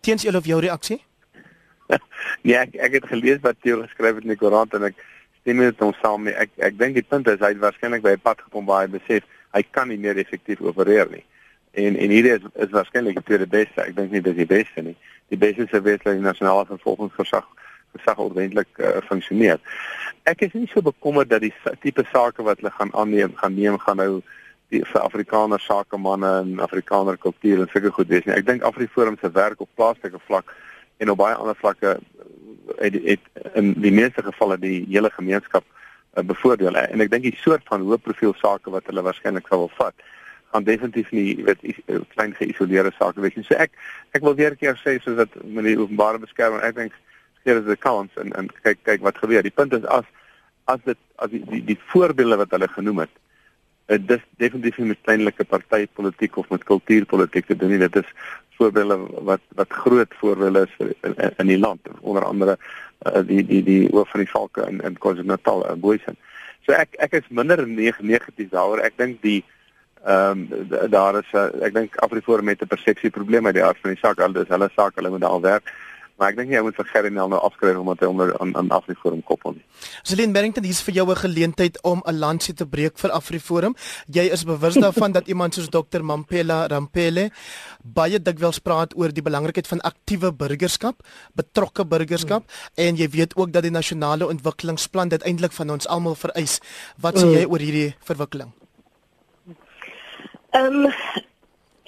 Teens 0.00 0.22
julle 0.22 0.38
of 0.38 0.46
jou 0.46 0.60
reaksie? 0.60 1.00
Ja 2.44 2.60
ek 2.66 2.76
ek 2.76 2.98
het 3.00 3.08
gelees 3.08 3.40
wat 3.40 3.56
jy 3.64 3.78
geskryf 3.80 4.20
het 4.20 4.28
in 4.28 4.34
die 4.36 4.40
koerant 4.40 4.76
en 4.76 4.90
ek 4.90 5.00
stem 5.40 5.62
met 5.62 5.80
hom 5.80 5.94
saam 6.02 6.28
nie 6.28 6.36
ek 6.36 6.52
ek 6.60 6.76
dink 6.78 7.00
die 7.00 7.06
punt 7.08 7.32
is 7.32 7.40
hy 7.40 7.54
het 7.54 7.64
waarskynlik 7.64 8.04
by 8.04 8.14
'n 8.18 8.26
pad 8.28 8.44
gekom 8.44 8.68
waar 8.68 8.84
hy 8.84 8.92
besef 8.98 9.24
hy 9.56 9.64
kan 9.72 9.88
nie 9.88 9.96
meer 9.96 10.20
effektief 10.20 10.60
opereer 10.60 11.08
nie. 11.10 11.24
En 11.72 11.96
en 11.96 12.10
hierdie 12.10 12.36
is 12.36 12.44
is 12.54 12.74
waarskynlik 12.76 13.16
die 13.16 13.24
tweede 13.24 13.48
beste. 13.48 13.80
Ek 13.80 13.96
dink 13.96 14.12
nie 14.12 14.20
dis 14.20 14.36
die 14.36 14.52
beste 14.52 14.82
nie 14.82 14.96
die 15.28 15.68
sou 15.68 15.82
wees 15.82 16.02
dat 16.02 16.14
die 16.14 16.24
nasionale 16.24 16.66
vervolgingsgesag 16.66 17.46
gesag 17.96 18.18
ordentlik 18.20 18.68
uh, 18.78 18.98
funksioneer. 19.08 19.60
Ek 20.28 20.42
is 20.46 20.52
nie 20.52 20.68
so 20.72 20.84
bekommerd 20.84 21.30
dat 21.30 21.44
die 21.44 21.54
tipe 21.82 22.04
sake 22.12 22.44
wat 22.44 22.60
hulle 22.60 22.72
gaan 22.74 22.92
aanneem, 22.94 23.34
gaan 23.36 23.56
neem 23.56 23.78
gaan 23.78 24.00
nou 24.02 24.10
die 24.68 24.82
Afrikaner 25.00 25.60
sakemanne 25.64 26.32
en 26.42 26.58
Afrikaner 26.60 27.16
kultuur 27.16 27.62
en 27.64 27.70
sulke 27.72 27.92
goed 27.96 28.10
wees 28.12 28.26
nie. 28.26 28.36
Ek 28.36 28.46
dink 28.46 28.66
Afriforum 28.68 29.16
se 29.20 29.30
werk 29.32 29.62
op 29.64 29.70
plaaslike 29.80 30.20
vlak 30.26 30.52
en 31.00 31.10
op 31.14 31.20
baie 31.22 31.38
ander 31.38 31.56
vlakke 31.56 31.96
eh, 31.96 32.90
het, 32.90 32.98
het 33.06 33.54
in 33.56 33.72
die 33.80 33.94
meeste 33.94 34.22
gevalle 34.26 34.58
die 34.60 34.82
hele 34.90 35.10
gemeenskap 35.14 35.64
uh, 35.64 36.24
bevoordeel 36.26 36.76
en 36.76 37.04
ek 37.04 37.12
dink 37.14 37.24
die 37.24 37.38
soort 37.40 37.64
van 37.70 37.86
hoë 37.86 38.00
profiel 38.04 38.34
sake 38.42 38.72
wat 38.74 38.90
hulle 38.90 39.06
waarskynlik 39.06 39.48
sal 39.48 39.64
wil 39.64 39.72
vat 39.78 40.08
gaan 40.52 40.64
definitief 40.64 41.10
nie 41.10 41.44
weet 41.44 41.60
klein 42.14 42.34
geïsoleerde 42.34 42.92
sake 42.98 43.20
wees 43.20 43.36
nie. 43.36 43.44
So 43.44 43.54
ek 43.54 43.72
ek 44.16 44.22
wil 44.22 44.34
weer 44.34 44.52
'n 44.52 44.60
keer 44.62 44.76
sê 44.80 44.98
soos 45.02 45.16
dat 45.16 45.28
met 45.44 45.64
die 45.64 45.78
openbare 45.78 46.18
beskerming 46.18 46.62
ek 46.62 46.76
dink 46.76 46.92
hier 47.44 47.56
is 47.56 47.66
'n 47.66 47.76
kans 47.76 48.10
en 48.16 48.32
en 48.32 48.50
kyk 48.62 48.78
kyk 48.82 49.02
wat 49.02 49.18
gebeur. 49.18 49.42
Die 49.42 49.54
punt 49.54 49.72
is 49.72 49.84
as 49.84 50.04
as 50.66 50.80
dit 50.84 50.98
as 51.16 51.30
die 51.30 51.44
die, 51.44 51.64
die 51.64 51.80
voorbeelde 51.92 52.36
wat 52.36 52.50
hulle 52.50 52.68
genoem 52.68 52.98
het 52.98 53.14
dit 53.88 54.10
is 54.10 54.24
definitief 54.36 54.76
nie 54.78 54.90
met 54.92 55.00
kleinlike 55.02 55.44
partytetiek 55.48 56.36
of 56.36 56.48
met 56.52 56.64
kultuurpolitiek 56.64 57.46
te 57.46 57.56
doen 57.56 57.72
nie. 57.72 57.78
Dit 57.78 57.96
is 57.96 58.10
voorbeelde 58.58 58.98
wat 59.24 59.40
wat 59.56 59.72
groot 59.72 60.14
voorbeelde 60.20 60.66
is 60.66 60.74
vir 60.76 60.92
in, 61.08 61.14
in 61.36 61.46
die 61.46 61.58
land 61.58 61.88
onder 62.00 62.24
andere 62.24 62.58
uh, 63.06 63.22
die 63.24 63.44
die 63.46 63.62
die 63.64 63.88
hoof 63.90 64.10
van 64.10 64.24
die 64.24 64.30
valke 64.30 64.66
in 64.68 64.80
in 64.84 64.98
KwaZulu-Natal 64.98 65.64
in 65.70 65.80
Boysen. 65.80 66.18
So 66.66 66.76
ek 66.76 66.98
ek 66.98 67.16
is 67.22 67.30
minder 67.32 67.64
negatief 67.66 68.50
daaroor. 68.52 68.84
Ek 68.84 68.98
dink 69.00 69.22
die 69.22 69.40
Ehm 70.04 70.46
um, 70.52 70.90
daar 70.90 71.18
is 71.18 71.34
uh, 71.34 71.48
ek 71.62 71.74
dink 71.74 71.96
Afriforum 71.96 72.44
met 72.44 72.62
'n 72.62 72.66
persepsie 72.66 73.10
probleem 73.10 73.46
uit 73.46 73.54
die 73.54 73.64
aard 73.64 73.78
van 73.82 73.90
die 73.90 74.00
saak. 74.00 74.18
Hulle 74.18 74.42
is 74.42 74.48
hulle 74.48 74.70
saak, 74.74 74.94
hulle 74.94 75.10
moet 75.10 75.20
daar 75.20 75.40
werk. 75.40 75.72
Maar 76.18 76.32
ek 76.32 76.38
dink 76.40 76.50
jy 76.50 76.60
moet 76.66 76.74
vir 76.74 76.86
Gerry 76.90 77.10
Nel 77.14 77.30
nou 77.30 77.38
afskryf 77.46 77.76
omdat 77.78 78.00
hy 78.02 78.08
onder 78.10 78.32
aan 78.42 78.50
aan 78.58 78.72
Afriforum 78.74 79.20
koppel 79.22 79.54
nie. 79.54 79.62
Celine 80.02 80.34
Barrington, 80.34 80.66
hier's 80.66 80.82
vir 80.82 80.94
jou 80.98 81.06
'n 81.10 81.16
geleentheid 81.16 81.78
om 81.82 82.02
'n 82.04 82.18
lansie 82.18 82.54
te 82.54 82.66
breek 82.66 82.98
vir 82.98 83.10
Afriforum. 83.10 83.76
Jy 84.10 84.26
is 84.32 84.44
bewus 84.44 84.74
daarvan 84.84 85.12
dat 85.12 85.28
iemand 85.28 85.54
soos 85.54 85.68
Dr. 85.68 86.02
Mampela 86.02 86.66
Rampele 86.66 87.30
baie 87.84 88.18
dikwels 88.18 88.58
praat 88.58 88.96
oor 88.96 89.12
die 89.12 89.22
belangrikheid 89.22 89.66
van 89.66 89.80
aktiewe 89.80 90.32
burgerskap, 90.32 91.06
betrokke 91.34 91.86
burgerskap 91.86 92.42
hmm. 92.42 92.86
en 92.86 92.96
jy 92.96 93.08
weet 93.08 93.36
ook 93.36 93.52
dat 93.52 93.62
die 93.62 93.70
nasionale 93.70 94.26
ontwikkelingsplan 94.26 95.08
dit 95.08 95.22
eintlik 95.22 95.52
van 95.52 95.70
ons 95.70 95.86
almal 95.86 96.14
vereis. 96.14 96.60
Wat 96.96 97.14
sê 97.14 97.26
jy 97.26 97.46
oor 97.46 97.60
hierdie 97.60 97.94
verwikkeling? 98.02 98.50
Ehm 100.56 100.86
um, 100.86 100.92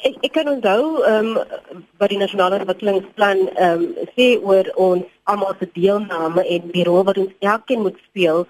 ek 0.09 0.17
ek 0.27 0.33
kan 0.37 0.49
onthou 0.49 1.01
ehm 1.09 1.29
um, 1.37 1.85
wat 2.01 2.11
die 2.13 2.19
nasionale 2.21 2.59
ontwikkelingsplan 2.61 3.39
ehm 3.49 3.85
um, 3.85 4.09
sê 4.17 4.27
oor 4.37 4.69
ons 4.87 5.07
almal 5.33 5.55
se 5.61 5.69
deelname 5.77 6.45
en 6.57 6.67
die 6.75 6.85
rol 6.89 7.07
wat 7.09 7.21
ons 7.23 7.33
elkeen 7.53 7.81
moet 7.87 7.97
speel 8.09 8.45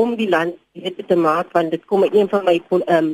om 0.00 0.16
die 0.18 0.28
land 0.34 0.58
beter 0.74 1.06
te 1.06 1.18
maak 1.26 1.54
want 1.58 1.70
dit 1.70 1.84
kom 1.86 2.02
een 2.08 2.32
van 2.34 2.44
my 2.50 2.56
ehm 2.70 2.82
um, 2.96 3.12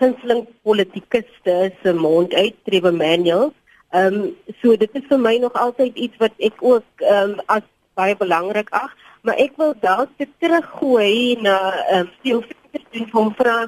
gunsteling 0.00 0.42
politikuste 0.66 1.56
se 1.82 1.94
mond 1.94 2.34
uit 2.34 2.58
Trevor 2.64 2.94
Manuel. 2.94 3.52
Ehm 3.94 4.20
um, 4.20 4.36
so 4.60 4.76
dit 4.76 4.90
is 4.98 5.08
vir 5.08 5.22
my 5.30 5.36
nog 5.38 5.54
altyd 5.54 5.94
iets 5.94 6.18
wat 6.26 6.34
ek 6.50 6.62
ook 6.72 7.06
ehm 7.14 7.38
um, 7.38 7.40
as 7.46 7.62
baie 7.94 8.16
belangrik 8.26 8.74
ag, 8.74 8.90
maar 9.22 9.38
ek 9.38 9.54
wil 9.56 9.74
dalk 9.80 10.10
dit 10.18 10.38
teruggooi 10.38 11.38
na 11.46 11.58
ehm 11.72 12.06
um, 12.06 12.14
veel 12.22 12.42
vir 12.90 13.12
hom 13.12 13.34
vra 13.38 13.58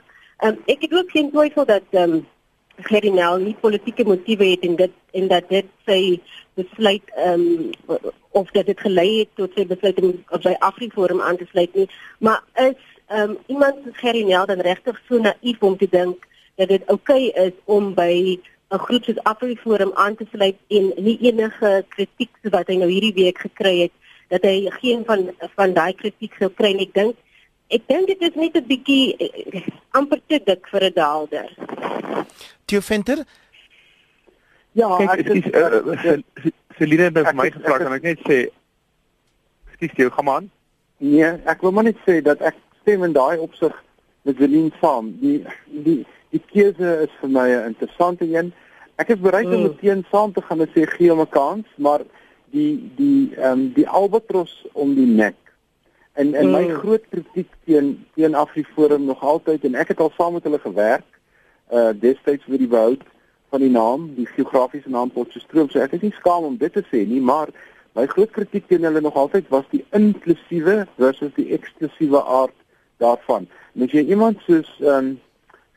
Um, 0.41 0.59
ek 0.71 0.85
het 0.87 0.93
ook 0.95 1.11
geen 1.11 1.31
twyfel 1.31 1.65
dat 1.67 1.83
ehm 1.91 2.13
um, 2.13 2.27
Gerry 2.87 3.11
Nel 3.11 3.41
nie 3.43 3.57
politieke 3.61 4.05
motiewe 4.07 4.45
het 4.45 4.61
en 4.61 4.77
dit 4.77 4.93
en 5.11 5.27
dat 5.29 5.49
dit 5.49 5.67
sy 5.87 6.21
besluit 6.55 7.03
ehm 7.15 7.47
um, 7.89 8.05
of 8.31 8.51
dat 8.51 8.67
dit 8.67 8.81
gelei 8.81 9.19
het 9.19 9.33
tot 9.35 9.57
sy 9.59 9.67
besluit 9.67 9.99
om 10.03 10.13
sy 10.45 10.55
Afriforum 10.59 11.21
aan 11.21 11.37
te 11.37 11.49
sluit 11.51 11.75
nie, 11.75 11.89
maar 12.19 12.45
is 12.55 12.79
ehm 13.07 13.31
um, 13.31 13.37
iemand 13.47 13.83
soos 13.83 13.99
Gerry 13.99 14.23
Nel 14.23 14.47
dan 14.47 14.63
regtig 14.63 15.03
so 15.09 15.19
naïef 15.19 15.63
om 15.63 15.77
te 15.77 15.91
dink 15.91 16.27
dat 16.55 16.69
dit 16.69 16.87
oukei 16.87 17.29
okay 17.29 17.47
is 17.47 17.59
om 17.65 17.95
by 17.95 18.39
'n 18.71 18.79
groep 18.79 19.05
soos 19.05 19.23
Afriforum 19.23 19.91
aan 19.95 20.17
te 20.17 20.27
sluit 20.33 20.57
en 20.69 20.93
nie 20.97 21.19
enige 21.21 21.85
kritiek 21.89 22.35
wat 22.43 22.67
hy 22.69 22.77
nou 22.77 22.91
hierdie 22.91 23.15
week 23.25 23.39
gekry 23.39 23.79
het 23.81 23.95
dat 24.29 24.43
hy 24.43 24.71
geen 24.81 25.05
van 25.05 25.31
van 25.57 25.73
daai 25.73 25.93
kritiek 25.95 26.35
sou 26.39 26.51
kry 26.51 26.73
nie. 26.77 26.87
Ek 26.87 26.95
dink 26.95 27.17
Ek 27.69 27.85
dink 27.87 28.07
dit 28.09 28.23
is 28.25 28.35
net 28.35 28.55
'n 28.57 28.65
bietjie 28.65 29.17
eh, 29.17 29.67
amper 29.93 30.21
te 30.27 30.41
dik 30.45 30.69
vir 30.73 30.85
'n 30.85 30.95
daalder. 30.95 31.49
Tio 32.65 32.81
Venter? 32.81 33.25
Ja, 34.73 34.89
ek 34.99 35.27
is 35.27 36.23
Celine 36.79 37.11
het 37.11 37.35
my 37.35 37.51
gevra 37.51 37.85
en 37.85 37.93
ek 37.93 38.03
net 38.03 38.21
sê 38.29 38.39
Skus 39.75 39.93
jy, 39.97 40.09
kom 40.09 40.29
aan. 40.29 40.51
Nee, 40.99 41.29
ek 41.45 41.61
wil 41.63 41.73
maar 41.73 41.85
net 41.85 41.99
sê 42.07 42.23
dat 42.23 42.41
ek 42.41 42.57
stem 42.81 43.05
in 43.05 43.13
daai 43.13 43.39
opsig 43.39 43.75
met 44.23 44.37
Celine 44.37 44.73
saam. 44.81 45.13
Die 45.21 45.45
die 45.67 46.07
die 46.31 46.43
keuse 46.53 46.95
is 47.05 47.13
vir 47.21 47.29
my 47.29 47.49
'n 47.49 47.67
interessante 47.75 48.25
een. 48.25 48.53
Ek 48.97 49.09
is 49.09 49.21
bereid 49.21 49.47
om 49.47 49.61
mm. 49.61 49.69
meteen 49.69 50.07
saam 50.11 50.33
te 50.33 50.43
gaan 50.43 50.61
en 50.61 50.71
sê 50.75 50.87
gee 50.87 51.11
hom 51.11 51.21
'n 51.21 51.29
kans, 51.29 51.67
maar 51.77 52.01
die 52.51 52.91
die 52.97 53.35
ehm 53.37 53.53
um, 53.53 53.73
die 53.73 53.89
albatros 53.89 54.67
om 54.73 54.95
die 54.95 55.07
nek 55.07 55.37
En 56.19 56.35
en 56.35 56.51
my 56.51 56.65
mm. 56.67 56.81
groot 56.83 57.05
kritiek 57.11 57.51
teen 57.65 57.93
teen 58.15 58.35
Afriforum 58.35 59.05
nog 59.07 59.23
altyd 59.23 59.65
en 59.69 59.79
ek 59.79 59.93
het 59.95 60.01
al 60.03 60.11
saam 60.17 60.35
met 60.35 60.47
hulle 60.49 60.59
gewerk 60.59 61.07
uh 61.71 61.93
destyds 61.95 62.49
vir 62.49 62.59
die 62.59 62.71
behoud 62.73 63.05
van 63.53 63.63
die 63.63 63.71
naam, 63.71 64.09
die 64.17 64.27
geografiese 64.27 64.91
naam 64.91 65.13
Potchefstroom. 65.15 65.71
So 65.71 65.81
ek 65.85 65.95
is 65.97 66.03
nie 66.03 66.17
skaam 66.17 66.49
om 66.49 66.57
dit 66.59 66.75
te 66.75 66.83
sê 66.91 67.05
nie, 67.07 67.21
maar 67.21 67.53
my 67.95 68.09
groot 68.11 68.35
kritiek 68.35 68.67
teen 68.67 68.85
hulle 68.89 69.05
nog 69.05 69.17
altyd 69.21 69.47
was 69.55 69.71
die 69.71 69.85
inklusiewe 69.97 70.81
versus 70.99 71.33
die 71.39 71.49
eksklusiewe 71.57 72.25
aard 72.41 72.57
daarvan. 73.05 73.47
En 73.77 73.87
as 73.87 73.95
jy 73.95 74.09
iemand 74.11 74.43
soos 74.49 74.75
um 74.83 75.15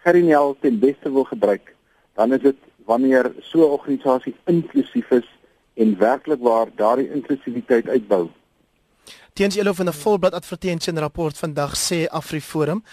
Gerinel 0.02 0.56
ten 0.66 0.80
beste 0.82 1.12
wil 1.14 1.28
gebruik, 1.30 1.76
dan 2.18 2.34
is 2.34 2.42
dit 2.42 2.58
wanneer 2.90 3.30
so 3.40 3.62
'n 3.62 3.78
organisasie 3.78 4.36
inklusief 4.50 5.12
is 5.12 5.28
en 5.74 5.98
werklik 5.98 6.42
waar 6.42 6.68
daardie 6.76 7.12
inklusiwiteit 7.14 7.88
uitbou. 7.88 8.30
Teens 9.34 9.56
julle 9.56 9.74
van 9.74 9.88
'n 9.88 9.94
volblad 9.94 10.34
advertensie 10.34 10.94
en 10.94 11.00
rapport 11.00 11.38
vandag 11.38 11.76
sê 11.76 12.08
Afriforum 12.08 12.84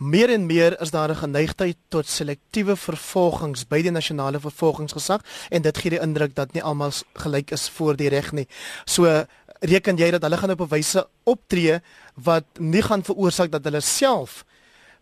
Meer 0.00 0.30
en 0.32 0.46
meer 0.46 0.80
is 0.80 0.90
daar 0.90 1.10
'n 1.10 1.14
geneigtheid 1.14 1.76
tot 1.88 2.06
selektiewe 2.06 2.76
vervolgings 2.76 3.66
by 3.68 3.82
die 3.82 3.90
nasionale 3.90 4.40
vervolgingsgesag 4.40 5.20
en 5.50 5.62
dit 5.62 5.78
gee 5.78 5.90
die 5.90 6.00
indruk 6.00 6.34
dat 6.34 6.52
nie 6.52 6.62
almal 6.62 6.90
gelyk 7.14 7.50
is 7.50 7.68
voor 7.68 7.96
die 7.96 8.08
reg 8.08 8.32
nie. 8.32 8.48
So 8.84 9.24
reken 9.60 9.96
jy 9.96 10.10
dat 10.10 10.22
hulle 10.22 10.36
gaan 10.36 10.50
op 10.50 10.60
'n 10.60 10.68
wyse 10.68 11.08
optree 11.24 11.80
wat 12.14 12.44
nie 12.58 12.82
gaan 12.82 13.02
veroorsaak 13.02 13.50
dat 13.50 13.64
hulle 13.64 13.80
self 13.80 14.44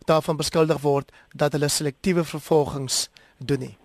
daarvan 0.04 0.36
beskuldig 0.36 0.80
word 0.80 1.12
dat 1.34 1.52
hulle 1.52 1.68
selektiewe 1.68 2.24
vervolgings 2.24 3.08
doen 3.38 3.60
nie. 3.60 3.76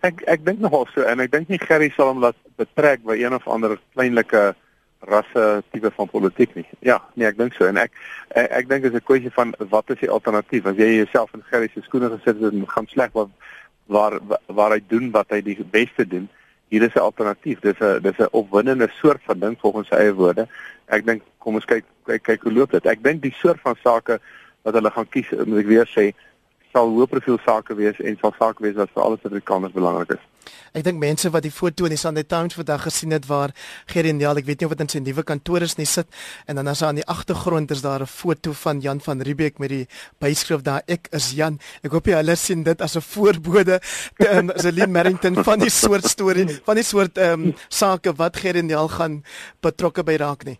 Ek 0.00 0.22
ek 0.26 0.44
dink 0.44 0.58
nogal 0.58 0.86
so 0.94 1.00
en 1.02 1.20
ek 1.20 1.30
dink 1.30 1.48
nie 1.48 1.58
Gerry 1.58 1.92
sal 1.96 2.06
hom 2.06 2.18
laat 2.18 2.36
betrek 2.56 3.04
by 3.04 3.14
een 3.14 3.34
of 3.34 3.48
ander 3.48 3.78
kleinlike 3.94 4.54
rasse 5.08 5.62
tipe 5.70 5.90
van 5.90 6.08
politiek 6.08 6.54
nie. 6.54 6.66
Ja, 6.78 7.00
nee, 7.14 7.26
ek 7.26 7.38
dink 7.38 7.54
so 7.54 7.66
en 7.66 7.76
ek 7.76 7.90
ek, 8.30 8.50
ek 8.50 8.68
dink 8.68 8.82
dit 8.86 8.92
is 8.92 9.00
'n 9.00 9.04
kwessie 9.04 9.32
van 9.34 9.54
wat 9.58 9.90
is 9.90 9.98
die 9.98 10.10
alternatief? 10.10 10.66
As 10.66 10.76
jy 10.76 11.02
jouself 11.02 11.34
in 11.34 11.42
Gerrie 11.50 11.70
se 11.74 11.82
skoene 11.82 12.10
gesit 12.10 12.40
het 12.40 12.54
gaan 12.68 12.86
sleg 12.86 13.12
waar 13.12 13.28
waar 13.86 14.20
waar 14.46 14.70
hy 14.70 14.80
doen 14.86 15.10
wat 15.10 15.30
hy 15.30 15.40
die 15.42 15.58
beste 15.64 16.06
doen, 16.06 16.28
hier 16.68 16.82
is 16.82 16.94
'n 16.94 17.06
alternatief. 17.08 17.60
Dis 17.60 17.80
'n 17.80 18.00
dis 18.02 18.18
'n 18.18 18.32
opwindende 18.32 18.88
soort 19.00 19.20
van 19.24 19.38
ding 19.38 19.56
volgens 19.60 19.88
sy 19.88 19.94
eie 19.94 20.14
woorde. 20.14 20.46
Ek 20.86 21.06
dink 21.06 21.22
kom 21.38 21.54
ons 21.54 21.64
kyk 21.64 21.84
kyk 22.06 22.22
kyk 22.22 22.42
hoe 22.42 22.52
loop 22.52 22.70
dit. 22.70 22.86
Ek 22.86 23.02
dink 23.02 23.22
die 23.22 23.34
soort 23.34 23.60
van 23.60 23.76
sake 23.82 24.20
wat 24.62 24.74
hulle 24.74 24.90
gaan 24.90 25.08
kies, 25.08 25.30
moet 25.30 25.58
ek 25.58 25.66
weer 25.66 25.86
sê, 25.86 26.14
sal 26.72 26.88
hoë 26.88 27.08
profiel 27.10 27.38
sake 27.44 27.74
wees 27.74 27.98
en 28.00 28.16
sal 28.20 28.34
sake 28.38 28.62
wees 28.62 28.78
wat 28.78 28.90
vir 28.94 29.02
alle 29.02 29.18
Suid-Afrikaners 29.20 29.72
belangrik 29.72 30.10
is. 30.10 30.24
Ek 30.72 30.84
dink 30.86 30.98
mense 31.00 31.30
wat 31.30 31.44
die 31.44 31.52
foto 31.52 31.84
in 31.84 31.94
die 31.94 32.00
Sunday 32.00 32.24
Times 32.24 32.54
vandag 32.56 32.86
gesien 32.86 33.12
het 33.12 33.26
waar 33.28 33.52
Geriendel, 33.92 34.38
ek 34.40 34.46
weet 34.48 34.62
nie 34.62 34.68
of 34.68 34.74
dit 34.74 34.84
in 34.86 34.88
sy 34.88 35.02
nuwe 35.04 35.24
kantoor 35.28 35.62
is 35.66 35.76
nie 35.78 35.86
sit 35.88 36.08
en 36.46 36.56
dan 36.56 36.70
as 36.72 36.82
aan 36.82 37.00
die 37.00 37.06
agtergrond 37.06 37.70
is 37.70 37.82
daar 37.82 38.02
'n 38.02 38.06
foto 38.06 38.52
van 38.52 38.80
Jan 38.80 39.00
van 39.00 39.20
Riebeeck 39.20 39.58
met 39.58 39.68
die 39.68 39.86
byskrif 40.18 40.62
daar 40.62 40.82
ek 40.86 41.08
is 41.12 41.32
Jan. 41.32 41.58
Ek 41.82 41.92
hoop 41.92 42.06
jy 42.06 42.14
hulle 42.14 42.36
sien 42.36 42.62
dit 42.62 42.80
as 42.80 42.96
'n 42.96 43.00
voorbode 43.00 43.80
um, 44.18 44.50
Celine 44.56 44.92
Merrington 44.92 45.44
van 45.44 45.58
die 45.58 45.70
soort 45.70 46.04
storie 46.04 46.48
van 46.64 46.76
die 46.76 46.84
soort 46.84 47.18
ehm 47.18 47.48
um, 47.48 47.54
sake 47.68 48.12
wat 48.16 48.36
Geriendel 48.36 48.88
gaan 48.88 49.24
betrokke 49.60 50.02
by 50.02 50.16
raak 50.16 50.44
nie. 50.44 50.58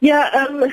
Ja, 0.00 0.30
ehm 0.32 0.62
um, 0.62 0.72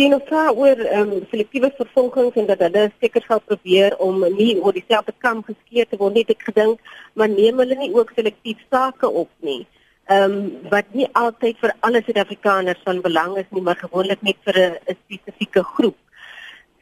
jy 0.00 0.08
nou 0.08 0.20
vra 0.28 0.46
oor 0.52 0.78
ehm 0.84 1.12
um, 1.12 1.26
selektiewe 1.30 1.70
vervolgings 1.76 2.36
en 2.40 2.46
dat 2.46 2.62
hulle 2.64 2.84
seker 3.00 3.24
sal 3.26 3.40
probeer 3.40 3.96
om 3.98 4.24
nie 4.36 4.54
oor 4.60 4.72
dieselfde 4.72 5.12
kam 5.18 5.42
geskeer 5.44 5.88
te 5.88 5.98
word 6.00 6.14
nie. 6.14 6.24
Ek 6.28 6.46
gedink, 6.48 6.80
maar 7.14 7.28
neem 7.28 7.60
hulle 7.62 7.76
nie 7.76 7.90
ook 7.94 8.12
selektief 8.16 8.60
sake 8.70 9.08
op 9.08 9.30
nie. 9.40 9.66
Ehm 10.10 10.38
um, 10.38 10.70
wat 10.70 10.88
nie 10.92 11.08
altyd 11.12 11.60
vir 11.60 11.74
alle 11.80 12.02
Suid-Afrikaners 12.06 12.80
van 12.84 13.02
belang 13.04 13.36
is 13.38 13.50
nie, 13.50 13.62
maar 13.62 13.76
gewoonlik 13.76 14.22
net 14.22 14.40
vir 14.48 14.58
'n 14.62 14.96
spesifieke 15.04 15.62
groep. 15.74 15.98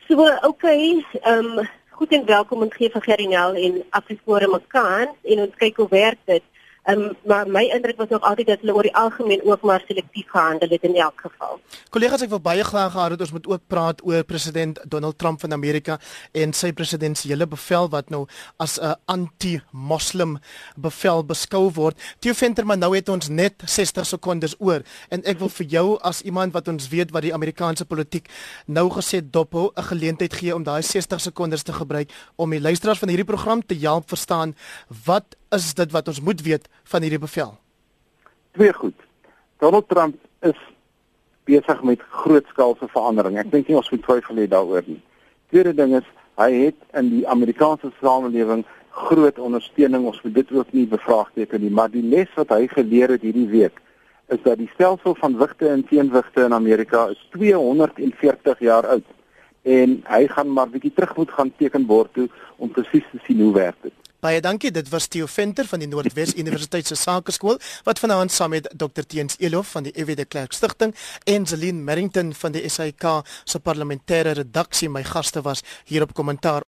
So, 0.09 0.31
okay, 0.43 1.05
ehm 1.23 1.59
um, 1.59 1.69
goed 1.91 2.13
en 2.13 2.25
welkom 2.27 2.63
en 2.63 2.73
gee 2.73 2.91
vir 2.91 3.03
Gerinel 3.03 3.55
en 3.55 3.83
Afriforum 3.91 4.55
'n 4.55 4.67
kans 4.69 5.17
en 5.23 5.41
ons 5.41 5.55
kyk 5.57 5.77
hoe 5.77 5.89
werk 5.89 6.19
dit. 6.25 6.43
Um, 6.89 7.13
maar 7.25 7.49
my 7.49 7.63
indruk 7.69 7.97
was 7.97 8.09
nog 8.09 8.23
altyd 8.23 8.47
dat 8.47 8.61
hulle 8.61 8.75
oor 8.75 8.83
die 8.83 8.95
algemeen 8.97 9.41
ook 9.45 9.61
maar 9.61 9.83
selektief 9.87 10.31
gehandel 10.31 10.69
het 10.69 10.83
in 10.83 10.97
elk 10.97 11.21
geval. 11.21 11.61
Kollegas, 11.93 12.23
ek 12.25 12.33
wil 12.33 12.41
baie 12.41 12.65
graag 12.65 12.93
gehad 12.93 13.13
het 13.13 13.21
ons 13.21 13.35
moet 13.37 13.47
ook 13.53 13.67
praat 13.69 14.01
oor 14.05 14.25
president 14.25 14.81
Donald 14.89 15.19
Trump 15.19 15.41
van 15.45 15.53
Amerika 15.53 15.99
en 16.33 16.55
sy 16.57 16.73
presidensiële 16.73 17.47
bevel 17.47 17.91
wat 17.93 18.09
nou 18.09 18.25
as 18.57 18.79
'n 18.81 18.97
anti-moslim 19.05 20.39
bevel 20.77 21.25
beskou 21.25 21.71
word. 21.71 22.01
Theo 22.19 22.33
Venter, 22.33 22.67
maar 22.67 22.79
nou 22.79 22.97
het 22.97 23.09
ons 23.09 23.29
net 23.29 23.55
60 23.65 24.07
sekondes 24.07 24.55
oor 24.59 24.83
en 25.09 25.25
ek 25.25 25.39
wil 25.39 25.49
vir 25.49 25.67
jou 25.67 25.99
as 26.01 26.23
iemand 26.23 26.53
wat 26.53 26.69
ons 26.69 26.89
weet 26.89 27.11
wat 27.11 27.23
die 27.23 27.35
Amerikaanse 27.35 27.85
politiek 27.85 28.31
nou 28.67 28.89
gesê 28.91 29.21
dophou 29.21 29.71
'n 29.77 29.83
geleentheid 29.83 30.33
gee 30.33 30.55
om 30.55 30.63
daai 30.63 30.83
60 30.83 31.21
sekondes 31.21 31.63
te 31.63 31.73
gebruik 31.73 32.11
om 32.37 32.51
die 32.51 32.61
luisteraars 32.61 32.99
van 32.99 33.09
hierdie 33.09 33.33
program 33.35 33.67
te 33.67 33.75
help 33.75 34.09
verstaan 34.09 34.57
wat 35.05 35.37
is 35.55 35.75
dit 35.75 35.93
wat 35.93 36.09
ons 36.09 36.21
moet 36.21 36.43
weet 36.43 36.69
van 36.93 37.03
hierdie 37.03 37.23
bevel? 37.23 37.55
Twee 38.57 38.73
goed. 38.73 38.97
Donald 39.59 39.89
Trump 39.89 40.17
is 40.47 40.59
besig 41.45 41.83
met 41.83 42.03
grootskaalse 42.23 42.89
verandering. 42.93 43.39
Ek 43.39 43.51
dink 43.53 43.69
nie 43.69 43.79
ons 43.79 43.91
moet 43.91 44.03
twyfel 44.07 44.43
hê 44.43 44.47
daaroor 44.51 44.87
nie. 44.87 45.01
Tweede 45.51 45.75
ding 45.75 45.97
is 45.99 46.07
hy 46.41 46.51
het 46.67 46.79
in 46.97 47.11
die 47.13 47.25
Amerikaanse 47.29 47.91
samelewing 48.01 48.65
groot 48.91 49.39
ondersteuning. 49.39 50.07
Ons 50.07 50.23
moet 50.25 50.35
dit 50.39 50.53
ook 50.57 50.73
nie 50.77 50.87
bevraagteken 50.91 51.63
nie, 51.65 51.73
maar 51.75 51.91
die 51.93 52.05
les 52.07 52.31
wat 52.39 52.55
hy 52.55 52.67
geleer 52.71 53.17
het 53.17 53.27
hierdie 53.27 53.49
week 53.51 53.81
is 54.31 54.43
dat 54.45 54.61
die 54.61 54.71
stelsel 54.75 55.17
van 55.19 55.35
wigte 55.39 55.69
en 55.69 55.83
teenwigte 55.87 56.45
in 56.47 56.55
Amerika 56.55 57.09
is 57.11 57.19
240 57.35 58.61
jaar 58.63 58.87
oud 58.87 59.09
en 59.63 59.97
hy 60.07 60.21
gaan 60.31 60.53
maar 60.55 60.71
bietjie 60.71 60.93
terug 60.95 61.17
moet 61.17 61.33
gaan 61.35 61.51
tekenbord 61.59 62.13
toe 62.15 62.29
om 62.57 62.71
presies 62.71 63.09
te 63.11 63.19
sien 63.27 63.43
hoe 63.43 63.53
werk 63.53 63.77
dit. 63.83 63.97
Baie 64.21 64.41
dankie. 64.45 64.69
Dit 64.71 64.89
was 64.93 65.07
Theo 65.09 65.25
Venter 65.27 65.65
van 65.65 65.81
die 65.81 65.87
Noordwes 65.89 66.35
Universiteit 66.37 66.87
se 66.87 66.95
Sakeskool 66.95 67.57
wat 67.87 67.99
vanaand 68.03 68.33
saam 68.33 68.53
met 68.53 68.67
Dr 68.77 69.07
Teens 69.09 69.39
Elof 69.41 69.71
van 69.73 69.87
die 69.87 69.93
EW 69.97 70.13
de 70.17 70.27
Klerk 70.29 70.53
Stichting 70.53 70.93
en 71.25 71.47
Celine 71.49 71.81
Merrington 71.81 72.35
van 72.37 72.53
die 72.53 72.69
SAK 72.69 73.07
se 73.49 73.61
parlementêre 73.65 74.35
redaksie 74.37 74.91
my 74.93 75.01
gaste 75.09 75.41
was 75.41 75.65
hier 75.89 76.05
op 76.05 76.13
kommentaar 76.13 76.69